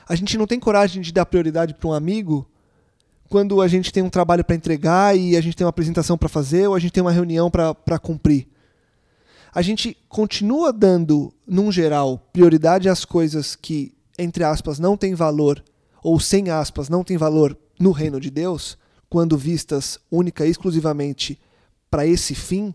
A 0.07 0.13
gente 0.13 0.37
não 0.37 0.45
tem 0.45 0.59
coragem 0.59 1.01
de 1.01 1.11
dar 1.11 1.25
prioridade 1.25 1.73
para 1.73 1.89
um 1.89 1.93
amigo 1.93 2.47
quando 3.33 3.63
a 3.63 3.67
gente 3.67 3.91
tem 3.91 4.03
um 4.03 4.11
trabalho 4.11 4.45
para 4.45 4.55
entregar 4.55 5.17
e 5.17 5.35
a 5.35 5.41
gente 5.41 5.57
tem 5.57 5.65
uma 5.65 5.71
apresentação 5.71 6.15
para 6.15 6.29
fazer 6.29 6.67
ou 6.67 6.75
a 6.75 6.79
gente 6.79 6.91
tem 6.91 7.01
uma 7.01 7.11
reunião 7.11 7.49
para 7.49 7.97
cumprir. 7.97 8.47
A 9.51 9.59
gente 9.63 9.97
continua 10.07 10.71
dando, 10.71 11.33
num 11.47 11.71
geral, 11.71 12.29
prioridade 12.31 12.87
às 12.87 13.03
coisas 13.03 13.55
que, 13.55 13.91
entre 14.19 14.43
aspas, 14.43 14.77
não 14.77 14.95
têm 14.95 15.15
valor, 15.15 15.63
ou 16.03 16.19
sem 16.19 16.51
aspas, 16.51 16.89
não 16.89 17.03
têm 17.03 17.17
valor 17.17 17.57
no 17.79 17.89
reino 17.89 18.19
de 18.19 18.29
Deus, 18.29 18.77
quando 19.09 19.35
vistas 19.35 19.97
única 20.11 20.45
e 20.45 20.51
exclusivamente 20.51 21.41
para 21.89 22.05
esse 22.05 22.35
fim, 22.35 22.71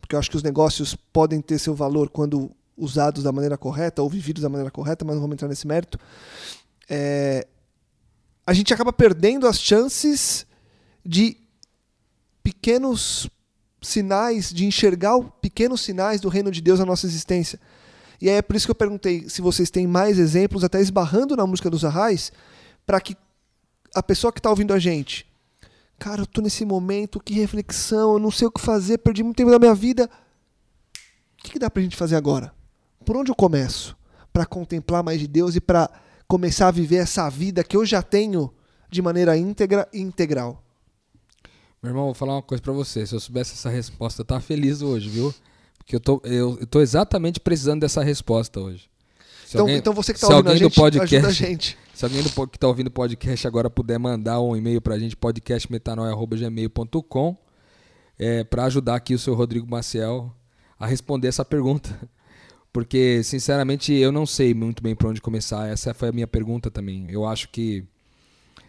porque 0.00 0.14
eu 0.14 0.20
acho 0.20 0.30
que 0.30 0.36
os 0.36 0.42
negócios 0.44 0.94
podem 1.12 1.40
ter 1.40 1.58
seu 1.58 1.74
valor 1.74 2.10
quando 2.10 2.52
usados 2.76 3.24
da 3.24 3.32
maneira 3.32 3.58
correta 3.58 4.02
ou 4.02 4.08
vividos 4.08 4.44
da 4.44 4.48
maneira 4.48 4.70
correta, 4.70 5.04
mas 5.04 5.16
não 5.16 5.22
vamos 5.22 5.34
entrar 5.34 5.48
nesse 5.48 5.66
mérito. 5.66 5.98
É, 6.88 7.44
a 8.46 8.52
gente 8.52 8.72
acaba 8.72 8.92
perdendo 8.92 9.48
as 9.48 9.58
chances 9.58 10.46
de 11.04 11.36
pequenos 12.42 13.28
sinais, 13.82 14.52
de 14.52 14.64
enxergar 14.64 15.20
pequenos 15.40 15.80
sinais 15.80 16.20
do 16.20 16.28
reino 16.28 16.50
de 16.50 16.60
Deus 16.60 16.78
na 16.78 16.86
nossa 16.86 17.06
existência. 17.06 17.58
E 18.20 18.28
é 18.28 18.40
por 18.40 18.54
isso 18.54 18.66
que 18.66 18.70
eu 18.70 18.76
perguntei 18.76 19.28
se 19.28 19.42
vocês 19.42 19.68
têm 19.68 19.86
mais 19.86 20.18
exemplos, 20.18 20.62
até 20.62 20.80
esbarrando 20.80 21.36
na 21.36 21.46
música 21.46 21.68
dos 21.68 21.84
Arrais, 21.84 22.32
para 22.86 23.00
que 23.00 23.16
a 23.94 24.02
pessoa 24.02 24.32
que 24.32 24.38
está 24.38 24.48
ouvindo 24.48 24.72
a 24.72 24.78
gente, 24.78 25.26
cara, 25.98 26.22
eu 26.22 26.26
tô 26.26 26.40
nesse 26.40 26.64
momento, 26.64 27.20
que 27.20 27.34
reflexão, 27.34 28.14
eu 28.14 28.18
não 28.18 28.30
sei 28.30 28.46
o 28.46 28.50
que 28.50 28.60
fazer, 28.60 28.98
perdi 28.98 29.22
muito 29.22 29.36
tempo 29.36 29.50
da 29.50 29.58
minha 29.58 29.74
vida. 29.74 30.08
O 31.38 31.42
que, 31.42 31.52
que 31.52 31.58
dá 31.58 31.68
pra 31.68 31.82
gente 31.82 31.96
fazer 31.96 32.16
agora? 32.16 32.54
Por 33.04 33.16
onde 33.16 33.30
eu 33.30 33.34
começo? 33.34 33.96
Para 34.32 34.46
contemplar 34.46 35.02
mais 35.02 35.20
de 35.20 35.26
Deus 35.26 35.56
e 35.56 35.60
para 35.60 35.90
começar 36.28 36.68
a 36.68 36.70
viver 36.70 36.96
essa 36.96 37.28
vida 37.30 37.64
que 37.64 37.76
eu 37.76 37.84
já 37.86 38.02
tenho 38.02 38.52
de 38.90 39.00
maneira 39.02 39.36
íntegra 39.36 39.88
e 39.92 40.00
integral. 40.00 40.62
Meu 41.82 41.90
irmão, 41.90 42.04
vou 42.06 42.14
falar 42.14 42.34
uma 42.34 42.42
coisa 42.42 42.62
pra 42.62 42.72
você. 42.72 43.06
Se 43.06 43.14
eu 43.14 43.20
soubesse 43.20 43.52
essa 43.54 43.68
resposta, 43.70 44.20
eu 44.22 44.24
tava 44.24 44.40
feliz 44.40 44.82
hoje, 44.82 45.08
viu? 45.08 45.32
Porque 45.78 45.94
eu 45.96 46.00
tô, 46.00 46.20
eu, 46.24 46.58
eu 46.60 46.66
tô 46.66 46.80
exatamente 46.80 47.38
precisando 47.38 47.80
dessa 47.80 48.02
resposta 48.02 48.58
hoje. 48.60 48.88
Se 49.44 49.50
Então, 49.54 49.60
alguém- 49.62 49.76
então 49.76 49.92
você 49.92 50.12
que 50.12 50.18
está 50.18 50.28
ouvindo 50.34 50.50
a 50.50 50.56
gente, 50.56 50.64
ajuda 50.64 50.78
a 50.78 50.82
podcast- 50.90 51.32
gente. 51.32 51.78
Se 51.94 52.04
alguém 52.04 52.20
do, 52.22 52.30
que 52.48 52.56
está 52.56 52.66
ouvindo 52.66 52.88
o 52.88 52.90
podcast 52.90 53.46
agora 53.46 53.70
puder 53.70 53.96
mandar 53.98 54.40
um 54.40 54.56
e-mail 54.56 54.80
para 54.82 54.94
a 54.94 54.98
gente, 54.98 55.14
podcastmetanoia.gmail.com, 55.16 57.36
é, 58.18 58.42
para 58.44 58.64
ajudar 58.64 58.96
aqui 58.96 59.14
o 59.14 59.18
seu 59.18 59.34
Rodrigo 59.34 59.66
Maciel 59.70 60.32
a 60.78 60.86
responder 60.86 61.28
essa 61.28 61.44
pergunta. 61.44 61.96
Porque, 62.76 63.22
sinceramente, 63.22 63.90
eu 63.94 64.12
não 64.12 64.26
sei 64.26 64.52
muito 64.52 64.82
bem 64.82 64.94
para 64.94 65.08
onde 65.08 65.18
começar. 65.18 65.66
Essa 65.66 65.94
foi 65.94 66.10
a 66.10 66.12
minha 66.12 66.26
pergunta 66.26 66.70
também. 66.70 67.06
Eu 67.08 67.24
acho 67.24 67.48
que 67.48 67.82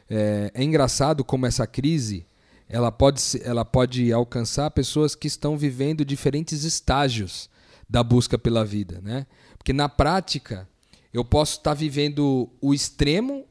é, 0.09 0.49
é 0.53 0.63
engraçado 0.63 1.25
como 1.25 1.45
essa 1.45 1.67
crise 1.67 2.25
ela 2.69 2.89
pode, 2.89 3.21
ela 3.43 3.65
pode 3.65 4.13
alcançar 4.13 4.71
pessoas 4.71 5.13
que 5.13 5.27
estão 5.27 5.57
vivendo 5.57 6.05
diferentes 6.05 6.63
estágios 6.63 7.49
da 7.89 8.01
busca 8.01 8.37
pela 8.37 8.63
vida, 8.63 9.01
né? 9.01 9.27
Porque 9.57 9.73
na 9.73 9.89
prática 9.89 10.69
eu 11.11 11.25
posso 11.25 11.57
estar 11.57 11.73
vivendo 11.73 12.49
o 12.61 12.73
extremo, 12.73 13.45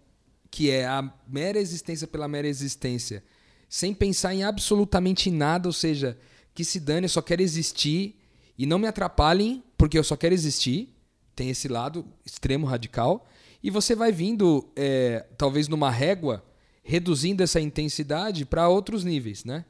que 0.50 0.70
é 0.70 0.86
a 0.86 1.12
mera 1.28 1.58
existência 1.58 2.06
pela 2.06 2.26
mera 2.26 2.48
existência, 2.48 3.22
sem 3.68 3.92
pensar 3.92 4.34
em 4.34 4.42
absolutamente 4.42 5.30
nada, 5.30 5.68
ou 5.68 5.72
seja, 5.74 6.16
que 6.54 6.64
se 6.64 6.80
dane, 6.80 7.04
eu 7.04 7.10
só 7.10 7.20
quero 7.20 7.42
existir 7.42 8.18
e 8.56 8.64
não 8.64 8.78
me 8.78 8.86
atrapalhem, 8.86 9.62
porque 9.76 9.98
eu 9.98 10.04
só 10.04 10.16
quero 10.16 10.34
existir. 10.34 10.94
Tem 11.34 11.50
esse 11.50 11.68
lado 11.68 12.04
extremo 12.24 12.66
radical. 12.66 13.26
E 13.62 13.70
você 13.70 13.94
vai 13.94 14.12
vindo, 14.12 14.68
é, 14.76 15.26
talvez 15.36 15.68
numa 15.68 15.90
régua, 15.90 16.44
reduzindo 16.82 17.42
essa 17.42 17.60
intensidade 17.60 18.44
para 18.44 18.68
outros 18.68 19.04
níveis, 19.04 19.44
né? 19.44 19.64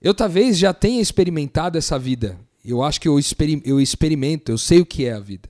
Eu 0.00 0.12
talvez 0.12 0.58
já 0.58 0.74
tenha 0.74 1.00
experimentado 1.00 1.78
essa 1.78 1.98
vida. 1.98 2.38
Eu 2.64 2.82
acho 2.82 3.00
que 3.00 3.08
eu, 3.08 3.18
experi 3.18 3.62
eu 3.64 3.80
experimento, 3.80 4.52
eu 4.52 4.58
sei 4.58 4.80
o 4.80 4.86
que 4.86 5.06
é 5.06 5.12
a 5.12 5.20
vida. 5.20 5.48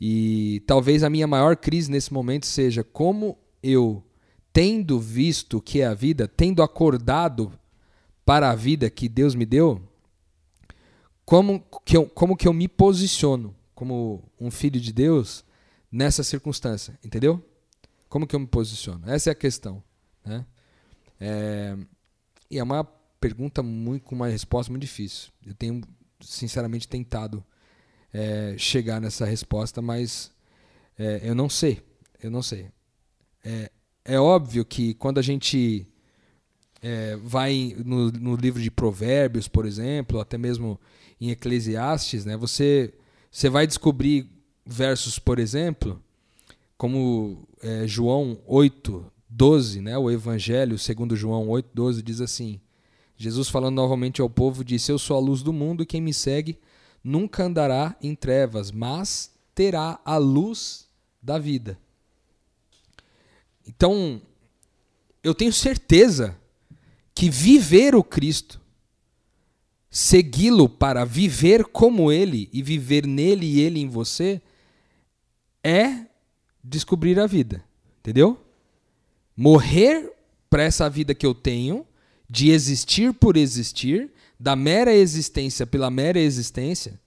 E 0.00 0.62
talvez 0.66 1.02
a 1.02 1.10
minha 1.10 1.26
maior 1.26 1.56
crise 1.56 1.90
nesse 1.90 2.12
momento 2.12 2.46
seja 2.46 2.82
como 2.84 3.38
eu, 3.62 4.02
tendo 4.52 4.98
visto 4.98 5.58
o 5.58 5.60
que 5.60 5.80
é 5.80 5.86
a 5.86 5.94
vida, 5.94 6.26
tendo 6.28 6.62
acordado 6.62 7.52
para 8.24 8.50
a 8.50 8.54
vida 8.54 8.90
que 8.90 9.08
Deus 9.08 9.34
me 9.34 9.46
deu, 9.46 9.80
como 11.28 11.62
que 11.84 11.94
eu, 11.94 12.08
como 12.08 12.34
que 12.34 12.48
eu 12.48 12.54
me 12.54 12.66
posiciono 12.66 13.54
como 13.74 14.24
um 14.40 14.50
filho 14.50 14.80
de 14.80 14.94
Deus 14.94 15.44
nessa 15.92 16.24
circunstância, 16.24 16.98
entendeu? 17.04 17.44
Como 18.08 18.26
que 18.26 18.34
eu 18.34 18.40
me 18.40 18.46
posiciono? 18.46 19.02
Essa 19.06 19.28
é 19.28 19.32
a 19.32 19.34
questão, 19.34 19.82
né? 20.24 20.46
É, 21.20 21.76
e 22.50 22.58
é 22.58 22.62
uma 22.62 22.82
pergunta 23.20 23.62
muito 23.62 24.04
com 24.04 24.14
uma 24.14 24.28
resposta 24.28 24.72
muito 24.72 24.80
difícil. 24.80 25.30
Eu 25.44 25.52
tenho 25.52 25.82
sinceramente 26.18 26.88
tentado 26.88 27.44
é, 28.10 28.54
chegar 28.56 28.98
nessa 28.98 29.26
resposta, 29.26 29.82
mas 29.82 30.32
é, 30.98 31.20
eu 31.24 31.34
não 31.34 31.50
sei, 31.50 31.82
eu 32.22 32.30
não 32.30 32.40
sei. 32.40 32.70
É, 33.44 33.70
é 34.02 34.18
óbvio 34.18 34.64
que 34.64 34.94
quando 34.94 35.18
a 35.18 35.22
gente 35.22 35.86
é, 36.82 37.16
vai 37.16 37.74
no, 37.84 38.10
no 38.10 38.36
livro 38.36 38.62
de 38.62 38.70
Provérbios, 38.70 39.48
por 39.48 39.66
exemplo, 39.66 40.20
até 40.20 40.38
mesmo 40.38 40.78
em 41.20 41.30
Eclesiastes, 41.30 42.24
né, 42.24 42.36
você, 42.36 42.94
você 43.30 43.48
vai 43.48 43.66
descobrir 43.66 44.30
versos, 44.64 45.18
por 45.18 45.38
exemplo, 45.38 46.00
como 46.76 47.48
é, 47.60 47.86
João 47.86 48.38
8, 48.46 49.04
12, 49.28 49.80
né, 49.80 49.98
o 49.98 50.10
Evangelho 50.10 50.78
segundo 50.78 51.16
João 51.16 51.48
8, 51.48 51.68
12 51.74 52.02
diz 52.02 52.20
assim, 52.20 52.60
Jesus 53.18 53.48
falando 53.48 53.74
novamente 53.74 54.20
ao 54.20 54.30
povo 54.30 54.64
disse: 54.64 54.92
Eu 54.92 54.98
sou 54.98 55.16
a 55.16 55.20
luz 55.20 55.42
do 55.42 55.52
mundo 55.52 55.82
e 55.82 55.86
quem 55.86 56.00
me 56.00 56.14
segue 56.14 56.56
nunca 57.02 57.44
andará 57.44 57.96
em 58.00 58.14
trevas, 58.14 58.70
mas 58.70 59.34
terá 59.56 60.00
a 60.04 60.16
luz 60.16 60.88
da 61.20 61.36
vida. 61.36 61.76
Então, 63.66 64.22
eu 65.22 65.34
tenho 65.34 65.52
certeza 65.52 66.38
que 67.18 67.28
viver 67.28 67.96
o 67.96 68.04
Cristo, 68.04 68.60
segui-lo 69.90 70.68
para 70.68 71.04
viver 71.04 71.64
como 71.64 72.12
ele 72.12 72.48
e 72.52 72.62
viver 72.62 73.08
nele 73.08 73.44
e 73.44 73.60
ele 73.60 73.80
em 73.80 73.88
você, 73.88 74.40
é 75.60 76.06
descobrir 76.62 77.18
a 77.18 77.26
vida, 77.26 77.64
entendeu? 77.98 78.40
Morrer 79.36 80.12
para 80.48 80.62
essa 80.62 80.88
vida 80.88 81.12
que 81.12 81.26
eu 81.26 81.34
tenho, 81.34 81.84
de 82.30 82.52
existir 82.52 83.12
por 83.12 83.36
existir, 83.36 84.12
da 84.38 84.54
mera 84.54 84.94
existência 84.94 85.66
pela 85.66 85.90
mera 85.90 86.20
existência, 86.20 87.00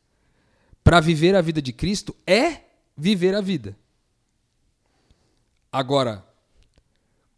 para 0.84 1.00
viver 1.00 1.38
a 1.38 1.42
vida 1.42 1.62
de 1.62 1.72
Cristo 1.72 2.14
é 2.28 2.66
viver 2.98 3.34
a 3.34 3.40
vida. 3.40 3.78
Agora, 5.72 6.28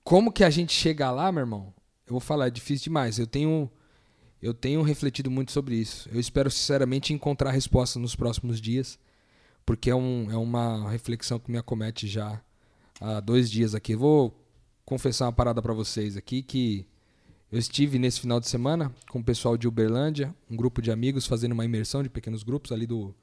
como 0.04 0.32
que 0.32 0.44
a 0.44 0.50
gente 0.50 0.74
chega 0.74 1.12
lá, 1.12 1.32
meu 1.32 1.42
irmão? 1.42 1.83
Vou 2.14 2.20
falar, 2.20 2.48
é 2.48 2.52
difícil 2.52 2.86
demais. 2.86 3.18
Eu 3.18 3.28
tenho 3.28 3.70
eu 4.44 4.54
tenho 4.54 4.82
refletido 4.82 5.32
muito 5.32 5.54
sobre 5.54 5.76
isso. 5.76 6.10
Eu 6.12 6.20
espero 6.20 6.52
sinceramente 6.52 7.14
encontrar 7.14 7.50
respostas 7.52 8.02
nos 8.02 8.14
próximos 8.14 8.60
dias, 8.60 9.00
porque 9.66 9.90
é, 9.90 9.96
um, 9.96 10.30
é 10.30 10.36
uma 10.36 10.92
reflexão 10.92 11.40
que 11.40 11.50
me 11.50 11.58
acomete 11.58 12.08
já 12.08 12.42
há 13.00 13.22
dois 13.22 13.50
dias 13.50 13.74
aqui. 13.74 13.94
Eu 13.94 14.00
vou 14.00 14.46
confessar 14.86 15.26
uma 15.26 15.32
parada 15.32 15.62
para 15.62 15.74
vocês 15.74 16.18
aqui 16.18 16.44
que 16.44 16.86
eu 17.50 17.58
estive 17.58 17.98
nesse 17.98 18.20
final 18.20 18.38
de 18.38 18.50
semana 18.50 18.94
com 19.10 19.20
o 19.20 19.24
pessoal 19.24 19.56
de 19.58 19.66
Uberlândia, 19.66 20.36
um 20.52 20.58
grupo 20.58 20.82
de 20.82 20.92
amigos 20.92 21.26
fazendo 21.26 21.54
uma 21.54 21.64
imersão 21.64 22.04
de 22.04 22.10
pequenos 22.10 22.44
grupos 22.44 22.74
ali 22.74 22.86
do, 22.86 23.16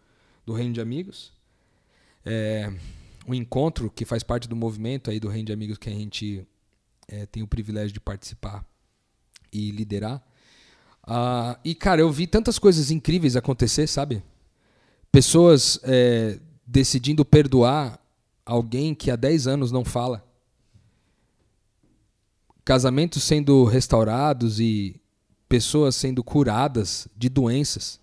do 0.46 0.54
Reino 0.54 0.72
de 0.72 0.80
Amigos. 0.80 1.34
É, 2.24 2.72
um 3.28 3.34
encontro 3.34 3.90
que 3.90 4.06
faz 4.06 4.22
parte 4.22 4.48
do 4.48 4.56
movimento 4.56 5.10
aí 5.10 5.20
do 5.20 5.28
Reino 5.28 5.46
de 5.46 5.52
Amigos 5.52 5.76
que 5.76 5.90
a 5.90 5.92
gente 5.92 6.46
é, 7.06 7.26
tem 7.26 7.42
o 7.42 7.46
privilégio 7.46 7.92
de 7.92 8.00
participar 8.00 8.64
e 9.52 9.70
liderar. 9.70 10.22
Uh, 11.06 11.58
e, 11.64 11.74
cara, 11.74 12.00
eu 12.00 12.10
vi 12.10 12.26
tantas 12.26 12.58
coisas 12.58 12.90
incríveis 12.90 13.36
acontecer, 13.36 13.86
sabe? 13.86 14.22
Pessoas 15.10 15.80
é, 15.82 16.38
decidindo 16.66 17.24
perdoar 17.24 17.98
alguém 18.46 18.94
que 18.94 19.10
há 19.10 19.16
10 19.16 19.46
anos 19.48 19.72
não 19.72 19.84
fala. 19.84 20.24
Casamentos 22.64 23.24
sendo 23.24 23.64
restaurados 23.64 24.60
e 24.60 25.00
pessoas 25.48 25.96
sendo 25.96 26.22
curadas 26.22 27.08
de 27.16 27.28
doenças. 27.28 27.98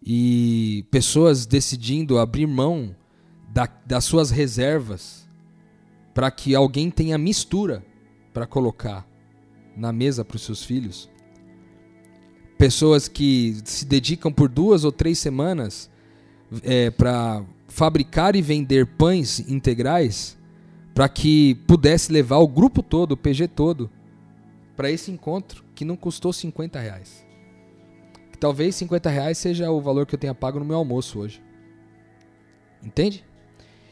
E 0.00 0.86
pessoas 0.90 1.44
decidindo 1.44 2.18
abrir 2.18 2.46
mão 2.46 2.94
da, 3.52 3.68
das 3.84 4.04
suas 4.04 4.30
reservas 4.30 5.28
para 6.14 6.30
que 6.30 6.54
alguém 6.54 6.90
tenha 6.90 7.18
mistura 7.18 7.84
para 8.32 8.46
colocar 8.46 9.09
na 9.76 9.92
mesa 9.92 10.24
para 10.24 10.36
os 10.36 10.42
seus 10.42 10.64
filhos. 10.64 11.08
Pessoas 12.58 13.08
que 13.08 13.56
se 13.64 13.84
dedicam 13.84 14.32
por 14.32 14.48
duas 14.48 14.84
ou 14.84 14.92
três 14.92 15.18
semanas 15.18 15.90
é, 16.62 16.90
para 16.90 17.42
fabricar 17.68 18.36
e 18.36 18.42
vender 18.42 18.86
pães 18.86 19.40
integrais 19.48 20.36
para 20.94 21.08
que 21.08 21.54
pudesse 21.66 22.12
levar 22.12 22.38
o 22.38 22.48
grupo 22.48 22.82
todo, 22.82 23.12
o 23.12 23.16
PG 23.16 23.48
todo, 23.48 23.90
para 24.76 24.90
esse 24.90 25.10
encontro 25.10 25.64
que 25.74 25.84
não 25.84 25.96
custou 25.96 26.32
50 26.32 26.78
reais. 26.78 27.24
Que 28.32 28.38
talvez 28.38 28.74
50 28.74 29.08
reais 29.08 29.38
seja 29.38 29.70
o 29.70 29.80
valor 29.80 30.04
que 30.04 30.14
eu 30.14 30.18
tenha 30.18 30.34
pago 30.34 30.58
no 30.58 30.64
meu 30.64 30.76
almoço 30.76 31.18
hoje. 31.18 31.42
Entende? 32.82 33.24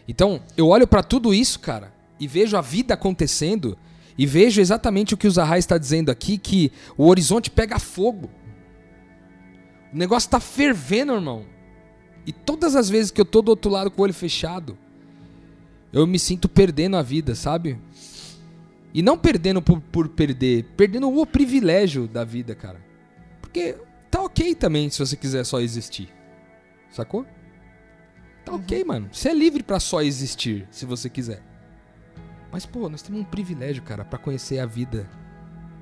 Então, 0.07 0.41
eu 0.57 0.69
olho 0.69 0.87
para 0.87 1.03
tudo 1.03 1.33
isso, 1.33 1.61
cara, 1.61 1.93
e 2.19 2.27
vejo 2.27 2.57
a 2.57 2.61
vida 2.61 2.95
acontecendo 2.95 3.79
e 4.19 4.27
vejo 4.27 4.61
exatamente 4.61 5.15
o 5.15 5.17
que 5.17 5.29
o 5.29 5.31
Zahra 5.31 5.59
está 5.59 5.79
dizendo 5.79 6.11
aqui, 6.11 6.37
que 6.37 6.73
o 6.97 7.07
horizonte 7.07 7.49
pega 7.49 7.79
fogo. 7.79 8.29
O 9.93 9.97
negócio 9.97 10.27
está 10.27 10.41
fervendo, 10.41 11.15
irmão. 11.15 11.47
E 12.27 12.33
todas 12.33 12.75
as 12.75 12.91
vezes 12.91 13.13
que 13.13 13.21
eu 13.21 13.25
tô 13.25 13.41
do 13.41 13.51
outro 13.51 13.71
lado 13.71 13.93
com 13.93 14.03
o 14.03 14.05
olho 14.05 14.13
fechado, 14.13 14.77
eu 15.93 16.05
me 16.05 16.19
sinto 16.19 16.49
perdendo 16.49 16.97
a 16.97 17.03
vida, 17.03 17.37
sabe? 17.37 17.79
E 18.93 19.03
não 19.03 19.17
perdendo 19.17 19.63
por, 19.63 19.81
por 19.81 20.09
perder, 20.09 20.65
perdendo 20.77 21.09
o 21.17 21.25
privilégio 21.25 22.09
da 22.09 22.25
vida, 22.25 22.57
cara. 22.57 22.85
Porque 23.41 23.77
tá 24.11 24.21
ok 24.21 24.55
também 24.57 24.91
se 24.91 24.99
você 24.99 25.17
quiser 25.17 25.45
só 25.45 25.61
existir. 25.61 26.13
Sacou? 26.91 27.25
Tá 28.45 28.53
ok, 28.53 28.83
mano. 28.83 29.09
Você 29.13 29.29
é 29.29 29.35
livre 29.35 29.63
para 29.63 29.79
só 29.79 30.03
existir, 30.03 30.67
se 30.73 30.85
você 30.85 31.09
quiser. 31.09 31.41
Mas, 32.51 32.65
pô, 32.65 32.89
nós 32.89 33.03
temos 33.03 33.21
um 33.21 33.25
privilégio, 33.25 33.83
cara, 33.83 34.05
para 34.05 34.19
conhecer 34.19 34.59
a 34.59 34.67
vida 34.67 35.09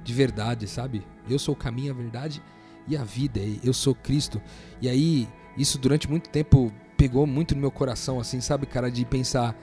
de 0.02 0.12
verdade, 0.12 0.66
sabe? 0.66 1.06
Eu 1.28 1.38
sou 1.38 1.54
o 1.54 1.56
caminho, 1.56 1.92
a 1.92 1.96
verdade 1.96 2.42
e 2.88 2.96
a 2.96 3.04
vida. 3.04 3.40
Eu 3.62 3.72
sou 3.72 3.94
Cristo. 3.94 4.40
E 4.80 4.88
aí, 4.88 5.28
isso 5.56 5.78
durante 5.78 6.08
muito 6.08 6.28
tempo 6.28 6.72
pegou 6.96 7.26
muito 7.26 7.54
no 7.54 7.60
meu 7.60 7.70
coração, 7.70 8.18
assim, 8.18 8.40
sabe, 8.40 8.66
cara, 8.66 8.90
de 8.90 9.04
pensar 9.04 9.54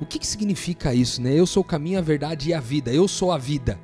o 0.00 0.06
que, 0.06 0.18
que 0.18 0.26
significa 0.26 0.94
isso, 0.94 1.20
né? 1.20 1.32
Eu 1.32 1.46
sou 1.46 1.60
o 1.60 1.64
caminho, 1.64 1.98
a 1.98 2.02
verdade 2.02 2.50
e 2.50 2.54
a 2.54 2.60
vida. 2.60 2.90
Eu 2.90 3.06
sou 3.06 3.30
a 3.30 3.38
vida. 3.38 3.78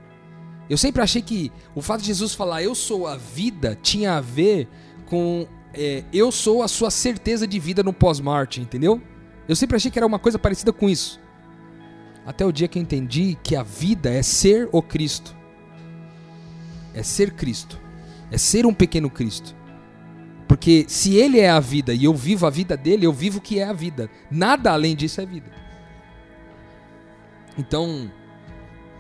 Eu 0.69 0.77
sempre 0.77 1.03
achei 1.03 1.23
que 1.23 1.53
o 1.75 1.83
fato 1.83 2.01
de 2.01 2.09
Jesus 2.09 2.35
falar 2.35 2.63
eu 2.63 2.75
sou 2.75 3.07
a 3.07 3.17
vida 3.17 3.79
tinha 3.81 4.15
a 4.15 4.21
ver 4.21 4.69
com 5.07 5.47
é, 5.73 6.03
eu 6.13 6.33
sou 6.33 6.63
a 6.63 6.69
sua 6.69 6.91
certeza 6.91 7.47
de 7.47 7.59
vida 7.61 7.83
no 7.83 7.93
pós-morte, 7.93 8.61
entendeu? 8.61 9.01
Eu 9.47 9.55
sempre 9.55 9.77
achei 9.77 9.91
que 9.91 9.99
era 9.99 10.07
uma 10.07 10.19
coisa 10.19 10.39
parecida 10.39 10.73
com 10.73 10.89
isso. 10.89 11.21
Até 12.27 12.45
o 12.45 12.51
dia 12.51 12.67
que 12.67 12.79
eu 12.79 12.83
entendi 12.83 13.39
que 13.43 13.55
a 13.55 13.63
vida 13.63 14.11
é 14.11 14.21
ser 14.21 14.69
o 14.73 14.83
Cristo. 14.83 15.35
É 16.93 17.03
ser 17.03 17.31
Cristo. 17.33 17.81
É 18.31 18.37
ser 18.37 18.67
um 18.67 18.75
pequeno 18.75 19.09
Cristo. 19.09 19.55
Porque 20.49 20.85
se 20.89 21.15
ele 21.15 21.39
é 21.39 21.49
a 21.49 21.61
vida 21.61 21.95
e 21.95 22.05
eu 22.05 22.15
vivo 22.15 22.47
a 22.47 22.51
vida 22.51 22.77
dele, 22.77 23.07
eu 23.07 23.13
vivo 23.13 23.39
o 23.39 23.41
que 23.41 23.61
é 23.61 23.65
a 23.65 23.73
vida. 23.73 24.11
Nada 24.31 24.73
além 24.73 24.97
disso 24.97 25.21
é 25.21 25.27
vida. 25.27 25.51
Então, 27.57 28.11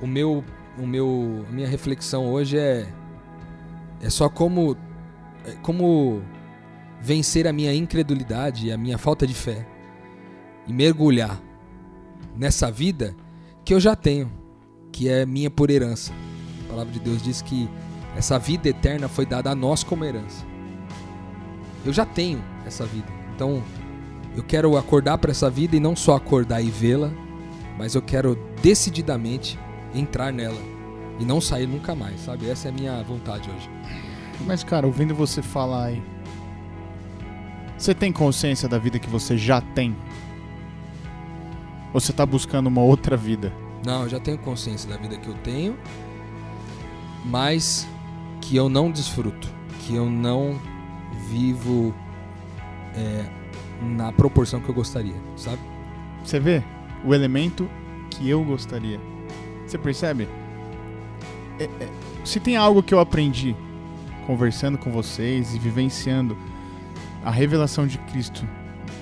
o 0.00 0.06
meu, 0.06 0.44
o 0.78 0.86
meu, 0.86 1.44
a 1.48 1.52
minha 1.52 1.68
reflexão 1.68 2.30
hoje 2.32 2.56
é 2.56 2.86
é 4.00 4.10
só 4.10 4.28
como 4.28 4.76
é 5.44 5.52
como 5.62 6.22
vencer 7.00 7.46
a 7.46 7.52
minha 7.52 7.72
incredulidade 7.74 8.66
e 8.66 8.72
a 8.72 8.76
minha 8.76 8.98
falta 8.98 9.26
de 9.26 9.34
fé 9.34 9.66
e 10.66 10.72
mergulhar 10.72 11.40
nessa 12.36 12.70
vida 12.70 13.14
que 13.64 13.74
eu 13.74 13.80
já 13.80 13.96
tenho, 13.96 14.30
que 14.92 15.08
é 15.08 15.26
minha 15.26 15.50
por 15.50 15.70
herança. 15.70 16.12
A 16.64 16.70
palavra 16.70 16.92
de 16.92 17.00
Deus 17.00 17.22
diz 17.22 17.42
que 17.42 17.68
essa 18.16 18.38
vida 18.38 18.68
eterna 18.68 19.08
foi 19.08 19.26
dada 19.26 19.50
a 19.50 19.54
nós 19.54 19.82
como 19.82 20.04
herança. 20.04 20.44
Eu 21.84 21.92
já 21.92 22.04
tenho 22.04 22.42
essa 22.64 22.84
vida. 22.84 23.08
Então, 23.34 23.62
eu 24.36 24.42
quero 24.42 24.76
acordar 24.76 25.18
para 25.18 25.30
essa 25.30 25.48
vida 25.48 25.76
e 25.76 25.80
não 25.80 25.94
só 25.94 26.16
acordar 26.16 26.60
e 26.60 26.70
vê-la, 26.70 27.10
mas 27.78 27.94
eu 27.94 28.02
quero 28.02 28.38
decididamente 28.62 29.58
entrar 29.94 30.32
nela 30.32 30.60
e 31.18 31.24
não 31.24 31.40
sair 31.40 31.66
nunca 31.66 31.94
mais, 31.94 32.20
sabe? 32.20 32.48
Essa 32.48 32.68
é 32.68 32.70
a 32.70 32.74
minha 32.74 33.02
vontade 33.02 33.50
hoje. 33.50 33.70
Mas, 34.46 34.62
cara, 34.62 34.86
ouvindo 34.86 35.14
você 35.14 35.40
falar 35.40 35.86
aí, 35.86 36.02
você 37.78 37.94
tem 37.94 38.12
consciência 38.12 38.68
da 38.68 38.78
vida 38.78 38.98
que 38.98 39.08
você 39.08 39.36
já 39.36 39.60
tem? 39.60 39.96
Ou 41.92 42.00
você 42.00 42.10
está 42.10 42.26
buscando 42.26 42.66
uma 42.66 42.82
outra 42.82 43.16
vida? 43.16 43.52
Não, 43.84 44.02
eu 44.02 44.08
já 44.08 44.20
tenho 44.20 44.38
consciência 44.38 44.88
da 44.88 44.96
vida 44.96 45.16
que 45.16 45.28
eu 45.28 45.34
tenho, 45.34 45.76
mas 47.24 47.86
que 48.40 48.56
eu 48.56 48.68
não 48.68 48.90
desfruto, 48.90 49.48
que 49.80 49.94
eu 49.94 50.08
não 50.08 50.58
vivo 51.28 51.94
é, 52.94 53.24
na 53.82 54.12
proporção 54.12 54.60
que 54.60 54.68
eu 54.68 54.74
gostaria, 54.74 55.16
sabe? 55.36 55.60
Você 56.24 56.40
vê 56.40 56.62
o 57.04 57.14
elemento 57.14 57.68
que 58.10 58.28
eu 58.28 58.42
gostaria. 58.44 59.00
Você 59.66 59.78
percebe? 59.78 60.28
É, 61.58 61.64
é, 61.64 61.88
se 62.24 62.40
tem 62.40 62.56
algo 62.56 62.82
que 62.82 62.92
eu 62.92 63.00
aprendi 63.00 63.54
conversando 64.26 64.76
com 64.76 64.90
vocês 64.90 65.54
e 65.54 65.58
vivenciando 65.58 66.36
a 67.24 67.30
revelação 67.30 67.86
de 67.86 67.98
Cristo 67.98 68.46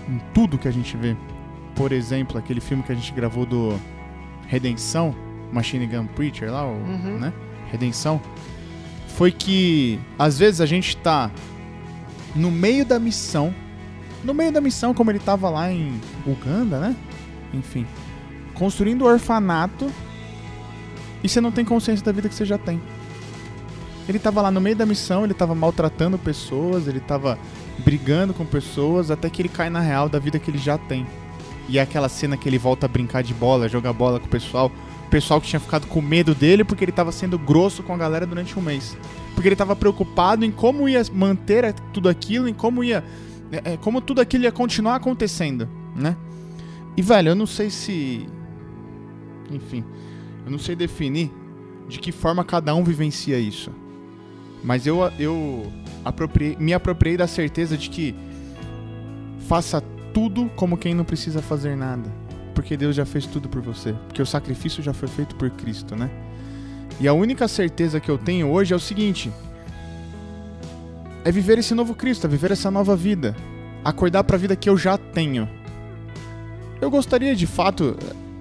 em 0.08 0.18
tudo 0.32 0.58
que 0.58 0.68
a 0.68 0.70
gente 0.70 0.96
vê, 0.96 1.16
por 1.74 1.92
exemplo, 1.92 2.38
aquele 2.38 2.60
filme 2.60 2.82
que 2.82 2.92
a 2.92 2.94
gente 2.94 3.12
gravou 3.12 3.44
do 3.44 3.78
Redenção, 4.46 5.14
Machine 5.52 5.86
Gun 5.86 6.06
Preacher 6.06 6.50
lá, 6.50 6.64
o, 6.66 6.72
uhum. 6.72 7.18
né? 7.18 7.32
Redenção, 7.70 8.20
foi 9.08 9.32
que 9.32 9.98
às 10.18 10.38
vezes 10.38 10.60
a 10.60 10.66
gente 10.66 10.96
tá 10.96 11.30
no 12.34 12.50
meio 12.50 12.84
da 12.84 12.98
missão, 12.98 13.54
no 14.22 14.34
meio 14.34 14.52
da 14.52 14.60
missão, 14.60 14.94
como 14.94 15.10
ele 15.10 15.18
tava 15.18 15.48
lá 15.50 15.70
em 15.70 16.00
Uganda, 16.26 16.78
né? 16.80 16.96
Enfim, 17.52 17.86
construindo 18.54 19.02
o 19.02 19.06
orfanato 19.06 19.90
e 21.22 21.28
você 21.28 21.40
não 21.40 21.52
tem 21.52 21.64
consciência 21.64 22.04
da 22.04 22.12
vida 22.12 22.28
que 22.28 22.34
você 22.34 22.44
já 22.44 22.58
tem. 22.58 22.80
Ele 24.08 24.18
tava 24.18 24.42
lá 24.42 24.50
no 24.50 24.60
meio 24.60 24.76
da 24.76 24.84
missão, 24.84 25.24
ele 25.24 25.32
tava 25.32 25.54
maltratando 25.54 26.18
pessoas, 26.18 26.86
ele 26.86 27.00
tava 27.00 27.38
brigando 27.78 28.34
com 28.34 28.44
pessoas, 28.44 29.10
até 29.10 29.30
que 29.30 29.40
ele 29.40 29.48
cai 29.48 29.70
na 29.70 29.80
real 29.80 30.08
da 30.08 30.18
vida 30.18 30.38
que 30.38 30.50
ele 30.50 30.58
já 30.58 30.76
tem. 30.76 31.06
E 31.68 31.78
é 31.78 31.82
aquela 31.82 32.08
cena 32.08 32.36
que 32.36 32.48
ele 32.48 32.58
volta 32.58 32.86
a 32.86 32.88
brincar 32.88 33.22
de 33.22 33.32
bola, 33.32 33.68
jogar 33.68 33.92
bola 33.92 34.20
com 34.20 34.26
o 34.26 34.28
pessoal. 34.28 34.70
O 35.06 35.10
pessoal 35.10 35.40
que 35.40 35.46
tinha 35.46 35.60
ficado 35.60 35.86
com 35.86 36.02
medo 36.02 36.34
dele 36.34 36.64
porque 36.64 36.84
ele 36.84 36.92
tava 36.92 37.12
sendo 37.12 37.38
grosso 37.38 37.82
com 37.82 37.94
a 37.94 37.96
galera 37.96 38.26
durante 38.26 38.58
um 38.58 38.62
mês. 38.62 38.96
Porque 39.34 39.48
ele 39.48 39.56
tava 39.56 39.74
preocupado 39.74 40.44
em 40.44 40.50
como 40.50 40.88
ia 40.88 41.02
manter 41.12 41.72
tudo 41.92 42.08
aquilo, 42.08 42.48
em 42.48 42.54
como 42.54 42.82
ia. 42.84 43.02
é, 43.50 43.72
é, 43.72 43.76
como 43.76 44.00
tudo 44.00 44.20
aquilo 44.20 44.44
ia 44.44 44.52
continuar 44.52 44.96
acontecendo, 44.96 45.68
né? 45.96 46.16
E, 46.96 47.02
velho, 47.02 47.30
eu 47.30 47.34
não 47.34 47.46
sei 47.46 47.70
se. 47.70 48.26
Enfim, 49.50 49.84
eu 50.44 50.50
não 50.50 50.58
sei 50.58 50.74
definir 50.76 51.30
de 51.88 51.98
que 51.98 52.12
forma 52.12 52.44
cada 52.44 52.74
um 52.74 52.82
vivencia 52.84 53.38
isso. 53.38 53.70
Mas 54.62 54.86
eu, 54.86 55.00
eu 55.18 55.70
apropriei- 56.04 56.56
me 56.58 56.72
apropriei 56.72 57.16
da 57.16 57.26
certeza 57.26 57.76
de 57.76 57.90
que 57.90 58.14
faça 59.46 59.82
tudo 60.14 60.48
como 60.56 60.78
quem 60.78 60.94
não 60.94 61.04
precisa 61.04 61.42
fazer 61.42 61.76
nada. 61.76 62.08
Porque 62.54 62.76
Deus 62.76 62.94
já 62.94 63.04
fez 63.04 63.26
tudo 63.26 63.48
por 63.48 63.60
você. 63.60 63.92
Porque 64.06 64.22
o 64.22 64.26
sacrifício 64.26 64.82
já 64.82 64.94
foi 64.94 65.08
feito 65.08 65.34
por 65.34 65.50
Cristo, 65.50 65.96
né? 65.96 66.08
E 67.00 67.08
a 67.08 67.12
única 67.12 67.48
certeza 67.48 67.98
que 67.98 68.08
eu 68.08 68.16
tenho 68.16 68.48
hoje 68.48 68.72
é 68.72 68.76
o 68.76 68.80
seguinte: 68.80 69.30
é 71.24 71.32
viver 71.32 71.58
esse 71.58 71.74
novo 71.74 71.94
Cristo, 71.94 72.26
é 72.26 72.30
viver 72.30 72.52
essa 72.52 72.70
nova 72.70 72.94
vida. 72.94 73.34
Acordar 73.84 74.22
para 74.24 74.36
a 74.36 74.38
vida 74.38 74.54
que 74.54 74.70
eu 74.70 74.78
já 74.78 74.96
tenho. 74.96 75.48
Eu 76.80 76.90
gostaria 76.90 77.34
de 77.34 77.46
fato 77.46 77.96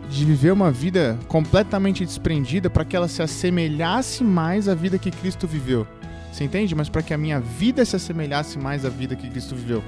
de 0.09 0.25
viver 0.25 0.51
uma 0.51 0.69
vida 0.69 1.17
completamente 1.27 2.05
desprendida 2.05 2.69
para 2.69 2.85
que 2.85 2.95
ela 2.95 3.07
se 3.07 3.21
assemelhasse 3.21 4.23
mais 4.23 4.69
à 4.69 4.75
vida 4.75 4.99
que 4.99 5.09
Cristo 5.09 5.47
viveu. 5.47 5.87
Você 6.31 6.43
entende? 6.43 6.75
Mas 6.75 6.87
para 6.87 7.01
que 7.01 7.13
a 7.13 7.17
minha 7.17 7.39
vida 7.39 7.83
se 7.83 7.95
assemelhasse 7.95 8.59
mais 8.59 8.85
à 8.85 8.89
vida 8.89 9.15
que 9.15 9.29
Cristo 9.29 9.55
viveu. 9.55 9.83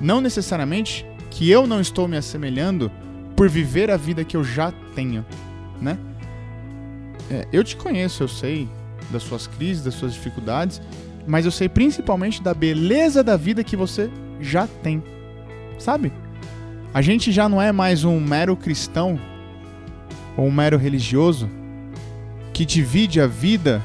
Não 0.00 0.20
necessariamente 0.20 1.06
que 1.30 1.50
eu 1.50 1.66
não 1.66 1.80
estou 1.80 2.08
me 2.08 2.16
assemelhando 2.16 2.90
por 3.36 3.48
viver 3.48 3.90
a 3.90 3.96
vida 3.96 4.24
que 4.24 4.36
eu 4.36 4.42
já 4.42 4.72
tenho, 4.94 5.24
né? 5.80 5.98
É, 7.30 7.46
eu 7.52 7.62
te 7.62 7.76
conheço, 7.76 8.22
eu 8.22 8.28
sei 8.28 8.68
das 9.10 9.22
suas 9.22 9.46
crises, 9.46 9.84
das 9.84 9.94
suas 9.94 10.14
dificuldades, 10.14 10.80
mas 11.26 11.44
eu 11.44 11.50
sei 11.50 11.68
principalmente 11.68 12.42
da 12.42 12.54
beleza 12.54 13.22
da 13.22 13.36
vida 13.36 13.62
que 13.62 13.76
você 13.76 14.10
já 14.40 14.66
tem, 14.66 15.02
sabe? 15.78 16.12
A 16.94 17.02
gente 17.02 17.30
já 17.30 17.48
não 17.48 17.60
é 17.60 17.72
mais 17.72 18.04
um 18.04 18.18
mero 18.20 18.56
cristão 18.56 19.20
ou 20.36 20.46
um 20.46 20.52
mero 20.52 20.78
religioso 20.78 21.48
que 22.52 22.64
divide 22.64 23.20
a 23.20 23.26
vida 23.26 23.82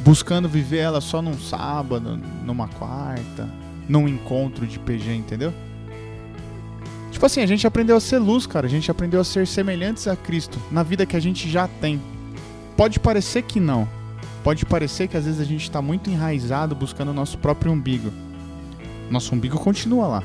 buscando 0.00 0.48
viver 0.48 0.78
ela 0.78 1.00
só 1.00 1.22
num 1.22 1.38
sábado, 1.38 2.20
numa 2.44 2.68
quarta, 2.68 3.48
num 3.92 4.08
encontro 4.08 4.66
de 4.66 4.78
PG, 4.78 5.14
entendeu? 5.14 5.52
Tipo 7.10 7.26
assim, 7.26 7.42
a 7.42 7.46
gente 7.46 7.66
aprendeu 7.66 7.94
a 7.94 8.00
ser 8.00 8.18
luz, 8.18 8.46
cara. 8.46 8.66
A 8.66 8.70
gente 8.70 8.90
aprendeu 8.90 9.20
a 9.20 9.24
ser 9.24 9.46
semelhantes 9.46 10.08
a 10.08 10.16
Cristo 10.16 10.58
na 10.70 10.82
vida 10.82 11.04
que 11.04 11.14
a 11.14 11.20
gente 11.20 11.46
já 11.50 11.68
tem. 11.68 12.00
Pode 12.74 12.98
parecer 12.98 13.42
que 13.42 13.60
não. 13.60 13.86
Pode 14.42 14.64
parecer 14.64 15.08
que 15.08 15.16
às 15.16 15.26
vezes 15.26 15.38
a 15.38 15.44
gente 15.44 15.64
está 15.64 15.82
muito 15.82 16.08
enraizado 16.08 16.74
buscando 16.74 17.10
o 17.10 17.14
nosso 17.14 17.36
próprio 17.36 17.70
umbigo. 17.70 18.10
Nosso 19.10 19.34
umbigo 19.34 19.58
continua 19.58 20.06
lá. 20.06 20.22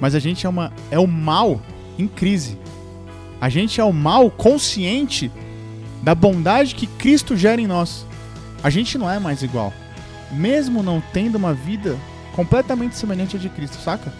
Mas 0.00 0.14
a 0.14 0.20
gente 0.20 0.46
é, 0.46 0.48
uma, 0.48 0.72
é 0.88 0.98
o 0.98 1.08
mal 1.08 1.60
em 1.98 2.06
crise. 2.06 2.56
A 3.40 3.48
gente 3.48 3.80
é 3.80 3.84
o 3.84 3.92
mal 3.92 4.30
consciente 4.30 5.32
da 6.00 6.14
bondade 6.14 6.76
que 6.76 6.86
Cristo 6.86 7.36
gera 7.36 7.60
em 7.60 7.66
nós. 7.66 8.06
A 8.62 8.70
gente 8.70 8.96
não 8.96 9.10
é 9.10 9.18
mais 9.18 9.42
igual. 9.42 9.72
Mesmo 10.30 10.80
não 10.80 11.02
tendo 11.12 11.34
uma 11.34 11.52
vida 11.52 11.98
completamente 12.34 12.96
semelhante 12.96 13.36
à 13.36 13.38
de 13.38 13.48
Cristo, 13.48 13.80
saca? 13.82 14.12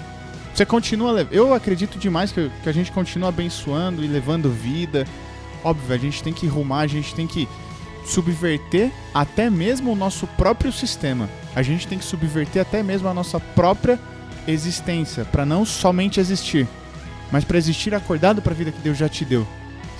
Você 0.54 0.66
continua. 0.66 1.26
Eu 1.30 1.54
acredito 1.54 1.98
demais 1.98 2.32
que, 2.32 2.50
que 2.62 2.68
a 2.68 2.72
gente 2.72 2.92
continua 2.92 3.28
abençoando 3.28 4.04
e 4.04 4.08
levando 4.08 4.50
vida. 4.50 5.06
Óbvio, 5.62 5.94
a 5.94 5.98
gente 5.98 6.22
tem 6.22 6.32
que 6.32 6.46
rumar, 6.46 6.84
a 6.84 6.86
gente 6.86 7.14
tem 7.14 7.26
que 7.26 7.48
subverter 8.04 8.90
até 9.14 9.48
mesmo 9.48 9.92
o 9.92 9.96
nosso 9.96 10.26
próprio 10.26 10.72
sistema. 10.72 11.28
A 11.54 11.62
gente 11.62 11.86
tem 11.86 11.98
que 11.98 12.04
subverter 12.04 12.62
até 12.62 12.82
mesmo 12.82 13.08
a 13.08 13.14
nossa 13.14 13.38
própria 13.38 13.98
existência, 14.46 15.24
para 15.24 15.44
não 15.44 15.64
somente 15.64 16.18
existir, 16.18 16.66
mas 17.30 17.44
para 17.44 17.58
existir 17.58 17.94
acordado 17.94 18.40
para 18.40 18.52
a 18.52 18.56
vida 18.56 18.72
que 18.72 18.80
Deus 18.80 18.96
já 18.96 19.08
te 19.08 19.24
deu, 19.24 19.46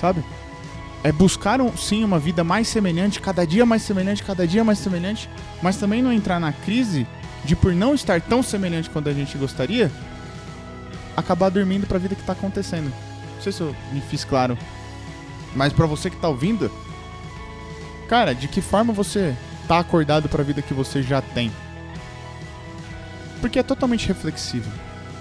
sabe? 0.00 0.24
É 1.02 1.12
buscar 1.12 1.60
um, 1.60 1.76
sim 1.76 2.04
uma 2.04 2.18
vida 2.18 2.42
mais 2.42 2.68
semelhante, 2.68 3.20
cada 3.20 3.46
dia 3.46 3.64
mais 3.64 3.82
semelhante, 3.82 4.22
cada 4.22 4.46
dia 4.46 4.64
mais 4.64 4.78
semelhante, 4.78 5.28
mas 5.62 5.76
também 5.76 6.02
não 6.02 6.12
entrar 6.12 6.40
na 6.40 6.52
crise 6.52 7.06
de 7.44 7.56
por 7.56 7.74
não 7.74 7.94
estar 7.94 8.20
tão 8.20 8.42
semelhante 8.42 8.90
quanto 8.90 9.08
a 9.08 9.12
gente 9.12 9.36
gostaria, 9.38 9.90
acabar 11.16 11.50
dormindo 11.50 11.86
para 11.86 11.96
a 11.96 12.00
vida 12.00 12.14
que 12.14 12.22
tá 12.22 12.32
acontecendo. 12.32 12.92
Não 13.34 13.42
sei 13.42 13.52
se 13.52 13.60
eu 13.60 13.74
me 13.92 14.00
fiz 14.00 14.24
claro, 14.24 14.56
mas 15.54 15.72
para 15.72 15.86
você 15.86 16.10
que 16.10 16.16
tá 16.16 16.28
ouvindo, 16.28 16.70
cara, 18.08 18.34
de 18.34 18.48
que 18.48 18.60
forma 18.60 18.92
você 18.92 19.34
tá 19.66 19.78
acordado 19.78 20.28
para 20.28 20.42
a 20.42 20.44
vida 20.44 20.62
que 20.62 20.74
você 20.74 21.02
já 21.02 21.20
tem? 21.20 21.50
Porque 23.40 23.58
é 23.58 23.62
totalmente 23.62 24.06
reflexível. 24.06 24.72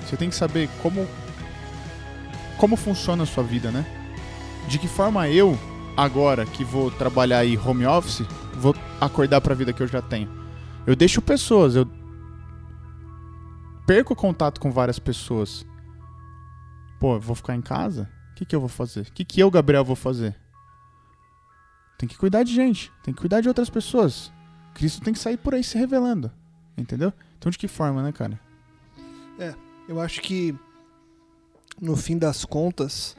Você 0.06 0.18
tem 0.18 0.30
que 0.30 0.36
saber 0.36 0.70
como 0.82 1.08
como 2.58 2.76
funciona 2.76 3.24
a 3.24 3.26
sua 3.26 3.44
vida, 3.44 3.72
né? 3.72 3.86
De 4.68 4.78
que 4.78 4.88
forma 4.88 5.30
eu, 5.30 5.58
agora 5.96 6.46
que 6.46 6.64
vou 6.64 6.92
trabalhar 6.92 7.40
aí 7.40 7.58
home 7.58 7.86
office, 7.86 8.26
vou 8.54 8.76
acordar 9.00 9.40
para 9.40 9.54
a 9.54 9.56
vida 9.56 9.72
que 9.72 9.82
eu 9.82 9.88
já 9.88 10.02
tenho? 10.02 10.30
Eu 10.86 10.94
deixo 10.96 11.22
pessoas, 11.22 11.76
eu 11.76 11.88
perco 13.90 14.16
contato 14.16 14.62
com 14.62 14.70
várias 14.70 15.00
pessoas. 15.00 15.66
Pô, 17.00 17.16
eu 17.16 17.20
vou 17.20 17.36
ficar 17.36 17.56
em 17.56 17.62
casa? 17.62 18.08
O 18.32 18.36
que, 18.36 18.46
que 18.46 18.56
eu 18.56 18.60
vou 18.60 18.70
fazer? 18.70 19.02
O 19.02 19.12
que, 19.12 19.26
que 19.26 19.40
eu, 19.40 19.50
Gabriel, 19.50 19.84
vou 19.84 19.96
fazer? 19.96 20.36
Tem 21.98 22.08
que 22.08 22.16
cuidar 22.16 22.44
de 22.44 22.54
gente, 22.54 22.92
tem 23.02 23.12
que 23.12 23.20
cuidar 23.20 23.42
de 23.42 23.48
outras 23.48 23.68
pessoas. 23.68 24.32
Cristo 24.76 25.02
tem 25.02 25.12
que 25.12 25.18
sair 25.18 25.38
por 25.38 25.56
aí 25.56 25.64
se 25.64 25.76
revelando, 25.76 26.32
entendeu? 26.78 27.12
Então 27.40 27.50
de 27.50 27.58
que 27.58 27.68
forma, 27.68 28.04
né, 28.04 28.12
cara? 28.12 28.40
Eu 29.88 30.00
acho 30.00 30.22
que 30.22 30.56
no 31.82 31.98
fim 31.98 32.16
das 32.16 32.46
contas 32.46 33.16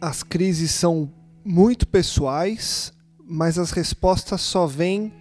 as 0.00 0.24
crises 0.24 0.72
são 0.72 1.08
muito 1.44 1.86
pessoais, 1.86 2.92
mas 3.24 3.60
as 3.60 3.70
respostas 3.70 4.40
só 4.40 4.66
vêm 4.66 5.12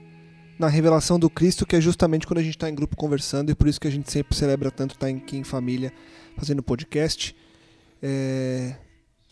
na 0.58 0.68
revelação 0.68 1.20
do 1.20 1.30
Cristo, 1.30 1.66
que 1.66 1.76
é 1.76 1.82
justamente 1.82 2.26
quando 2.26 2.40
a 2.40 2.44
gente 2.44 2.56
está 2.56 2.70
em 2.70 2.76
grupo 2.76 2.96
conversando, 2.96 3.52
e 3.52 3.56
por 3.56 3.68
isso 3.68 3.80
que 3.80 3.88
a 3.88 3.92
gente 3.92 4.12
sempre 4.12 4.36
celebra 4.36 4.72
tanto 4.72 4.96
estar 4.96 5.08
aqui 5.08 5.38
em 5.38 5.44
família 5.44 5.92
fazendo 6.38 6.64
podcast. 6.64 7.36
É, 8.02 8.76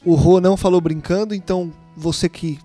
O 0.06 0.16
Rô 0.16 0.42
não 0.42 0.58
falou 0.58 0.82
brincando, 0.82 1.34
então 1.34 1.72
você 1.96 2.28
que, 2.28 2.60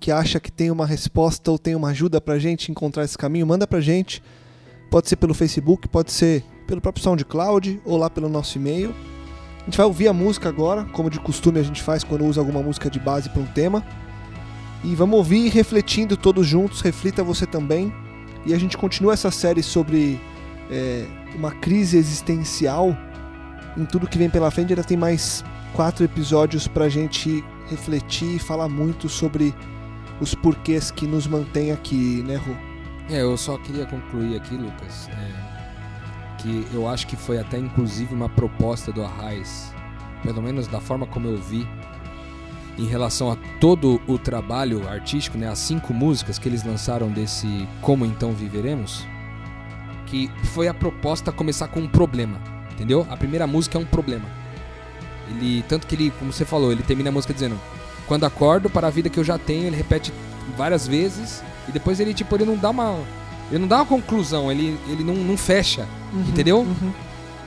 que 0.00 0.10
acha 0.10 0.40
que 0.40 0.50
tem 0.50 0.70
uma 0.70 0.86
resposta 0.86 1.50
ou 1.50 1.58
tem 1.58 1.74
uma 1.74 1.88
ajuda 1.88 2.20
pra 2.20 2.38
gente 2.38 2.70
encontrar 2.70 3.04
esse 3.04 3.18
caminho, 3.18 3.46
manda 3.46 3.66
pra 3.66 3.80
gente. 3.80 4.22
Pode 4.90 5.08
ser 5.08 5.16
pelo 5.16 5.34
Facebook, 5.34 5.88
pode 5.88 6.12
ser 6.12 6.42
pelo 6.66 6.80
próprio 6.80 7.04
SoundCloud 7.04 7.80
ou 7.84 7.96
lá 7.96 8.08
pelo 8.08 8.28
nosso 8.28 8.56
e-mail. 8.58 8.94
A 9.60 9.64
gente 9.64 9.76
vai 9.76 9.86
ouvir 9.86 10.08
a 10.08 10.12
música 10.12 10.48
agora, 10.48 10.84
como 10.86 11.10
de 11.10 11.20
costume 11.20 11.60
a 11.60 11.62
gente 11.62 11.82
faz 11.82 12.02
quando 12.02 12.24
usa 12.24 12.40
alguma 12.40 12.62
música 12.62 12.88
de 12.88 12.98
base 12.98 13.28
para 13.28 13.42
um 13.42 13.46
tema. 13.46 13.84
E 14.82 14.94
vamos 14.94 15.16
ouvir 15.18 15.48
refletindo 15.50 16.16
todos 16.16 16.46
juntos, 16.46 16.80
reflita 16.80 17.22
você 17.22 17.46
também. 17.46 17.92
E 18.46 18.54
a 18.54 18.58
gente 18.58 18.76
continua 18.76 19.12
essa 19.12 19.30
série 19.30 19.62
sobre 19.62 20.18
é, 20.70 21.04
uma 21.34 21.50
crise 21.50 21.98
existencial 21.98 22.96
em 23.76 23.84
tudo 23.84 24.08
que 24.08 24.16
vem 24.16 24.30
pela 24.30 24.50
frente. 24.50 24.72
Ainda 24.72 24.84
tem 24.84 24.96
mais 24.96 25.44
quatro 25.74 26.04
episódios 26.04 26.66
para 26.66 26.86
a 26.86 26.88
gente 26.88 27.44
refletir 27.68 28.36
e 28.36 28.38
falar 28.38 28.68
muito 28.68 29.08
sobre 29.08 29.54
os 30.20 30.34
porquês 30.34 30.90
que 30.90 31.06
nos 31.06 31.26
mantém 31.26 31.72
aqui, 31.72 32.22
né, 32.22 32.36
Rô? 32.36 32.54
É, 33.08 33.22
eu 33.22 33.36
só 33.36 33.58
queria 33.58 33.86
concluir 33.86 34.36
aqui, 34.36 34.54
Lucas, 34.54 35.08
é, 35.08 36.36
que 36.38 36.66
eu 36.72 36.86
acho 36.86 37.06
que 37.06 37.16
foi 37.16 37.38
até 37.38 37.58
inclusive 37.58 38.14
uma 38.14 38.28
proposta 38.28 38.92
do 38.92 39.02
Arraiz, 39.02 39.72
pelo 40.22 40.40
menos 40.42 40.68
da 40.68 40.80
forma 40.80 41.06
como 41.06 41.26
eu 41.26 41.36
vi, 41.36 41.66
em 42.80 42.86
relação 42.86 43.30
a 43.30 43.36
todo 43.60 44.00
o 44.06 44.18
trabalho 44.18 44.88
artístico, 44.88 45.36
né, 45.36 45.48
as 45.48 45.58
cinco 45.58 45.92
músicas 45.92 46.38
que 46.38 46.48
eles 46.48 46.64
lançaram 46.64 47.08
desse 47.08 47.68
Como 47.82 48.06
Então 48.06 48.32
Viveremos, 48.32 49.06
que 50.06 50.30
foi 50.54 50.66
a 50.66 50.74
proposta 50.74 51.30
começar 51.30 51.68
com 51.68 51.80
um 51.80 51.88
problema, 51.88 52.40
entendeu? 52.72 53.06
A 53.10 53.16
primeira 53.16 53.46
música 53.46 53.76
é 53.76 53.80
um 53.80 53.84
problema. 53.84 54.24
Ele, 55.28 55.62
tanto 55.68 55.86
que 55.86 55.94
ele, 55.94 56.10
como 56.18 56.32
você 56.32 56.44
falou, 56.44 56.72
ele 56.72 56.82
termina 56.82 57.10
a 57.10 57.12
música 57.12 57.34
dizendo: 57.34 57.60
"Quando 58.06 58.24
acordo 58.24 58.68
para 58.68 58.88
a 58.88 58.90
vida 58.90 59.08
que 59.08 59.20
eu 59.20 59.22
já 59.22 59.38
tenho", 59.38 59.66
ele 59.66 59.76
repete 59.76 60.12
várias 60.56 60.88
vezes 60.88 61.44
e 61.68 61.72
depois 61.72 62.00
ele 62.00 62.12
tipo 62.12 62.34
ele 62.34 62.44
não 62.44 62.56
dá 62.56 62.70
uma 62.70 62.98
ele 63.50 63.60
não 63.60 63.68
dá 63.68 63.76
uma 63.76 63.86
conclusão, 63.86 64.50
ele 64.50 64.76
ele 64.88 65.04
não, 65.04 65.14
não 65.14 65.36
fecha, 65.36 65.86
entendeu? 66.28 66.60
Uhum. 66.60 66.92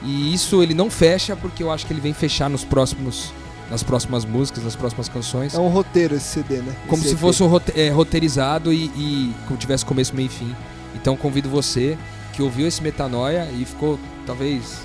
E 0.03 0.34
isso 0.34 0.61
ele 0.61 0.73
não 0.73 0.89
fecha 0.89 1.36
porque 1.36 1.63
eu 1.63 1.71
acho 1.71 1.86
que 1.86 1.91
ele 1.91 2.01
vem 2.01 2.13
fechar 2.13 2.49
nos 2.49 2.63
próximos 2.63 3.34
nas 3.74 3.82
próximas 3.82 4.24
músicas, 4.24 4.63
nas 4.63 4.76
próximas 4.76 5.09
canções. 5.09 5.55
É 5.55 5.59
um 5.59 5.67
roteiro 5.67 6.13
esse 6.15 6.26
CD, 6.28 6.57
né? 6.57 6.76
como 6.88 7.01
Esse 7.01 7.09
se 7.09 7.15
EP. 7.15 7.19
fosse 7.19 7.41
um 7.41 7.47
rote- 7.47 7.74
é, 7.76 7.89
roteirizado 7.89 8.71
e, 8.71 8.86
e 8.95 9.34
como 9.47 9.57
tivesse 9.57 9.84
começo, 9.84 10.15
meio 10.15 10.28
e 10.28 10.30
fim. 10.30 10.55
Então 10.93 11.17
convido 11.17 11.49
você 11.49 11.97
que 12.34 12.43
ouviu 12.43 12.67
esse 12.67 12.84
Metanoia 12.84 13.49
e 13.51 13.65
ficou 13.65 13.99
talvez 14.28 14.78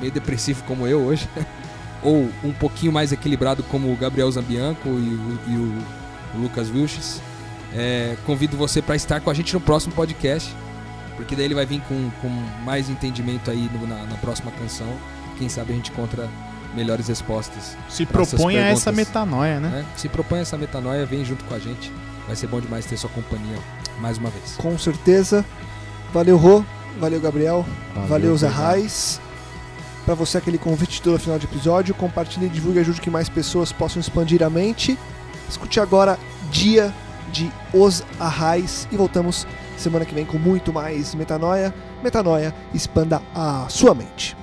meio 0.00 0.12
depressivo 0.12 0.62
como 0.62 0.86
eu 0.86 1.00
hoje, 1.00 1.28
ou 2.04 2.28
um 2.44 2.52
pouquinho 2.52 2.92
mais 2.92 3.10
equilibrado 3.10 3.64
como 3.64 3.92
o 3.92 3.96
Gabriel 3.96 4.30
Zambianco 4.30 4.88
e 4.88 4.90
o, 4.92 5.38
e 5.48 5.56
o- 5.56 5.82
o 6.38 6.42
Lucas 6.42 6.70
Wilches. 6.70 7.20
É, 7.74 8.16
convido 8.24 8.56
você 8.56 8.80
para 8.80 8.94
estar 8.94 9.20
com 9.20 9.28
a 9.28 9.34
gente 9.34 9.52
no 9.54 9.60
próximo 9.60 9.92
podcast, 9.92 10.54
porque 11.16 11.34
daí 11.34 11.46
ele 11.46 11.54
vai 11.56 11.66
vir 11.66 11.80
com, 11.82 12.10
com 12.22 12.28
mais 12.64 12.88
entendimento 12.88 13.50
aí 13.50 13.68
no- 13.74 13.88
na, 13.88 14.04
na 14.04 14.16
próxima 14.18 14.52
canção. 14.52 14.86
Quem 15.36 15.48
sabe 15.48 15.72
a 15.72 15.74
gente 15.76 15.90
encontra 15.90 16.28
melhores 16.74 17.08
respostas. 17.08 17.76
Se 17.88 18.06
propõe 18.06 18.58
a 18.58 18.66
essa 18.66 18.92
metanoia, 18.92 19.60
né? 19.60 19.68
né? 19.68 19.86
Se 19.96 20.08
propõe 20.08 20.40
essa 20.40 20.56
metanoia, 20.56 21.04
vem 21.06 21.24
junto 21.24 21.44
com 21.44 21.54
a 21.54 21.58
gente. 21.58 21.92
Vai 22.26 22.36
ser 22.36 22.46
bom 22.46 22.60
demais 22.60 22.84
ter 22.84 22.96
sua 22.96 23.10
companhia 23.10 23.58
mais 23.98 24.18
uma 24.18 24.30
vez. 24.30 24.56
Com 24.56 24.78
certeza. 24.78 25.44
Valeu, 26.12 26.36
Rô. 26.36 26.64
Valeu, 26.98 27.20
Gabriel. 27.20 27.66
Valeu, 28.08 28.36
Zé 28.36 28.46
obrigado. 28.46 28.66
Raiz. 28.66 29.20
Pra 30.04 30.14
você, 30.14 30.38
aquele 30.38 30.58
convite 30.58 31.02
todo 31.02 31.18
final 31.18 31.38
de 31.38 31.46
episódio. 31.46 31.94
Compartilhe, 31.94 32.48
divulgue 32.48 32.78
e 32.78 32.80
ajude 32.80 33.00
que 33.00 33.10
mais 33.10 33.28
pessoas 33.28 33.72
possam 33.72 34.00
expandir 34.00 34.42
a 34.42 34.50
mente. 34.50 34.98
Escute 35.48 35.78
agora 35.80 36.18
Dia 36.50 36.92
de 37.32 37.50
Os 37.72 38.02
Arrais. 38.18 38.88
E 38.90 38.96
voltamos 38.96 39.46
semana 39.76 40.04
que 40.04 40.14
vem 40.14 40.24
com 40.24 40.38
muito 40.38 40.72
mais 40.72 41.14
Metanoia. 41.14 41.74
Metanoia, 42.02 42.54
expanda 42.72 43.22
a 43.34 43.66
sua 43.68 43.94
mente. 43.94 44.39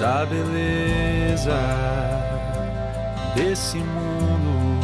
Da 0.00 0.24
beleza 0.24 1.60
desse 3.34 3.76
mundo, 3.76 4.80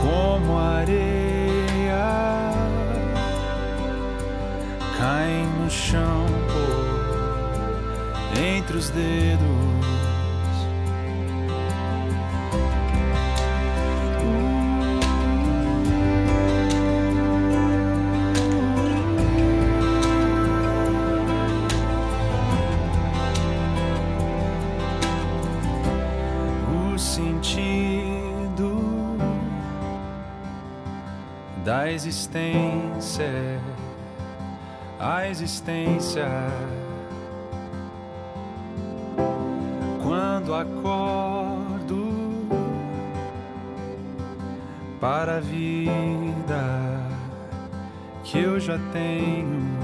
como 0.00 0.58
areia 0.58 2.06
caem 4.96 5.46
no 5.60 5.68
chão 5.68 6.26
entre 8.40 8.76
os 8.76 8.88
dedos. 8.90 9.75
Existência, 32.06 33.60
a 34.98 35.28
existência. 35.28 36.28
Quando 40.02 40.54
acordo 40.54 42.06
para 45.00 45.38
a 45.38 45.40
vida 45.40 47.00
que 48.22 48.38
eu 48.38 48.60
já 48.60 48.78
tenho. 48.92 49.75